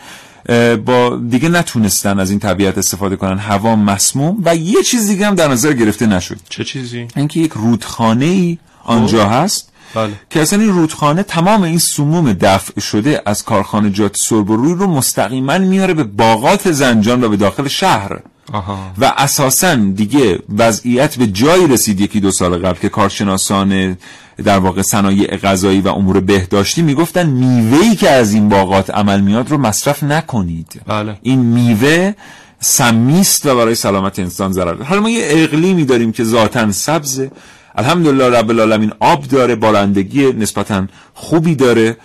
با 0.84 1.20
دیگه 1.30 1.48
نتونستن 1.48 2.18
از 2.18 2.30
این 2.30 2.38
طبیعت 2.38 2.78
استفاده 2.78 3.16
کنن. 3.16 3.38
هوا 3.38 3.76
مسموم 3.76 4.42
و 4.44 4.56
یه 4.56 4.82
چیز 4.82 5.08
دیگه 5.08 5.26
هم 5.26 5.34
در 5.34 5.48
نظر 5.48 5.72
گرفته 5.72 6.06
نشد. 6.06 6.36
چه 6.48 6.64
چیزی؟ 6.64 7.08
اینکه 7.16 7.40
یک 7.40 7.52
رودخانه 7.52 8.24
ای 8.24 8.58
آنجا 8.84 9.28
هست. 9.28 9.72
بله. 9.94 10.12
که 10.30 10.42
اصلا 10.42 10.60
این 10.60 10.72
رودخانه 10.72 11.22
تمام 11.22 11.62
این 11.62 11.78
سموم 11.78 12.32
دفع 12.32 12.80
شده 12.80 13.22
از 13.26 13.44
کارخانجات 13.44 14.16
سرب 14.16 14.50
و 14.50 14.56
روی 14.56 14.74
رو 14.74 14.86
مستقیما 14.86 15.58
میاره 15.58 15.94
به 15.94 16.04
باغات 16.04 16.72
زنجان 16.72 17.24
و 17.24 17.28
به 17.28 17.36
داخل 17.36 17.68
شهر. 17.68 18.18
آها. 18.52 18.78
و 18.98 19.14
اساسا 19.16 19.74
دیگه 19.74 20.38
وضعیت 20.58 21.16
به 21.16 21.26
جایی 21.26 21.66
رسید 21.66 22.00
یکی 22.00 22.20
دو 22.20 22.30
سال 22.30 22.58
قبل 22.58 22.78
که 22.78 22.88
کارشناسان 22.88 23.96
در 24.44 24.58
واقع 24.58 24.82
صنایع 24.82 25.36
غذایی 25.36 25.80
و 25.80 25.88
امور 25.88 26.20
بهداشتی 26.20 26.82
می‌گفتن 26.82 27.26
میوه‌ای 27.26 27.96
که 27.96 28.10
از 28.10 28.32
این 28.32 28.48
باغات 28.48 28.90
عمل 28.90 29.20
میاد 29.20 29.50
رو 29.50 29.58
مصرف 29.58 30.02
نکنید. 30.02 30.80
بله. 30.86 31.18
این 31.22 31.38
میوه 31.38 32.14
سمیست 32.60 33.46
و 33.46 33.56
برای 33.56 33.74
سلامت 33.74 34.18
انسان 34.18 34.52
ضرر 34.52 34.82
حالا 34.82 35.00
ما 35.00 35.10
یه 35.10 35.24
اقلیمی 35.30 35.84
داریم 35.84 36.12
که 36.12 36.24
ذاتا 36.24 36.72
سبزه. 36.72 37.30
الحمدلله 37.78 38.38
رب 38.38 38.50
العالمین 38.50 38.92
آب 39.00 39.24
داره 39.24 39.54
بارندگی 39.54 40.32
نسبتا 40.32 40.86
خوبی 41.14 41.54
داره 41.54 41.96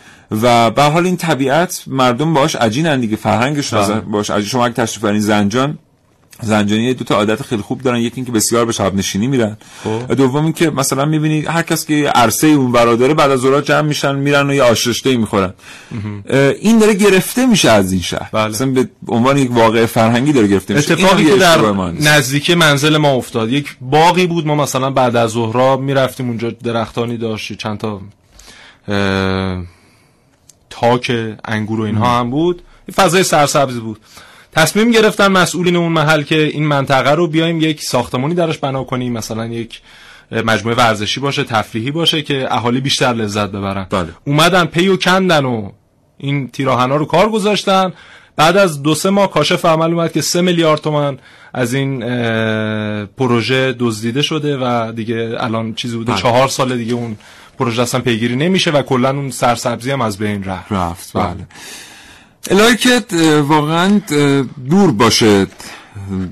و 0.41 0.71
به 0.71 0.83
حال 0.83 1.05
این 1.05 1.17
طبیعت 1.17 1.83
مردم 1.87 2.33
باش 2.33 2.55
عجینن 2.55 2.99
دیگه 2.99 3.15
فرهنگش 3.15 3.73
بله. 3.73 3.99
باش 3.99 4.29
عجین 4.29 4.49
شما 4.49 4.65
اگه 4.65 4.73
تشریف 4.73 5.03
برین 5.03 5.19
زنجان 5.19 5.77
زنجانی 6.43 6.93
دو 6.93 7.03
تا 7.03 7.15
عادت 7.15 7.41
خیلی 7.41 7.61
خوب 7.61 7.81
دارن. 7.81 7.97
یکی 7.97 8.15
اینکه 8.15 8.31
بسیار 8.31 8.65
به 8.65 8.71
شب 8.71 8.95
نشینی 8.95 9.27
میرن. 9.27 9.57
خب. 9.83 10.13
دوم 10.13 10.43
اینکه 10.43 10.69
مثلا 10.69 11.05
می‌بینی 11.05 11.41
هر 11.41 11.61
کس 11.61 11.85
که 11.85 12.09
عرصه 12.15 12.47
اون 12.47 12.71
برادره 12.71 13.13
بعد 13.13 13.31
از 13.31 13.39
ظهر 13.39 13.61
جمع 13.61 13.81
میشن 13.81 14.15
میرن 14.15 14.49
و 14.49 14.53
یه 14.53 14.63
آشرشته 14.63 15.17
می‌خورن. 15.17 15.53
این 16.59 16.79
داره 16.79 16.93
گرفته 16.93 17.45
میشه 17.45 17.69
از 17.69 17.91
این 17.91 18.01
شهر. 18.01 18.29
بله. 18.33 18.47
مثلا 18.47 18.71
به 18.71 18.87
عنوان 19.07 19.37
یک 19.37 19.51
واقع 19.51 19.85
فرهنگی 19.85 20.33
داره 20.33 20.47
گرفته 20.47 20.73
میشه. 20.73 20.93
اتفاقی 20.93 21.25
که 21.25 21.35
در. 21.35 21.61
نزدیکی 21.91 22.55
منزل 22.55 22.97
ما 22.97 23.11
افتاد. 23.11 23.51
یک 23.51 23.75
باقی 23.81 24.27
بود. 24.27 24.47
ما 24.47 24.55
مثلا 24.55 24.91
بعد 24.91 25.15
از 25.15 25.29
ظهرا 25.29 25.77
می‌رفتیم 25.77 26.27
اونجا 26.27 26.49
درختانی 26.49 27.17
داشت 27.17 27.53
چند 27.57 27.77
تا 27.77 28.01
اه، 28.87 29.63
تاک 30.69 31.11
انگور 31.45 31.79
و 31.79 31.83
اینها 31.83 32.19
هم 32.19 32.29
بود. 32.29 32.61
فضای 32.95 33.23
سرسبز 33.23 33.79
بود. 33.79 33.99
تصمیم 34.55 34.91
گرفتن 34.91 35.27
مسئولین 35.27 35.75
اون 35.75 35.91
محل 35.91 36.23
که 36.23 36.43
این 36.43 36.67
منطقه 36.67 37.11
رو 37.11 37.27
بیایم 37.27 37.61
یک 37.61 37.81
ساختمانی 37.81 38.33
درش 38.33 38.57
بنا 38.57 38.83
کنیم 38.83 39.13
مثلا 39.13 39.45
یک 39.45 39.81
مجموعه 40.31 40.77
ورزشی 40.77 41.19
باشه 41.19 41.43
تفریحی 41.43 41.91
باشه 41.91 42.21
که 42.21 42.53
اهالی 42.53 42.81
بیشتر 42.81 43.13
لذت 43.13 43.49
ببرن. 43.49 43.87
بله. 43.89 44.07
اومدن 44.25 44.65
پی 44.65 44.87
و 44.87 44.97
کندن 44.97 45.45
و 45.45 45.71
این 46.17 46.47
تیراهنا 46.47 46.95
رو 46.95 47.05
کار 47.05 47.29
گذاشتن. 47.29 47.93
بعد 48.35 48.57
از 48.57 48.83
دو 48.83 48.95
سه 48.95 49.09
ماه 49.09 49.31
کاشف 49.31 49.65
عمل 49.65 49.93
اومد 49.93 50.11
که 50.11 50.21
سه 50.21 50.41
میلیارد 50.41 50.81
تومن 50.81 51.17
از 51.53 51.73
این 51.73 51.99
پروژه 53.05 53.75
دزدیده 53.79 54.21
شده 54.21 54.57
و 54.57 54.91
دیگه 54.91 55.35
الان 55.39 55.73
چیزی 55.73 55.97
بوده 55.97 56.11
بله. 56.11 56.21
چهار 56.21 56.47
سال 56.47 56.77
دیگه 56.77 56.93
اون 56.93 57.17
پروژه 57.59 57.81
اصلا 57.81 58.01
پیگیری 58.01 58.35
نمیشه 58.35 58.71
و 58.71 58.81
کلا 58.81 59.09
اون 59.09 59.29
سرسبزی 59.29 59.91
هم 59.91 60.01
از 60.01 60.17
بین 60.17 60.43
رفت. 60.43 60.71
رفت 60.71 61.17
بله. 61.17 61.47
الهی 62.51 62.75
که 62.77 63.03
واقعا 63.47 64.01
دور 64.69 64.91
باشه. 64.91 65.47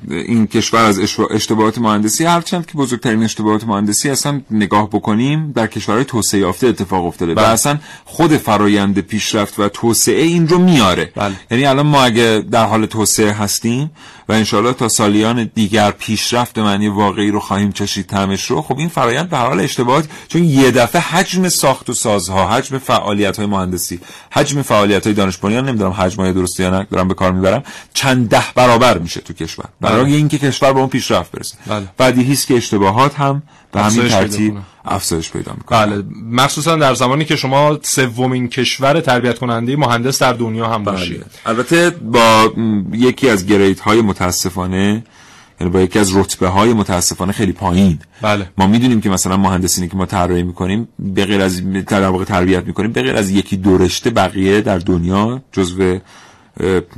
این 0.09 0.47
کشور 0.47 0.79
از 0.79 0.99
اشتباهات 1.31 1.77
مهندسی 1.77 2.25
هرچند 2.25 2.65
که 2.65 2.73
بزرگترین 2.73 3.23
اشتباهات 3.23 3.63
مهندسی 3.63 4.09
اصلا 4.09 4.41
نگاه 4.51 4.89
بکنیم 4.89 5.51
در 5.51 5.67
کشورهای 5.67 6.05
توسعه 6.05 6.39
یافته 6.39 6.67
اتفاق 6.67 7.05
افتاده 7.05 7.31
و 7.31 7.35
بله. 7.35 7.47
اصلا 7.47 7.79
خود 8.05 8.37
فرایند 8.37 8.99
پیشرفت 8.99 9.59
و 9.59 9.69
توسعه 9.69 10.23
این 10.23 10.47
رو 10.47 10.57
میاره 10.57 11.11
بله. 11.15 11.35
یعنی 11.51 11.65
الان 11.65 11.87
ما 11.87 12.03
اگه 12.03 12.43
در 12.51 12.65
حال 12.65 12.85
توسعه 12.85 13.31
هستیم 13.31 13.91
و 14.29 14.33
انشالله 14.33 14.73
تا 14.73 14.89
سالیان 14.89 15.51
دیگر 15.55 15.91
پیشرفت 15.91 16.57
معنی 16.57 16.87
واقعی 16.87 17.31
رو 17.31 17.39
خواهیم 17.39 17.71
چشید 17.71 18.05
طعمش 18.05 18.45
رو 18.51 18.61
خب 18.61 18.77
این 18.77 18.89
فرایند 18.89 19.29
به 19.29 19.37
هر 19.37 19.47
حال 19.47 19.59
اشتباهات 19.59 20.05
چون 20.27 20.43
یه 20.43 20.71
دفعه 20.71 21.01
حجم 21.01 21.49
ساخت 21.49 21.89
و 21.89 21.93
سازها 21.93 22.49
حجم 22.49 22.77
فعالیت 22.77 23.37
های 23.37 23.45
مهندسی 23.45 23.99
حجم 24.31 24.61
فعالیت 24.61 25.05
های 25.05 25.13
دانش 25.13 25.37
بنیان 25.37 25.69
نمی‌دونم 25.69 25.91
حجم 25.91 26.21
های 26.21 26.33
درسته 26.33 26.63
یا 26.63 26.69
نه 26.69 26.87
دارم 26.91 27.07
به 27.07 27.13
کار 27.13 27.31
می‌برم 27.31 27.63
چند 27.93 28.29
ده 28.29 28.43
برابر 28.55 28.97
میشه 28.97 29.21
تو 29.21 29.33
کشور 29.33 29.60
برای 29.81 30.15
اینکه 30.15 30.37
کشور 30.37 30.73
به 30.73 30.79
اون 30.79 30.89
پیشرفت 30.89 31.31
برسه. 31.31 31.55
بله. 31.67 31.87
بدیهی 31.99 32.33
است 32.33 32.47
که 32.47 32.57
اشتباهات 32.57 33.15
هم 33.15 33.43
به 33.71 33.81
همین 33.81 34.07
ترتیب. 34.07 34.57
افزایش 34.85 35.31
پیدا 35.31 35.53
می‌کنه. 35.57 35.85
بله. 35.85 36.03
مخصوصا 36.31 36.75
در 36.75 36.93
زمانی 36.93 37.25
که 37.25 37.35
شما 37.35 37.79
سومین 37.81 38.47
کشور 38.47 38.99
تربیت 38.99 39.39
کننده 39.39 39.75
مهندس 39.75 40.21
در 40.21 40.33
دنیا 40.33 40.67
هم 40.67 40.83
باشید. 40.83 41.17
بله. 41.17 41.25
البته 41.45 41.89
با 41.89 42.53
یکی 42.93 43.29
از 43.29 43.45
گریت 43.45 43.79
های 43.79 44.01
متاسفانه 44.01 45.03
یعنی 45.61 45.73
با 45.73 45.81
یکی 45.81 45.99
از 45.99 46.15
رتبه 46.15 46.47
های 46.47 46.73
متاسفانه 46.73 47.31
خیلی 47.31 47.51
پایین. 47.51 47.99
بله. 48.21 48.49
ما 48.57 48.67
می‌دونیم 48.67 49.01
که 49.01 49.09
مثلا 49.09 49.37
مهندسینی 49.37 49.87
که 49.87 49.97
ما 49.97 50.05
طراحی 50.05 50.43
می‌کنیم 50.43 50.87
به 50.99 51.25
غیر 51.25 51.41
از 51.41 51.83
در 51.83 52.09
واقع 52.09 52.23
تربیت 52.23 52.65
می‌کنیم 52.65 52.91
به 52.91 53.01
غیر 53.01 53.15
از 53.15 53.29
یکی 53.29 53.57
دو 53.57 53.77
رشته 53.77 54.09
بقیه 54.09 54.61
در 54.61 54.77
دنیا 54.77 55.41
جزو 55.51 55.99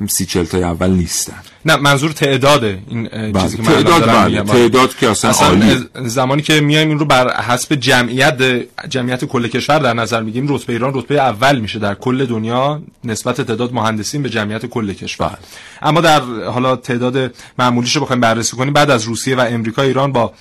سی 0.10 0.26
چل 0.26 0.44
تای 0.44 0.64
اول 0.64 0.90
نیستن 0.90 1.34
نه 1.66 1.76
منظور 1.76 2.12
تعداده 2.12 2.80
این 2.88 3.04
بله. 3.04 3.42
چیزی 3.42 3.58
که 3.58 3.64
من 3.64 3.70
تعداد 3.70 4.06
دارم 4.06 4.24
بله. 4.30 4.42
تعداد 4.44 4.96
که 4.96 5.10
اصلا. 5.10 5.32
از- 5.32 5.86
زمانی 6.14 6.42
که 6.42 6.62
میایم 6.62 6.90
این 6.90 7.00
رو 7.00 7.06
بر 7.06 7.42
حسب 7.42 7.76
جمعیت 7.76 8.42
جمعیت 8.90 9.26
کل 9.26 9.48
کشور 9.48 9.80
در 9.80 9.94
نظر 9.94 10.22
میگیم 10.22 10.46
رتبه 10.56 10.74
ایران 10.74 10.92
رتبه 10.94 11.16
اول 11.22 11.60
میشه 11.60 11.80
در 11.80 11.94
کل 11.96 12.26
دنیا 12.26 12.82
نسبت 13.04 13.42
تعداد 13.42 13.74
مهندسین 13.74 14.24
به 14.24 14.30
جمعیت 14.30 14.66
کل 14.66 14.94
کشور 14.94 15.28
بله. 15.28 15.38
اما 15.82 16.02
در 16.02 16.22
حالا 16.46 16.76
تعداد 16.76 17.36
معمولیش 17.60 17.96
رو 17.96 18.02
بخوایم 18.02 18.22
بررسی 18.22 18.58
کنیم 18.58 18.74
بعد 18.74 18.90
از 18.90 19.04
روسیه 19.04 19.36
و 19.36 19.40
امریکا 19.50 19.82
ایران 19.82 20.12
با 20.12 20.34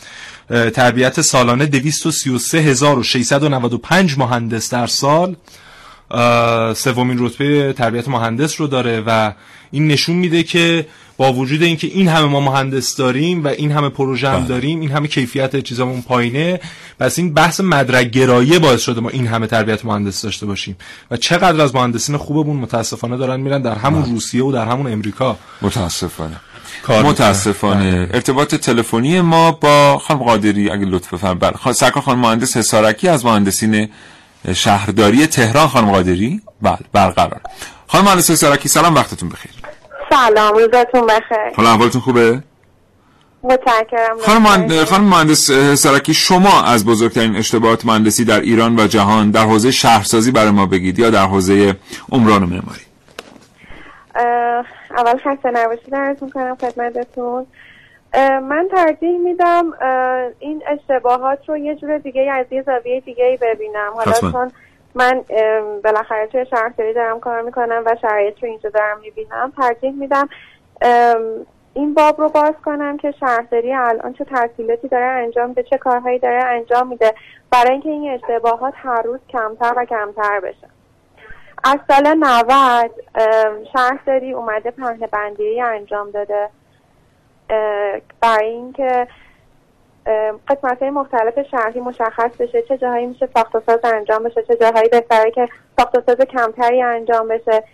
تربیت 0.75 1.21
سالانه 1.21 1.67
233695 1.67 4.19
مهندس 4.19 4.71
در 4.71 4.87
سال 4.87 5.37
سومین 6.75 7.17
رتبه 7.19 7.73
تربیت 7.73 8.09
مهندس 8.09 8.61
رو 8.61 8.67
داره 8.67 9.03
و 9.07 9.33
این 9.71 9.89
نشون 9.89 10.17
میده 10.17 10.43
که 10.43 10.87
با 11.17 11.33
وجود 11.33 11.63
اینکه 11.63 11.87
این 11.87 12.09
همه 12.09 12.27
ما 12.27 12.41
مهندس 12.41 12.97
داریم 12.97 13.45
و 13.45 13.49
این 13.49 13.73
همه 13.73 13.89
پروژه 13.89 14.29
هم 14.29 14.39
بله. 14.39 14.49
داریم 14.49 14.81
این 14.81 14.91
همه 14.91 15.09
کیفیت 15.09 15.61
چیزامون 15.61 16.03
پایینه 16.03 16.61
پس 16.99 17.19
این 17.19 17.35
بحث 17.35 17.61
مدرک 17.61 18.11
گرایی 18.11 18.59
باعث 18.59 18.81
شده 18.81 19.01
ما 19.01 19.09
این 19.09 19.27
همه 19.27 19.47
تربیت 19.47 19.85
مهندس 19.85 20.23
داشته 20.23 20.47
باشیم. 20.47 20.77
و 21.11 21.17
چقدر 21.17 21.61
از 21.61 21.75
مهندسین 21.75 22.17
خوبمون 22.17 22.57
متاسفانه 22.57 23.17
دارن 23.17 23.41
میرن 23.41 23.63
در 23.63 23.75
همون 23.75 24.05
روسیه 24.05 24.45
و 24.45 24.53
در 24.53 24.67
همون 24.67 24.93
امریکا. 24.93 25.37
متاسفانه. 25.63 26.37
کار 26.83 27.05
متاسفانه. 27.05 28.09
ارتباط 28.13 28.55
تلفنی 28.55 29.21
ما 29.21 29.53
با 29.53 29.99
خانم 29.99 30.23
قادری 30.23 30.71
اگه 30.71 30.85
لطف 30.85 31.15
بفرمایید. 31.15 31.41
بله. 31.41 31.73
سرکار 31.73 32.03
خانم 32.03 32.21
مهندس 32.21 32.57
حسارکی 32.57 33.09
از 33.09 33.25
مهندسین 33.25 33.89
شهرداری 34.53 35.27
تهران 35.27 35.67
خانم 35.67 35.91
قادری؟ 35.91 36.41
بله 36.63 36.79
برقرار 36.93 37.41
خانم 37.87 38.05
مهندس 38.05 38.31
حسارکی 38.31 38.69
سلام 38.69 38.95
وقتتون 38.95 39.29
بخیر. 39.29 39.53
سلام 40.11 40.55
روزتون 40.55 41.07
بخیر. 41.07 41.55
حالا 41.57 41.71
احوالتون 41.71 42.01
خوبه؟ 42.01 42.43
متشکرم 43.45 44.19
خانم 44.27 44.85
خانم 44.85 45.05
مهندس 45.05 45.51
حسارکی 45.51 46.15
شما 46.15 46.63
از 46.63 46.87
بزرگترین 46.87 47.37
اشتباهات 47.37 47.87
مهندسی 47.87 48.25
در 48.25 48.41
ایران 48.41 48.81
و 48.81 48.87
جهان 48.87 49.31
در 49.31 49.45
حوزه 49.45 49.71
شهرسازی 49.71 50.31
برای 50.31 50.51
ما 50.51 50.67
بگید 50.67 50.99
یا 50.99 51.11
در 51.11 51.27
حوزه 51.27 51.77
عمران 52.13 52.43
و 52.43 52.47
معماری؟ 52.47 52.83
اول 54.97 55.17
خسته 55.19 55.51
نباشید 55.53 55.91
درس 55.93 56.23
می‌کنم 56.23 56.57
خدمتتون. 56.61 57.47
من 58.19 58.69
ترجیح 58.71 59.19
میدم 59.19 59.73
این 60.39 60.63
اشتباهات 60.67 61.49
رو 61.49 61.57
یه 61.57 61.75
جور 61.75 61.99
دیگه 61.99 62.33
از 62.33 62.47
یه 62.51 62.63
زاویه 62.63 63.01
دیگه 63.01 63.39
ببینم. 63.43 63.93
حالا. 63.95 64.33
چون 64.33 64.53
من 64.95 65.21
بالاخره 65.85 66.27
توی 66.27 66.47
شهرداری 66.47 66.95
دارم 66.95 67.21
کار 67.21 67.43
می‌کنم 67.43 67.83
و 67.87 67.97
شرایط 68.03 68.43
رو 68.43 68.49
اینجا 68.49 68.71
دارم 68.71 69.01
می‌بینم. 69.01 69.53
ترجیح 69.57 69.93
میدم 69.93 70.29
این 71.75 71.95
باب 71.95 72.21
رو 72.21 72.29
باز 72.29 72.55
کنم 72.65 72.97
که 72.97 73.11
شهرداری 73.21 73.75
الان 73.75 74.13
چه 74.13 74.25
تحصیلاتی 74.25 74.89
داره 74.89 75.05
انجام 75.05 75.49
میده 75.49 75.63
چه 75.63 75.79
کارهایی 75.79 76.19
داره 76.19 76.45
انجام 76.45 76.89
میده 76.89 77.15
برای 77.51 77.73
اینکه 77.73 77.89
این 77.89 78.11
اشتباهات 78.11 78.75
هر 78.77 79.03
روز 79.03 79.21
کمتر 79.29 79.75
و 79.77 79.85
کمتر 79.85 80.41
بشه. 80.41 80.69
از 81.65 81.79
سال 81.89 82.15
90 82.15 82.91
ام، 83.15 83.65
شهرداری 83.73 84.33
اومده 84.33 84.71
پهنه 84.71 85.07
بندی 85.07 85.61
انجام 85.61 86.11
داده. 86.11 86.49
برای 88.21 88.49
اینکه 88.49 89.07
قسمت 90.49 90.83
های 90.83 90.91
مختلف 90.91 91.43
شهری 91.51 91.81
مشخص 91.81 92.31
بشه 92.41 92.63
چه 92.63 92.79
جاهایی 92.79 93.07
میشه 93.07 93.29
ساخت 93.35 93.55
و 93.55 93.63
ساز 93.67 93.81
انجام 93.85 94.23
بشه 94.23 94.43
چه 94.43 94.57
جاهایی 94.57 94.89
بهتره 94.89 95.31
که 95.31 95.49
ساخت 95.79 95.95
و 95.99 96.03
ساز 96.07 96.17
کمتری 96.17 96.83
انجام 96.83 97.29
بشه 97.29 97.65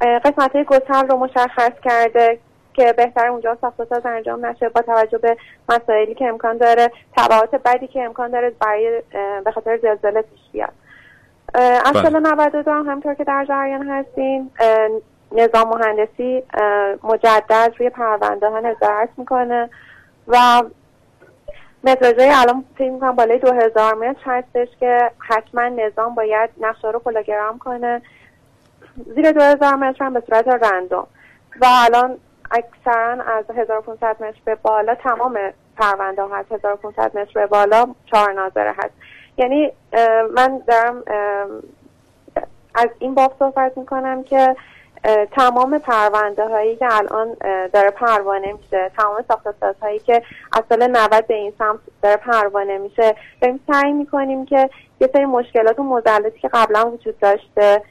قسمت 0.00 0.56
های 0.56 0.64
گسل 0.64 1.08
رو 1.08 1.16
مشخص 1.16 1.72
کرده 1.84 2.38
که 2.74 2.92
بهتر 2.92 3.26
اونجا 3.26 3.58
ساخت 3.60 3.80
و 3.80 3.84
ساز 3.84 4.06
انجام 4.06 4.46
نشه 4.46 4.68
با 4.68 4.82
توجه 4.82 5.18
به 5.18 5.36
مسائلی 5.68 6.14
که 6.14 6.24
امکان 6.24 6.58
داره 6.58 6.90
تبعات 7.16 7.54
بدی 7.54 7.86
که 7.86 8.02
امکان 8.02 8.30
داره 8.30 8.52
برای 8.60 9.02
به 9.44 9.52
خاطر 9.52 9.78
زلزله 9.82 10.22
پیش 10.22 10.40
بیاد 10.52 10.72
از 11.54 11.92
بله. 11.92 12.02
سال 12.02 12.20
92 12.20 12.70
هم 12.70 12.88
همطور 12.88 13.14
که 13.14 13.24
در 13.24 13.44
جریان 13.48 13.88
هستیم 13.88 14.50
اه، 14.60 14.88
نظام 15.32 15.68
مهندسی 15.68 16.42
مجدد 17.02 17.72
روی 17.78 17.90
پرونده 17.90 18.48
ها 18.48 18.60
نظارت 18.60 19.08
می‌کنه 19.16 19.70
و 20.28 20.62
متراژهای 21.84 22.30
الان 22.30 22.64
فکر 22.78 22.90
می‌کنم 22.90 23.16
بالای 23.16 23.38
دو 23.38 23.52
هزار 23.52 23.94
متر 23.94 24.20
هستش 24.24 24.68
که 24.80 25.10
حتما 25.18 25.62
نظام 25.62 26.14
باید 26.14 26.50
نقشه 26.60 26.90
رو 26.90 26.98
کلاگرام 26.98 27.58
کنه. 27.58 28.02
زیر 29.14 29.32
دو 29.32 29.40
هزار 29.40 29.74
متر 29.74 30.04
هم 30.04 30.14
به 30.14 30.22
صورت 30.26 30.48
رندوم. 30.48 31.06
و 31.60 31.66
الان 31.66 32.18
اکثرا 32.50 33.22
از 33.22 33.44
1500 33.56 34.22
متر 34.22 34.40
به 34.44 34.54
بالا 34.54 34.94
تمام 34.94 35.38
پرونده 35.76 36.22
ها 36.22 36.36
هست 36.36 36.52
1500 36.52 37.18
متر 37.18 37.32
به 37.34 37.46
بالا 37.46 37.86
چهار 38.06 38.32
ناظره 38.32 38.74
هست. 38.78 38.94
یعنی 39.36 39.72
من 40.34 40.62
دارم 40.66 41.02
از 42.74 42.88
این 42.98 43.14
باب 43.14 43.34
صحبت 43.38 43.78
می‌کنم 43.78 44.22
که 44.22 44.56
تمام 45.32 45.78
پرونده 45.78 46.48
هایی 46.48 46.76
که 46.76 46.86
الان 46.90 47.36
داره 47.72 47.90
پروانه 47.90 48.52
میشه 48.52 48.90
تمام 48.96 49.24
ساخت 49.28 49.62
هایی 49.82 49.98
که 49.98 50.22
از 50.52 50.62
سال 50.68 50.86
90 50.86 51.26
به 51.26 51.34
این 51.34 51.52
سمت 51.58 51.78
داره 52.02 52.16
پروانه 52.16 52.78
میشه. 52.78 53.14
داریم 53.40 53.60
سعی 53.72 53.92
می‌کنیم 53.92 54.46
که 54.46 54.70
یه 55.00 55.10
سری 55.12 55.24
مشکلات 55.24 55.78
و 55.78 55.82
مزلتی 55.82 56.40
که 56.40 56.48
قبلا 56.48 56.90
وجود 56.90 57.18
داشته 57.18 57.82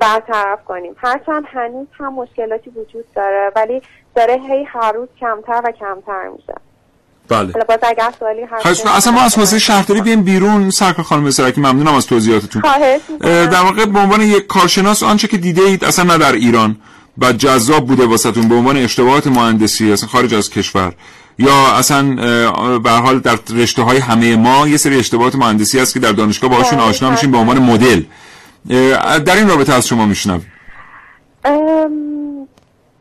برطرف 0.00 0.64
کنیم. 0.64 0.96
هرچند 0.98 1.44
هنوز 1.46 1.86
هم 1.98 2.14
مشکلاتی 2.14 2.70
وجود 2.70 3.04
داره 3.14 3.52
ولی 3.56 3.82
داره 4.14 4.34
هی 4.34 4.64
هر 4.64 4.92
روز 4.92 5.08
کمتر 5.20 5.60
و 5.64 5.70
کمتر 5.70 6.28
میشه. 6.28 6.54
بله. 7.28 7.52
حالا 7.52 7.64
باز 7.68 7.78
اگر 7.82 8.12
سوالی 8.18 8.42
هست. 8.52 8.86
اصلا 8.86 9.12
ما 9.12 9.20
از 9.20 9.38
حوزه 9.38 9.58
شهرداری 9.58 10.00
بیایم 10.00 10.22
بیرون. 10.22 10.70
سرکار 10.70 11.04
خانم 11.04 11.30
سرکی 11.30 11.60
ممنونم 11.60 11.94
از 11.94 12.06
توضیحاتتون. 12.06 12.62
در 13.20 13.62
واقع 13.62 13.84
به 13.84 13.98
عنوان 13.98 14.20
یک 14.20 14.46
کارشناس 14.46 15.02
آنچه 15.02 15.28
که 15.28 15.36
دیده 15.36 15.62
اید 15.62 15.84
اصلا 15.84 16.04
نه 16.04 16.18
در 16.18 16.32
ایران 16.32 16.76
و 17.18 17.32
جذاب 17.32 17.86
بوده 17.86 18.06
واسهتون. 18.06 18.48
به 18.48 18.54
عنوان 18.54 18.76
اشتباهات 18.76 19.26
مهندسی 19.26 19.92
اصلا 19.92 20.08
خارج 20.08 20.34
از 20.34 20.50
کشور. 20.50 20.92
یا 21.38 21.72
اصلا 21.74 22.14
به 22.78 22.90
هر 22.90 23.00
حال 23.00 23.18
در 23.20 23.38
رشته 23.50 23.82
های 23.82 23.98
همه 23.98 24.36
ما 24.36 24.68
یه 24.68 24.76
سری 24.76 24.98
اشتباهات 24.98 25.34
مهندسی 25.34 25.78
هست 25.78 25.94
که 25.94 26.00
در 26.00 26.12
دانشگاه 26.12 26.50
باهاشون 26.50 26.78
آشنا 26.78 27.10
میشیم 27.10 27.30
به 27.30 27.38
عنوان 27.38 27.58
مدل. 27.58 28.02
در 29.24 29.36
این 29.36 29.48
رابطه 29.48 29.72
از 29.72 29.86
شما 29.86 30.06
میشنویم. 30.06 30.52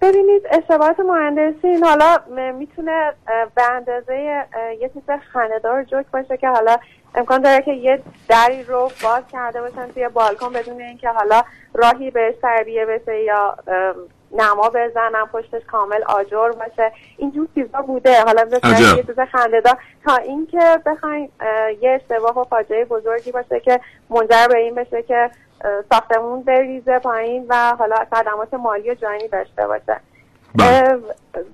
ببینید 0.03 0.47
اشتباهات 0.51 0.99
مهندسی 0.99 1.67
این 1.67 1.83
حالا 1.83 2.17
می‌تونه 2.53 3.13
به 3.55 3.71
اندازه 3.71 4.45
یه 4.79 4.89
چیز 4.93 5.03
خنده‌دار 5.33 5.83
جوک 5.83 6.05
باشه 6.13 6.37
که 6.37 6.49
حالا 6.49 6.77
امکان 7.15 7.41
داره 7.41 7.61
که 7.61 7.71
یه 7.71 8.01
دری 8.29 8.63
رو 8.63 8.91
باز 9.03 9.23
کرده 9.31 9.61
باشن 9.61 9.91
توی 9.93 10.09
بالکن 10.09 10.53
بدون 10.53 10.81
اینکه 10.81 11.09
حالا 11.09 11.43
راهی 11.73 12.11
بهش 12.11 12.35
تربیه 12.41 12.85
بشه 12.85 13.23
یا 13.23 13.57
نما 14.31 14.69
بزنن 14.69 15.25
پشتش 15.33 15.61
کامل 15.71 16.03
آجر 16.03 16.49
باشه. 16.49 16.91
اینجور 17.17 17.47
چیزا 17.55 17.81
بوده. 17.81 18.21
حالا 18.21 18.45
به 18.45 18.59
عجب. 18.63 18.97
یه 18.97 19.03
چیز 19.03 19.19
خنده‌دار. 19.19 19.77
تا 20.05 20.15
اینکه 20.15 20.79
بخواین 20.85 21.29
یه 21.81 21.91
اشتباه 21.91 22.39
و 22.39 22.43
فاجعه 22.43 22.85
بزرگی 22.85 23.31
باشه 23.31 23.59
که 23.59 23.79
منجر 24.09 24.47
به 24.47 24.57
این 24.57 24.75
بشه 24.75 25.03
که 25.03 25.29
ساختمون 25.91 26.43
بریزه 26.43 26.99
پایین 26.99 27.45
و 27.49 27.75
حالا 27.79 27.95
صدمات 28.11 28.53
مالی 28.53 28.91
و 28.91 28.93
جانی 28.93 29.27
داشته 29.27 29.67
باشه. 29.67 29.99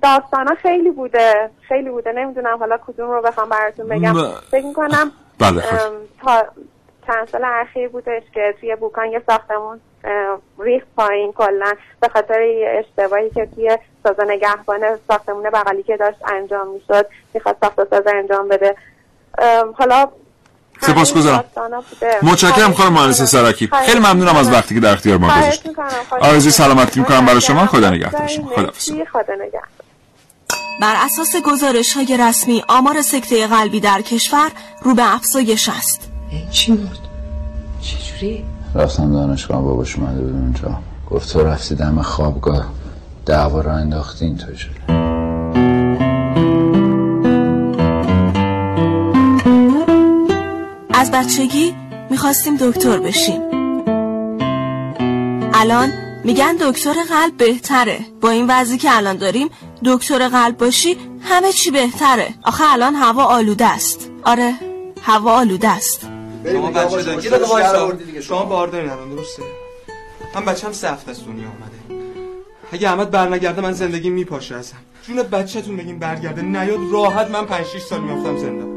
داستان 0.01 0.47
ها 0.47 0.55
خیلی 0.55 0.91
بوده. 0.91 1.49
خیلی 1.68 1.89
بوده. 1.89 2.12
نمی‌دونم 2.12 2.57
حالا 2.57 2.78
کدوم 2.78 3.12
رو 3.12 3.22
بخوام 3.22 3.49
براتون 3.49 3.88
بگم. 3.88 4.14
فکر 4.51 4.66
می‌کنم 4.66 5.12
بله. 5.39 5.64
تا 6.22 6.45
چند 7.07 7.28
سال 7.28 7.41
اخیر 7.45 7.89
بودش 7.89 8.24
که 8.34 8.55
توی 8.60 8.76
بوکان 8.76 9.12
یه 9.12 9.22
ساختمون 9.28 9.80
ریخت 10.60 10.88
پایین 10.97 11.34
کلا. 11.34 11.74
به 12.01 12.07
خاطر 12.07 12.41
یه 12.41 12.70
اشتباهی 12.70 13.30
که 13.30 13.45
توی 13.55 13.78
سازه 14.03 14.24
نگهبان 14.28 14.80
ساختمون 15.07 15.43
بغلی 15.43 15.84
که 15.84 15.97
داشت 15.97 16.18
انجام 16.28 16.68
می‌شد 16.68 17.07
می‌خواست 17.34 17.57
ساخت 17.62 17.89
ساز 17.89 18.07
انجام 18.07 18.47
بده. 18.47 18.76
حالا 19.74 20.10
سپاسگزارم. 20.82 21.38
داستانا 21.38 21.84
بوده. 21.90 22.32
متشکرم 22.32 22.74
خانم 22.74 22.94
مهندس 22.94 23.22
سرکی 23.22 23.70
خیلی 23.86 24.00
ممنونم 24.00 24.36
از 24.36 24.52
وقتی 24.52 24.76
که 24.76 24.82
در 24.82 24.94
اختیار 24.94 25.18
ما 25.18 25.30
خواهش 25.30 25.60
گذاشتید 25.60 25.76
آرزوی. 26.22 26.52
سلامتی 26.52 27.00
می‌کنم 27.00 27.26
برای 27.26 27.42
شما 27.42 27.66
خدا 27.66 27.90
نگهدار 27.90 28.22
مرسی. 28.22 28.36
شما 28.36 28.48
خداحافظ 28.48 28.90
خدا 28.90 29.34
بر 30.82 30.96
اساس 31.06 31.36
گزارش 31.46 31.94
های 31.94 32.18
رسمی 32.18 32.64
آمار 32.68 33.02
سکته 33.02 33.48
قلبی 33.48 33.80
در 33.80 34.02
کشور 34.02 34.52
رو 34.82 34.96
به 34.96 35.16
افزایش 35.16 35.70
است 35.70 36.12
چی 36.52 36.72
بود؟ 36.72 36.98
چجوری؟ 37.82 38.46
رفتم 38.76 39.14
دانشگاه 39.14 39.62
باباش 39.62 39.96
اومده 39.96 40.22
بود 40.22 40.32
اونجا 40.32 40.80
گفت 41.10 41.34
تو 41.34 41.44
رفتی 41.44 41.76
دم 41.76 42.02
خوابگاه 42.02 42.66
دعوا 43.26 43.62
رو 43.62 43.72
انداختی 43.72 44.26
اینطور 44.26 44.56
از 51.00 51.12
بچگی 51.12 51.76
می‌خواستیم 52.10 52.58
دکتر 52.60 53.00
بشیم. 53.00 53.41
الان 55.54 55.93
میگن 56.24 56.56
دکتر 56.62 56.93
قلب 57.10 57.38
بهتره. 57.38 58.00
با 58.22 58.30
این 58.30 58.45
وضعی 58.50 58.78
که 58.78 58.97
الان 58.97 59.18
داریم 59.18 59.50
دکتر 59.86 60.28
قلب 60.28 60.58
باشی 60.58 60.97
همه 61.22 61.52
چی 61.52 61.72
بهتره. 61.72 62.34
آخه 62.43 62.64
الان 62.74 62.95
هوا 62.95 63.24
آلوده 63.24 63.66
است. 63.66 64.12
آره 64.24 64.54
هوا 65.02 65.32
آلوده 65.32 65.70
است. 65.70 66.08
شما 66.52 66.72
بچه 66.72 67.02
دارید 67.04 68.20
شما 68.22 68.43
بارداری 68.45 68.88
ندارم 68.88 69.16
درسته؟ 69.16 69.43
من 70.36 70.45
بچم 70.45 70.72
سه 70.72 70.91
هفته 70.91 71.12
از 71.12 71.26
دنیا 71.26 71.47
اومده. 71.47 72.04
اگه 72.72 72.89
احمد 72.89 73.12
برنگرده 73.12 73.62
من 73.62 73.74
زندگی 73.74 74.10
میپاشه 74.10 74.56
ازم. 74.56 74.78
جون 75.08 75.24
بچهتون 75.24 75.78
بگین 75.78 76.00
برگرده. 76.00 76.41
نیاد 76.41 76.80
راحت. 76.91 77.32
من 77.32 77.45
5 77.45 77.66
6 77.66 77.82
سال 77.82 78.02
میافتم 78.02 78.38
زندان. 78.38 78.69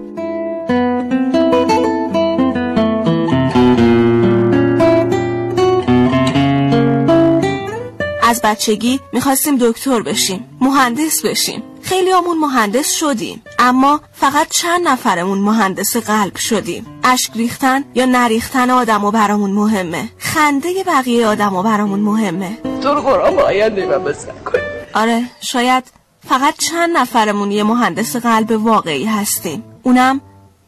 بچگی 8.45 9.01
می‌خواستیم 9.13 9.57
دکتر 9.61 10.03
بشیم 10.03 10.45
مهندس 10.61 11.23
بشیم. 11.25 11.63
خیلی 11.83 12.11
همون 12.11 12.39
مهندس 12.39 12.93
شدیم 12.93 13.43
اما 13.59 14.01
فقط 14.13 14.49
چند 14.49 14.89
نفرمون 14.89 15.39
مهندس 15.39 15.97
قلب 15.97 16.37
شدیم. 16.37 16.87
اشک 17.05 17.31
ریختن 17.35 17.85
یا 17.95 18.05
نریختن 18.05 18.71
آدم 18.71 19.05
و 19.05 19.11
برامون 19.11 19.51
مهمه. 19.51 20.09
خنده 20.19 20.69
بقیه 20.87 21.27
آدم 21.27 21.55
و 21.55 21.63
برامون 21.63 22.01
مهمه. 22.01 22.59
تو 22.83 22.95
رو 22.95 23.01
قرآن 23.01 23.37
با 23.37 23.43
آینده 23.43 23.87
من 23.87 24.05
بسر 24.05 24.33
کن 24.33 24.59
آره 24.95 25.25
شاید 25.41 25.85
فقط 26.29 26.55
چند 26.59 26.97
نفرمون 26.97 27.51
یه 27.51 27.63
مهندس 27.63 28.17
قلب 28.17 28.51
واقعی 28.51 29.05
هستیم. 29.05 29.65
اونم 29.83 30.21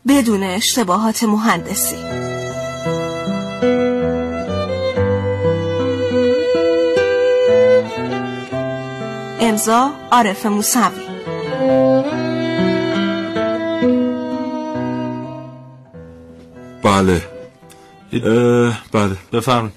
بدون 0.08 0.42
اشتباهات 0.42 1.24
مهندسی. 1.24 2.13
امضا 9.54 9.90
عارف 10.12 10.46
موسوی. 10.46 10.82
بله. 16.82 17.22
بله. 18.92 19.16
بفرمایید. 19.32 19.72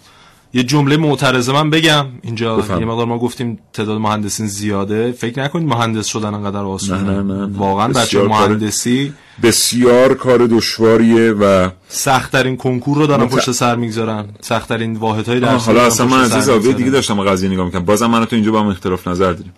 یه 0.53 0.63
جمله 0.63 0.97
معترضه 0.97 1.53
من 1.53 1.69
بگم. 1.69 2.05
اینجا 2.21 2.55
بفرمایید. 2.57 2.88
یه 2.88 2.93
مقدار 2.93 3.05
ما 3.05 3.17
گفتیم 3.17 3.59
تعداد 3.73 3.97
مهندسین 4.01 4.47
زیاده. 4.47 5.11
فکر 5.11 5.43
نکنید 5.43 5.67
مهندس 5.69 6.05
شدن 6.05 6.34
انقدر 6.34 6.59
آسونه. 6.59 7.01
نه، 7.01 7.21
نه، 7.21 7.45
نه. 7.45 7.57
واقعا 7.57 7.88
بچه 7.88 8.23
مهندسی 8.23 9.13
بسیار 9.43 10.13
کار 10.13 10.47
دشواریه 10.47 11.32
و 11.32 11.69
سختترین 11.88 12.57
کنکور 12.57 12.97
رو 12.97 13.07
دارن 13.07 13.23
مت- 13.23 13.36
پشت 13.36 13.51
سر 13.51 13.75
می‌گذارن. 13.75 14.25
سختترین 14.41 14.95
واحدهای 14.95 15.39
درسی 15.39 15.65
حالا 15.65 15.86
اصلا 15.86 16.05
من 16.05 16.19
از 16.19 16.45
زاویه. 16.45 16.73
دیگه 16.73 16.89
داشتم 16.89 17.21
قضیه 17.21 17.49
نگاه 17.49 17.65
می‌کنم 17.65 17.86
بازم 17.86 18.05
من 18.05 18.25
تو 18.25 18.36
اینجا 18.36 18.51
با 18.51 18.59
هم 18.59 18.67
اختلاف 18.67 19.07
نظر 19.07 19.34
داریم. 19.34 19.53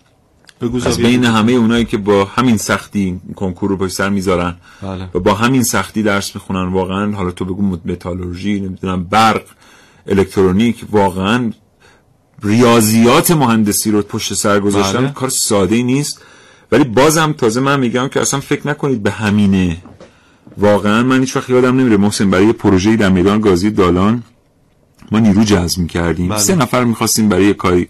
از 0.86 0.98
بین. 0.98 1.24
همه 1.24 1.52
اونایی 1.52 1.84
که 1.84 1.96
با 1.96 2.24
همین 2.24 2.56
سختی 2.56 3.20
کنکور 3.36 3.70
رو 3.70 3.76
پشت 3.76 3.94
سر 3.94 4.08
می‌ذارن 4.08 4.56
بله. 4.82 5.08
و 5.14 5.20
با 5.20 5.34
همین 5.34 5.62
سختی 5.62 6.02
درس 6.02 6.34
می‌خونن 6.34 6.72
واقعا 6.72 7.12
حالا 7.16 7.30
تو 7.30 7.44
بگو 7.44 7.62
متالورژی 7.84 8.60
نمی‌دونم 8.60 9.04
برق 9.04 9.42
الکترونیک 10.06 10.84
واقعا 10.90 11.52
ریاضیات 12.42 13.30
مهندسی 13.30 13.90
رو 13.90 14.02
پشت 14.02 14.34
سر 14.34 14.60
گذاشتن 14.60 14.98
بله. 14.98 15.10
کار 15.10 15.28
ساده 15.28 15.76
ای 15.76 15.82
نیست 15.82 16.22
ولی 16.72 16.84
بازم 16.84 17.32
تازه 17.32 17.60
من 17.60 17.80
میگم 17.80 18.08
که 18.08 18.20
اصلا 18.20 18.40
فکر 18.40 18.68
نکنید 18.68 19.02
به 19.02 19.10
همینه 19.10 19.76
واقعا 20.58 21.02
من 21.02 21.20
هیچ 21.20 21.36
وقت 21.36 21.50
یادم 21.50 21.80
نمیره 21.80 21.96
محسن 21.96 22.30
برای 22.30 22.46
یه 22.46 22.52
پروژه‌ای 22.52 22.96
در 22.96 23.08
میدان 23.08 23.40
گازی 23.40 23.70
دالان 23.70 24.22
ما 25.12 25.18
نیرو 25.18 25.44
جذب 25.44 25.78
می‌کردیم 25.78 26.28
بله. 26.28 26.38
سه 26.38 26.54
نفر 26.54 26.84
می‌خواستیم 26.84 27.28
برای 27.28 27.44
یه 27.44 27.54
کاری 27.54 27.88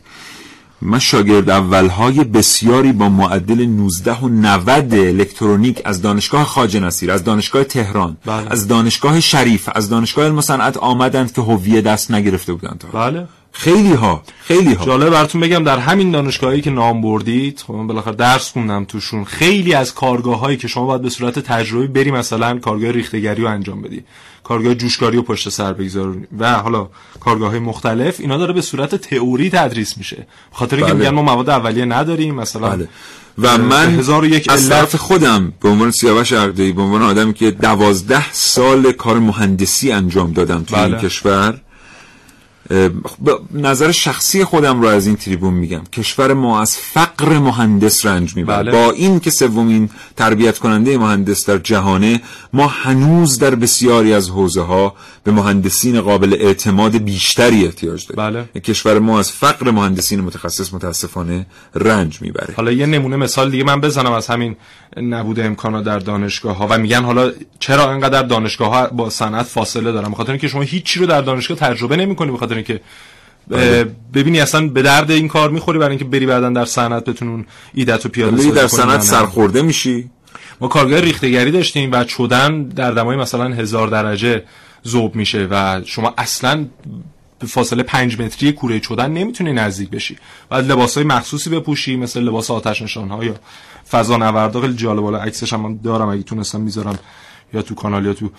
من 0.82 0.98
شاگرد 0.98 1.50
اولهای 1.50 2.24
بسیاری 2.24 2.92
با 2.92 3.08
معدل 3.08 3.66
19 3.66 4.12
و 4.12 4.28
90 4.28 4.94
الکترونیک 4.94 5.82
از 5.84 6.02
دانشگاه 6.02 6.44
خواجه 6.44 6.80
نصیر 6.80 7.10
از 7.10 7.24
دانشگاه 7.24 7.64
تهران 7.64 8.16
بله. 8.26 8.46
از 8.50 8.68
دانشگاه 8.68 9.20
شریف 9.20 9.68
از 9.74 9.88
دانشگاه 9.88 10.24
علم 10.24 10.40
صنعت 10.40 10.76
آمدند 10.76 11.32
که 11.32 11.40
هویه 11.40 11.80
دست 11.80 12.10
نگرفته 12.10 12.52
بودند. 12.52 12.84
بله 12.92 13.26
خیلی 13.52 13.92
ها 13.92 14.22
خیلی 14.42 14.74
ها 14.74 14.84
جالب 14.84 15.10
براتون 15.10 15.40
بگم 15.40 15.64
در 15.64 15.78
همین 15.78 16.10
دانشگاهی 16.10 16.60
که 16.60 16.70
نام 16.70 17.02
بردید 17.02 17.64
خب 17.66 17.74
من 17.74 17.86
بالاخره 17.86 18.14
درس 18.14 18.50
خوندم 18.50 18.84
توشون 18.84 19.24
خیلی 19.24 19.74
از 19.74 19.94
کارگاه 19.94 20.38
هایی 20.38 20.56
که 20.56 20.68
شما 20.68 20.86
باید 20.86 21.02
به 21.02 21.10
صورت 21.10 21.38
تجربی 21.38 21.86
بری 21.86 22.10
مثلا 22.10 22.58
کارگاه 22.58 22.90
ریختگری 22.90 23.42
رو 23.42 23.48
انجام 23.48 23.82
بدی 23.82 24.04
کارگاه 24.44 24.74
جوشکاری 24.74 25.16
رو 25.16 25.22
پشت 25.22 25.48
سر 25.48 25.72
بگذاری 25.72 26.26
و 26.38 26.52
حالا 26.52 26.88
کارگاه 27.20 27.50
های 27.50 27.58
مختلف 27.58 28.20
اینا 28.20 28.36
داره 28.36 28.52
به 28.52 28.60
صورت 28.60 28.94
تئوری 28.94 29.50
تدریس 29.50 29.98
میشه 29.98 30.26
خاطر 30.52 30.76
اینکه 30.76 30.92
بله. 30.92 30.98
میگن 30.98 31.14
ما 31.14 31.22
مواد 31.22 31.50
اولیه 31.50 31.84
نداریم 31.84 32.34
مثلا 32.34 32.68
بله. 32.68 32.88
و 33.38 33.58
من 33.58 33.98
هزار 33.98 34.22
و 34.22 34.26
یک 34.26 34.50
از 34.50 34.68
طرف 34.68 34.96
خودم 34.96 35.52
به 35.62 35.68
عنوان 35.68 35.90
سیاوش 35.90 36.32
عقدی 36.32 36.72
به 36.72 36.82
عنوان 36.82 37.02
آدمی 37.02 37.34
که 37.34 37.50
دوازده 37.50 38.32
سال 38.32 38.92
کار 38.92 39.18
مهندسی 39.18 39.92
انجام 39.92 40.32
دادم 40.32 40.64
این 40.68 40.88
بله. 40.88 40.98
کشور 40.98 41.48
اه، 41.48 41.52
به 41.52 41.69
نظر 43.54 43.90
شخصی 43.90 44.44
خودم 44.44 44.82
رو 44.82 44.88
از 44.88 45.06
این 45.06 45.16
تریبون 45.16 45.54
میگم. 45.54 45.82
کشور 45.92 46.34
ما 46.34 46.60
از 46.60 46.76
فقر 46.76 47.38
مهندس 47.38 48.06
رنج 48.06 48.36
می‌بره. 48.36 48.62
بله. 48.62 48.72
با 48.72 48.90
این 48.90 49.20
که 49.20 49.30
سومین 49.30 49.90
تربیت 50.16 50.58
کننده 50.58 50.98
مهندس 50.98 51.46
در 51.46 51.58
جهانه 51.58 52.20
ما 52.52 52.66
هنوز 52.66 53.38
در 53.38 53.54
بسیاری 53.54 54.12
از 54.12 54.30
حوزه 54.30 54.62
ها 54.62 54.94
به 55.24 55.32
مهندسین 55.32 56.00
قابل 56.00 56.36
اعتماد 56.40 56.96
بیشتری 56.96 57.64
احتیاج 57.66 58.06
داریم. 58.06 58.48
بله. 58.54 58.60
کشور 58.60 58.98
ما 58.98 59.18
از 59.18 59.32
فقر 59.32 59.70
مهندسین 59.70 60.20
متخصص 60.20 60.74
متاسفانه 60.74 61.46
رنج 61.74 62.22
می‌بره. 62.22 62.54
حالا 62.56 62.72
یه 62.72 62.86
نمونه 62.86 63.16
مثال 63.16 63.50
دیگه 63.50 63.64
من 63.64 63.80
بزنم 63.80 64.12
از 64.12 64.26
همین 64.26 64.56
نبود 64.96 65.40
امکانات 65.40 65.84
در 65.84 65.98
دانشگاه 65.98 66.56
ها 66.56 66.66
و 66.70 66.78
میگن 66.78 67.04
حالا 67.04 67.32
چرا 67.60 67.90
انقدر 67.90 68.22
دانشگاه 68.22 68.68
ها 68.68 68.86
با 68.86 69.10
صنعت 69.10 69.46
فاصله 69.46 69.92
دارن؟ 69.92 70.10
بخاطر 70.10 70.32
اینکه 70.32 70.48
شما 70.48 70.62
هیچی 70.62 71.00
رو 71.00 71.06
در 71.06 71.20
دانشگاه 71.20 71.56
تجربه 71.56 71.96
نمی‌کنی 71.96 72.30
بخاطر 72.30 72.54
اینکه 72.68 72.80
اه، 73.50 73.84
ببینی 74.14 74.40
اصلا 74.40 74.68
به 74.68 74.82
درد 74.82 75.10
این 75.10 75.28
کار 75.28 75.50
می‌خوری 75.50 75.78
برای 75.78 75.90
اینکه 75.90 76.04
بری 76.04 76.26
بعدا 76.26 76.50
در 76.50 76.64
صنعت 76.64 77.04
بتونون 77.04 77.46
ایدت 77.74 78.06
و 78.06 78.08
پیاده 78.08 78.36
سازی 78.36 78.50
در 78.50 78.66
صنعت. 78.66 79.00
سرخورده 79.00 79.62
میشی؟ 79.62 80.10
ما 80.60 80.68
کارگاه 80.68 81.00
ریختگری 81.00 81.50
داشتیم 81.50 81.92
و 81.92 82.04
چودن 82.04 82.62
در 82.62 82.90
دمای 82.90 83.16
مثلا 83.16 83.44
هزار 83.44 83.88
درجه 83.88 84.42
ذوب 84.88 85.14
میشه 85.14 85.48
و 85.50 85.80
شما 85.84 86.14
اصلا 86.18 86.66
به 87.38 87.46
فاصله 87.46 87.82
پنج 87.82 88.20
متری 88.20 88.52
کوره 88.52 88.80
چودن 88.80 89.10
نمی‌تونی 89.10 89.52
نزدیک 89.52 89.90
بشی. 89.90 90.16
باید 90.50 90.72
لباس 90.72 90.94
های 90.94 91.06
مخصوصی 91.06 91.50
بپوشی 91.50 91.96
مثل 91.96 92.20
لباس 92.20 92.50
آتش 92.50 92.82
نشان 92.82 93.08
ها 93.08 93.24
یا 93.24 93.34
فضا 93.90 94.16
نوردا 94.16 94.60
خیلی 94.60 94.74
جالب 94.74 95.16
عکسش 95.16 95.52
هم 95.52 95.60
من 95.60 95.78
دارم 95.84 96.08
اگه 96.08 96.22
تونستم 96.22 96.60
می‌ذارم 96.60 96.98
یا 97.54 97.62
تو 97.62 97.74
کانال 97.74 98.06
یا 98.06 98.14
تو 98.14 98.30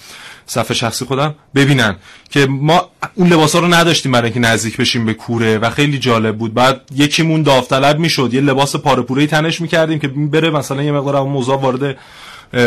صفحه 0.45 0.73
شخصی 0.73 1.05
خودم 1.05 1.35
ببینن 1.55 1.95
که 2.29 2.45
ما 2.45 2.89
اون 3.15 3.27
لباس 3.27 3.55
ها 3.55 3.61
رو 3.61 3.67
نداشتیم 3.67 4.11
برای 4.11 4.31
اینکه 4.31 4.39
نزدیک 4.39 4.77
بشیم 4.77 5.05
به 5.05 5.13
کوره 5.13 5.57
و 5.57 5.69
خیلی 5.69 5.99
جالب 5.99 6.37
بود. 6.37 6.53
بعد 6.53 6.81
یکیمون 6.95 7.41
داوطلب 7.41 7.99
می‌شد 7.99 8.33
یه 8.33 8.41
لباس 8.41 8.75
پاره 8.75 9.27
تنش 9.27 9.61
می‌کردیم 9.61 9.99
که 9.99 10.07
بره 10.07 10.49
مثلا 10.49 10.83
یه 10.83 10.91
مقدار 10.91 11.15
اون 11.15 11.31
موضوع 11.31 11.61
وارد 11.61 11.97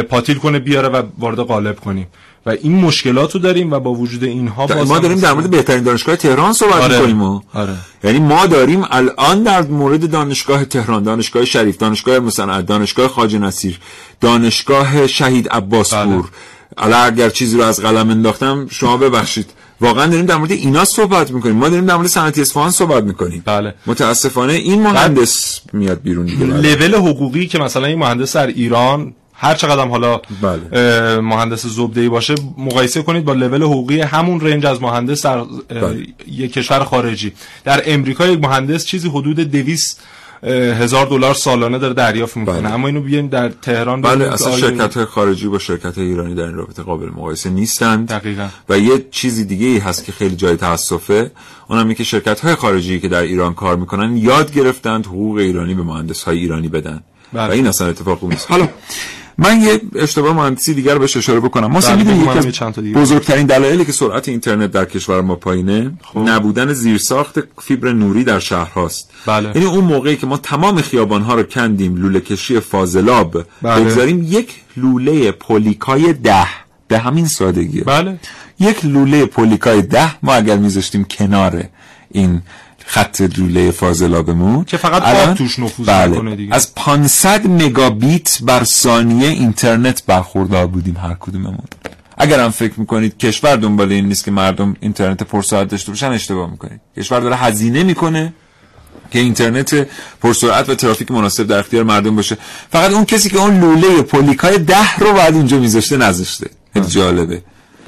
پاتیل 0.03 0.39
کنه 0.39 0.59
بیاره 0.59 0.89
و 0.89 1.03
وارد 1.19 1.39
قالب 1.39 1.81
کنیم. 1.81 2.07
و 2.47 2.51
این 2.51 2.75
مشکلات 2.75 3.35
رو 3.35 3.41
داریم 3.41 3.73
و 3.73 3.81
با 3.81 3.95
وجود 3.95 4.25
اینها 4.25 4.67
باز 4.67 4.89
ما 4.89 4.99
داریم 4.99 5.19
در 5.19 5.33
مورد 5.33 5.51
بهترین 5.51 5.85
دانشگاه 5.85 6.17
تهران 6.17 6.53
صحبت 6.53 6.83
آره. 6.83 6.99
می‌کنیم 6.99 7.23
آره. 7.55 7.75
یعنی 8.05 8.19
ما 8.19 8.47
داریم 8.47 8.85
الان 8.91 9.43
در 9.43 9.63
مورد 9.63 10.11
دانشگاه 10.11 10.65
تهران 10.65 11.03
دانشگاه 11.03 11.45
شریف 11.45 11.77
دانشگاه 11.77 12.19
مصنعت 12.19 12.67
دانشگاه 12.67 13.09
خواجه 13.09 13.39
نصیر 13.39 13.79
دانشگاه 14.21 15.07
شهید 15.07 15.49
عباسپور. 15.49 16.25
حالا 16.77 16.97
اگر 16.97 17.31
چیزی 17.31 17.57
رو 17.57 17.63
از 17.63 17.81
قلم 17.81 18.11
انداختم 18.11 18.67
شما 18.71 18.97
ببخشید. 18.97 19.51
واقعا 19.81 20.07
داریم 20.07 20.27
در 20.27 20.37
مورد 20.37 20.53
اینا 20.53 20.85
صحبت 20.85 21.31
می‌کنیم. 21.31 21.57
ما 21.57 21.69
داریم 21.69 21.87
در 21.87 21.97
مورد 21.97 22.07
صنعت 22.07 22.39
اصفهان 22.39 22.71
صحبت 22.71 23.05
می‌کنیم. 23.05 23.43
بله. 23.47 23.75
متاسفانه 23.87 24.53
این 24.53 24.83
مهندس 24.83 25.61
میاد 25.73 26.03
بیرون 26.03 26.27
دیگه. 26.27 26.45
بله. 26.45 26.75
لول 26.75 26.95
حقوقی 26.95 27.47
که 27.47 27.59
مثلا 27.59 27.87
این 27.87 27.99
مهندس 27.99 28.37
در 28.37 28.47
ایران 28.47 29.15
هر 29.37 29.55
چقدر 29.55 29.83
هم 29.83 29.89
حالا 29.89 30.21
اه، 30.73 31.21
مهندس 31.21 31.67
زبده 31.67 32.09
باشه 32.09 32.35
مقایسه 32.59 33.03
کنید 33.03 33.25
با 33.25 33.33
لول 33.33 33.63
حقوقی 33.63 34.01
همون 34.01 34.41
رنج 34.41 34.67
از 34.67 34.83
مهندس 34.83 35.27
در 35.27 35.45
بله. 35.69 36.07
یک 36.27 36.53
کشور 36.53 36.85
خارجی. 36.85 37.33
در 37.65 37.83
امریکا 37.87 38.27
یک 38.27 38.41
مهندس 38.41 38.85
چیزی 38.85 39.09
حدود 39.09 39.41
200 39.41 40.01
هزار 40.47 41.07
دلار 41.07 41.35
سالانه 41.35 41.79
داره 41.79 41.95
دریافت 41.95 42.37
می‌کنه. 42.37 42.75
اما 42.75 42.89
اینو 42.89 43.01
بیایم 43.01 43.29
در 43.29 43.49
تهران 43.49 44.01
بله 44.01 44.33
اصلا 44.33 44.57
شرکت 44.57 44.97
های 44.97 45.05
خارجی 45.05 45.49
با 45.49 45.59
شرکت 45.59 45.99
های 45.99 46.07
ایرانی 46.07 46.35
در 46.35 46.43
این 46.43 46.55
رابطه 46.55 46.83
قابل 46.83 47.07
مقایسه 47.07 47.51
نیستند. 47.51 48.09
دقیقا. 48.09 48.49
و 48.69 48.79
یه 48.79 49.07
چیزی 49.11 49.45
دیگه 49.45 49.67
ای 49.67 49.79
هست 49.79 50.05
که 50.05 50.13
خیلی 50.13 50.37
جای 50.37 50.57
تاسفه 50.57 51.31
اونم 51.69 51.83
اینه 51.83 51.95
که 51.95 52.05
شرکت 52.05 52.41
های 52.41 52.55
خارجی 52.55 53.01
که 53.01 53.09
در 53.09 53.23
ایران 53.23 53.55
کار 53.55 53.77
می‌کنن 53.77 54.17
یاد 54.17 54.53
گرفتند 54.53 55.07
حقوق 55.07 55.37
ایرانی 55.37 55.75
به 55.75 55.83
مهندس 55.83 56.23
های 56.23 56.39
ایرانی 56.39 56.69
بدن. 56.69 57.03
بله. 57.33 57.49
و 57.49 57.51
این 57.51 57.67
اصلا 57.67 57.87
اتفاق 57.87 58.25
نیست. 58.25 58.51
حالا 58.51 58.69
من 59.39 59.61
یه 59.61 59.81
اشتباه 59.97 60.33
مهندسی 60.33 60.75
دیگر 60.75 60.93
رو 60.93 60.99
بهش 60.99 61.17
اشاره 61.17 61.41
بکنم 61.41 61.67
ما 61.67 61.81
بله، 61.81 61.95
می‌دونیم 61.97 62.23
یکی 62.23 62.39
از 62.39 62.49
چند 62.49 62.75
تا 62.75 62.83
دیگه. 62.83 62.99
بزرگترین 62.99 63.47
دلایلی 63.47 63.85
که 63.85 63.93
سرعت 63.93 64.29
اینترنت 64.29 64.71
در 64.71 64.85
کشور 64.85 65.21
ما 65.21 65.37
پایینه 65.37 65.93
نبودن 66.17 66.73
زیرساخت 66.73 67.39
فیبر 67.63 67.93
نوری 67.93 68.25
در 68.25 68.39
شهرهاست 68.39 69.11
بله. 69.27 69.49
یعنی 69.55 69.65
اون 69.65 69.85
موقعی 69.85 70.17
که 70.17 70.27
ما 70.27 70.37
تمام 70.37 70.81
خیابان 70.81 71.23
ها 71.23 71.35
رو 71.35 71.43
کندیم 71.43 71.97
لوله 71.97 72.21
کشی 72.21 72.61
فاضلاب 72.61 73.45
بله. 73.63 73.85
بگذاریم 73.85 74.27
یک 74.29 74.49
لوله 74.77 75.33
پولیکای 75.33 76.13
ده 76.13 76.47
به 76.89 76.99
همین 76.99 77.27
سادگیه 77.27 77.85
بله 77.85 78.19
یک 78.61 78.85
لوله 78.85 79.27
پولیکای 79.27 79.83
ده 79.83 80.25
ما 80.25 80.35
اگر 80.35 80.57
میذاشتیم 80.57 81.05
کنار 81.05 81.65
این 82.11 82.43
خط 82.87 83.21
لوله 83.39 83.71
فاضلابمون 83.71 84.65
که 84.65 84.77
فقط 84.77 85.03
الان- 85.05 85.35
توش 85.35 85.59
نفوذ 85.59 85.87
بله. 85.87 86.11
می‌کنه 86.11 86.37
دیگه. 86.37 86.55
از 86.55 86.75
500 86.75 87.47
مگابیت 87.47 88.39
بر 88.43 88.65
ثانیه 88.65 89.29
اینترنت 89.29 90.03
برخوردار 90.07 90.67
بودیم 90.67 90.97
هر 90.97 91.15
کدوممون. 91.21 91.65
اگر 92.19 92.41
هم 92.41 92.51
فکر 92.51 92.81
می‌کنید 92.81 93.19
کشور 93.19 93.57
دنبال 93.57 93.93
این 93.93 94.07
نیست 94.07 94.25
که 94.25 94.31
مردم 94.31 94.77
اینترنت 94.81 95.23
پرسرعت 95.23 95.69
داشته 95.69 95.93
باشن 95.93 96.07
اشتباه 96.11 96.51
می‌کنید. 96.51 96.81
کشور 96.97 97.21
داره 97.21 97.37
هزینه 97.37 97.83
می‌کنه 97.83 98.33
که 99.11 99.19
اینترنت 99.19 99.87
پرسرعت 100.23 100.69
و 100.69 100.75
ترافیک 100.75 101.11
مناسب 101.11 101.47
در 101.47 101.59
اختیار 101.59 101.85
مردم 101.85 102.17
باشه. 102.17 102.37
فقط 102.73 102.93
اون 102.93 103.05
کسی 103.05 103.31
که 103.31 103.39
اون 103.39 103.61
لوله 103.61 104.03
پولیکای 104.03 104.59
ده 104.59 104.97
رو 104.97 105.13
بعد 105.13 105.35
اونجا 105.35 105.59
میذاشته 105.59 105.97
نذاشته. 105.97 106.51
جالبه. 106.89 107.43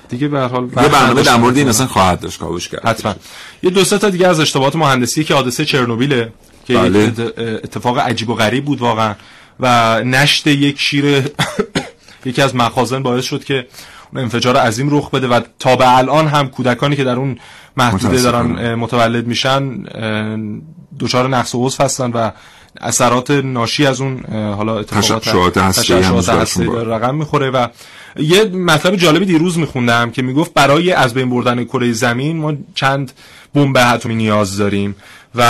دیگه 0.09 0.29
به 0.29 0.39
هر 0.39 0.49
حال 0.49 0.65
یه 0.65 0.89
برنامه 0.89 1.23
در 1.23 1.37
مورد 1.37 1.57
این 1.57 1.69
اصلا 1.69 1.87
خواهد 1.87 2.21
داشت 2.21 2.39
کاوش 2.39 2.69
کرد 2.69 2.87
حتما 2.87 3.15
یه 3.63 3.71
دو 3.71 3.85
تا 3.85 4.11
دیگه 4.11 4.29
از 4.29 4.41
اشتباهات 4.41 4.77
مهندسی 4.77 5.25
که 5.25 5.35
حادثه 5.35 5.65
چرنوبیله 5.65 6.33
که 6.67 6.75
بله. 6.75 7.13
اتفاق 7.39 7.99
عجیب 7.99 8.31
و 8.31 8.35
غریب 8.35 8.65
بود 8.65 8.81
واقعا 8.81 9.15
و 9.61 10.01
نشت 10.05 10.47
یک 10.47 10.81
شیر 10.81 11.05
یکی 12.27 12.43
از 12.43 12.55
مخازن 12.55 13.03
باعث 13.03 13.25
شد 13.25 13.45
که 13.45 13.67
اون 14.13 14.23
انفجار 14.23 14.57
عظیم 14.57 14.97
رخ 14.97 15.11
بده 15.11 15.29
و 15.29 15.41
تا 15.59 15.77
به 15.77 15.97
الان 15.97 16.29
هم 16.29 16.49
کودکانی 16.49 16.97
که 16.97 17.05
در 17.05 17.17
اون 17.17 17.39
محدوده. 17.77 18.23
دارن 18.23 18.75
متولد 18.75 19.27
میشن 19.27 19.83
دچار 21.01 21.29
نقص 21.29 21.55
و 21.55 21.67
عضو 21.67 21.85
هستن 21.85 22.11
و 22.11 22.31
اثرات 22.81 23.31
ناشی 23.31 23.87
از 23.87 24.01
اون 24.01 24.25
حالا 24.33 24.79
اتفاقات 24.79 25.59
تشعشعات. 25.59 26.59
داره 26.59 26.95
رقم 26.95 27.15
می‌خوره 27.15 27.51
و 27.51 27.67
یه 28.19 28.45
مطلب 28.45 28.97
جالبی 28.97 29.25
دیروز 29.25 29.59
میخوندم 29.59 30.11
که 30.11 30.23
می‌گفت 30.23 30.55
برای 30.55 30.93
از 30.93 31.15
بین 31.15 31.31
بردن 31.31 31.65
کره 31.65 31.93
زمین 31.93 32.37
ما 32.37 32.53
چند 32.75 33.13
بمب 33.55 33.77
اتمی 33.77 34.15
نیاز 34.15 34.57
داریم 34.57 34.97
و 35.35 35.43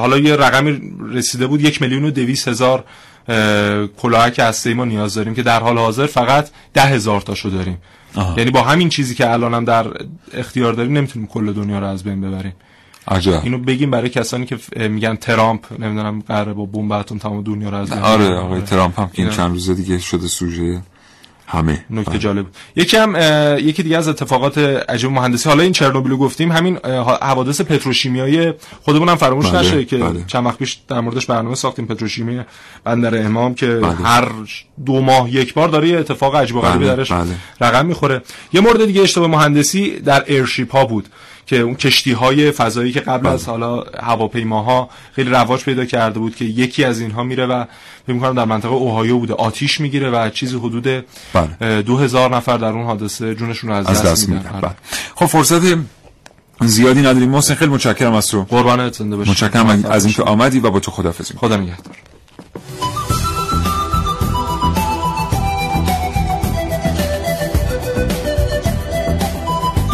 حالا 0.00 0.18
یه 0.18 0.36
رقمی 0.36 0.80
رسیده 1.12 1.46
بود 1.46 1.60
یک 1.60 1.82
میلیون 1.82 2.04
و 2.04 2.10
دویست 2.10 2.48
هزار 2.48 2.84
اه، 3.28 3.86
کلاهک 3.86 4.38
هسته 4.38 4.74
ما 4.74 4.84
نیاز 4.84 5.14
داریم 5.14 5.34
که 5.34 5.42
در 5.42 5.60
حال 5.60 5.78
حاضر 5.78 6.06
فقط 6.06 6.48
ده 6.74 6.82
هزار 6.82 7.20
تاشو 7.20 7.48
داریم. 7.48 7.78
آها. 8.14 8.34
یعنی 8.38 8.50
با 8.50 8.62
همین 8.62 8.88
چیزی 8.88 9.14
که 9.14 9.32
الان 9.32 9.54
هم 9.54 9.64
در 9.64 9.86
اختیار 10.34 10.72
داریم 10.72 10.92
نمی‌تونیم 10.92 11.28
کل 11.28 11.52
دنیا 11.52 11.78
رو 11.78 11.86
از 11.86 12.04
بین 12.04 12.20
ببریم. 12.20 12.52
عجب. 13.08 13.40
اینو 13.44 13.58
بگیم 13.58 13.90
برای 13.90 14.08
کسانی 14.08 14.46
که 14.46 14.58
میگن 14.88 15.16
ترامپ 15.16 15.82
نمی‌دونم 15.82 16.22
قراره 16.28 16.52
با 16.52 16.66
بمب 16.66 16.92
اتم 16.92 17.18
تمام 17.18 17.42
دنیا 17.42 17.68
رو 17.68 17.76
از 17.76 17.90
بین 17.90 17.98
آره. 17.98 18.34
آقای 18.34 18.60
ترامپ 18.60 19.00
هم 19.00 19.08
که 19.08 19.22
این 19.22 19.30
چند 19.30 19.50
روزه 19.50 19.74
دیگه 19.74 19.98
شده 19.98 20.28
سوژه. 20.28 20.82
همه 21.46 21.84
نکته 21.90 22.18
جالب 22.18 22.46
یکی 22.76 22.96
هم 22.96 23.16
یکی 23.58 23.82
دیگه 23.82 23.96
از 23.96 24.08
اتفاقات 24.08 24.58
عجیب 24.58 25.10
مهندسی 25.10 25.48
حالا 25.48 25.62
این 25.62 25.72
چرنوبیل 25.72 26.16
گفتیم 26.16 26.52
همین 26.52 26.78
حوادث 27.22 27.60
پتروشیمیایی 27.60 28.52
خودمون 28.82 29.08
هم 29.08 29.16
فراموش 29.16 29.46
بله، 29.46 29.60
نشه 29.60 29.84
که 29.84 29.96
بله. 29.96 30.24
چند 30.26 30.46
وقت 30.46 30.58
پیش 30.58 30.78
در 30.88 31.00
موردش 31.00 31.26
برنامه 31.26 31.54
ساختیم 31.54 31.86
پتروشیمی 31.86 32.40
بندر 32.84 33.26
امام 33.26 33.54
که 33.54 33.66
بله. 33.66 33.94
هر 33.94 34.28
دو 34.86 35.00
ماه 35.00 35.34
یک 35.34 35.54
بار 35.54 35.68
داره 35.68 35.88
یه 35.88 35.98
اتفاق 35.98 36.36
عجیب 36.36 36.56
و 36.56 36.60
غریبی 36.60 36.84
بله، 36.84 36.96
درش 36.96 37.12
بله. 37.12 37.34
رقم 37.60 37.86
می‌خوره 37.86 38.22
یه 38.52 38.60
مورد 38.60 38.86
دیگه 38.86 39.02
اشتباه 39.02 39.28
مهندسی 39.28 40.00
در 40.00 40.24
ایرشیپ 40.26 40.72
ها 40.72 40.84
بود 40.84 41.08
که 41.46 41.58
اون 41.58 41.74
کشتی 41.74 42.12
های 42.12 42.50
فضایی 42.50 42.92
که 42.92 43.00
قبل 43.00 43.26
از 43.26 43.48
حالا 43.48 43.84
هواپیماها 44.02 44.88
خیلی 45.12 45.30
رواج 45.30 45.64
پیدا 45.64 45.84
کرده 45.84 46.18
بود 46.18 46.36
که 46.36 46.44
یکی 46.44 46.84
از 46.84 47.00
اینها 47.00 47.22
میره 47.22 47.46
و 47.46 47.64
فکر 48.06 48.14
می‌کنم 48.14 48.34
در 48.34 48.44
منطقه 48.44 48.72
اوهایو 48.72 49.18
بوده 49.18 49.34
آتیش 49.34 49.80
می‌گیره 49.80 50.10
و 50.10 50.30
چیزی 50.30 50.56
حدود 50.56 51.04
بله. 51.32 51.82
دو 51.82 51.96
هزار 51.96 52.36
نفر 52.36 52.56
در 52.56 52.68
اون 52.68 52.84
حادثه 52.84 53.34
جونشون 53.34 53.70
رو 53.70 53.76
از, 53.76 53.86
از 53.86 54.02
دست 54.02 54.28
میدن. 54.28 54.42
میدن. 54.42 54.54
آره. 54.54 54.60
بله. 54.60 54.76
خب 55.14 55.26
فرصت 55.26 55.60
زیادی 56.60 57.00
نداریم. 57.00 57.30
محسن 57.30 57.54
خیلی 57.54 57.70
متشکرم 57.70 58.14
از 58.14 58.26
تو. 58.26 58.44
قربانت 58.44 58.94
زنده 58.94 59.16
باشی. 59.16 59.30
متشکرم 59.30 59.84
از 59.90 60.04
اینکه 60.04 60.22
آمدی 60.22 60.60
و 60.60 60.70
با 60.70 60.80
تو 60.80 60.90
خدافظی 60.90 61.34
خدا 61.34 61.56
نگهدار. 61.56 61.96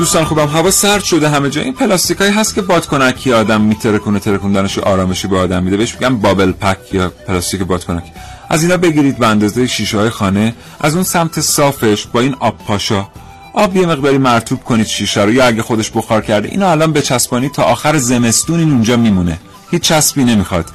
دوستان 0.01 0.25
خوبم 0.25 0.49
هوا 0.49 0.71
سرد 0.71 1.05
شده 1.05 1.29
همه 1.29 1.51
جا. 1.51 1.61
این 1.61 1.73
پلاستیکایی 1.73 2.33
هست 2.33 2.55
که 2.55 2.63
بادکنکی 2.63 3.33
آدم 3.33 3.61
میترکونه 3.61 4.19
ترکوندنش 4.19 4.79
آرامشی 4.79 5.29
به 5.29 5.39
آدم 5.39 5.63
میده. 5.63 5.77
بهش 5.77 5.95
میگن 5.95 6.17
بابل 6.17 6.53
پک 6.53 6.79
یا 6.93 7.13
پلاستیک 7.27 7.63
بادکنک 7.63 8.03
از 8.49 8.63
اینا 8.63 8.77
بگیرید 8.77 9.19
به 9.19 9.27
اندازه 9.27 9.67
شیشه 9.67 9.99
های 9.99 10.11
خانه. 10.11 10.55
از 10.81 10.95
اون 10.95 11.05
سمت 11.05 11.41
صافش 11.41 12.07
با 12.07 12.21
این 12.21 12.37
آب 12.41 12.59
پاشا. 12.59 13.09
آب 13.55 13.77
یه 13.77 13.87
مقداری 13.87 14.19
مرتوب 14.19 14.65
کنید 14.65 14.87
شیشه 14.87 15.23
رو 15.23 15.33
یا 15.33 15.47
اگه 15.47 15.63
خودش 15.63 15.91
بخار 15.91 16.21
کرده. 16.21 16.49
اینو 16.49 16.67
الان 16.67 16.93
بچسبانید 16.93 17.53
تا 17.53 17.63
آخر 17.63 17.99
زمستون 17.99 18.61
این 18.61 18.73
اونجا 18.73 18.97
میمونه. 18.97 19.39
هیچ 19.71 19.83
چسبی 19.83 20.25
نمی‌خواد. 20.25 20.71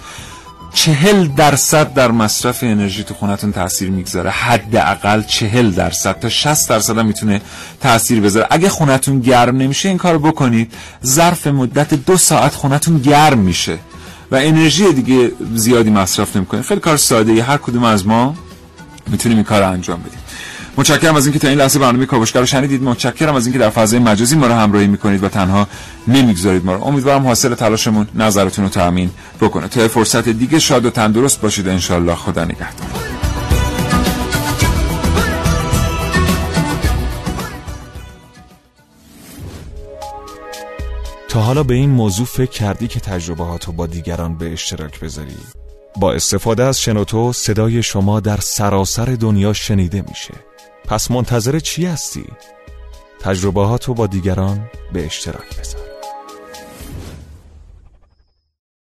چهل 0.75 1.27
درصد 1.27 1.93
در 1.93 2.11
مصرف 2.11 2.63
انرژی 2.63 3.03
تو 3.03 3.13
خونتون 3.13 3.51
تاثیر 3.51 3.89
می‌گذاره. 3.89 4.29
حداقل 4.29 5.21
چهل 5.21 5.71
درصد 5.71 6.19
تا 6.19 6.29
60 6.29 6.69
درصد 6.69 6.97
هم 6.97 7.05
می‌تونه 7.05 7.41
تاثیر 7.81 8.21
بذاره. 8.21 8.47
اگه 8.49 8.69
خونتون 8.69 9.19
گرم 9.19 9.57
نمیشه 9.57 9.89
این 9.89 9.97
کارو 9.97 10.19
بکنید. 10.19 10.73
ظرف 11.05 11.47
مدت 11.47 11.93
دو 11.93 12.17
ساعت 12.17 12.53
خونتون 12.53 12.97
گرم 12.97 13.37
میشه. 13.37 13.77
و 14.31 14.35
انرژی 14.35 14.93
دیگه 14.93 15.31
زیادی 15.55 15.89
مصرف 15.89 16.35
نمی‌کنه 16.35 16.61
خیلی 16.61 16.81
کار 16.81 16.97
ساده 16.97 17.43
هر 17.43 17.57
کدوم 17.57 17.83
از 17.83 18.07
ما 18.07 18.35
می‌تونیم 19.07 19.37
این 19.37 19.45
کار 19.45 19.61
رو 19.61 19.71
انجام 19.71 19.99
بدیم. 19.99 20.19
متشکرم 20.77 21.15
از 21.15 21.25
اینکه 21.25 21.39
تا 21.39 21.47
این 21.47 21.57
لحظه 21.57 21.79
برنامه 21.79 22.05
کاوشگر 22.05 22.39
رو 22.39 22.45
شنیدید. 22.45 22.83
متشکرم 22.83 23.35
از 23.35 23.45
اینکه 23.45 23.59
در 23.59 23.69
فضای 23.69 23.99
مجازی 23.99 24.35
ما 24.35 24.47
رو 24.47 24.53
همراهی 24.53 24.87
می‌کنید 24.87 25.23
و 25.23 25.29
تنها 25.29 25.67
نمی‌گذارید 26.07 26.65
ما 26.65 26.73
رو. 26.73 26.83
امیدوارم 26.83 27.27
حاصل 27.27 27.55
تلاشمون 27.55 28.07
نظرتون 28.15 28.65
رو 28.65 28.71
تامین 28.71 29.09
بکنه. 29.41 29.67
تا 29.67 29.87
فرصت 29.87 30.29
دیگه 30.29 30.59
شاد 30.59 30.85
و 30.85 30.89
تندرست 30.89 31.41
باشید. 31.41 31.67
انشالله 31.67 32.15
خدا 32.15 32.43
نگهدار. 32.43 32.87
تا 41.29 41.41
حالا 41.41 41.63
به 41.63 41.73
این 41.73 41.89
موضوع 41.89 42.25
فکر 42.25 42.51
کردی 42.51 42.87
که 42.87 42.99
تجربه 42.99 43.43
با 43.77 43.87
دیگران 43.87 44.37
به 44.37 44.53
اشتراک 44.53 44.99
بذاری؟ 44.99 45.37
با 45.99 46.13
استفاده 46.13 46.63
از 46.63 46.81
شنوتو 46.81 47.33
صدای 47.33 47.83
شما 47.83 48.19
در 48.19 48.37
سراسر 48.37 49.05
دنیا 49.05 49.53
شنیده 49.53 50.03
میشه. 50.09 50.33
پس 50.87 51.11
منتظر 51.11 51.59
چی 51.59 51.85
هستی؟ 51.85 52.25
تجربه 53.19 53.61
با 53.93 54.07
دیگران 54.07 54.69
به 54.93 55.05
اشتراک 55.05 55.59
بذار 55.59 55.94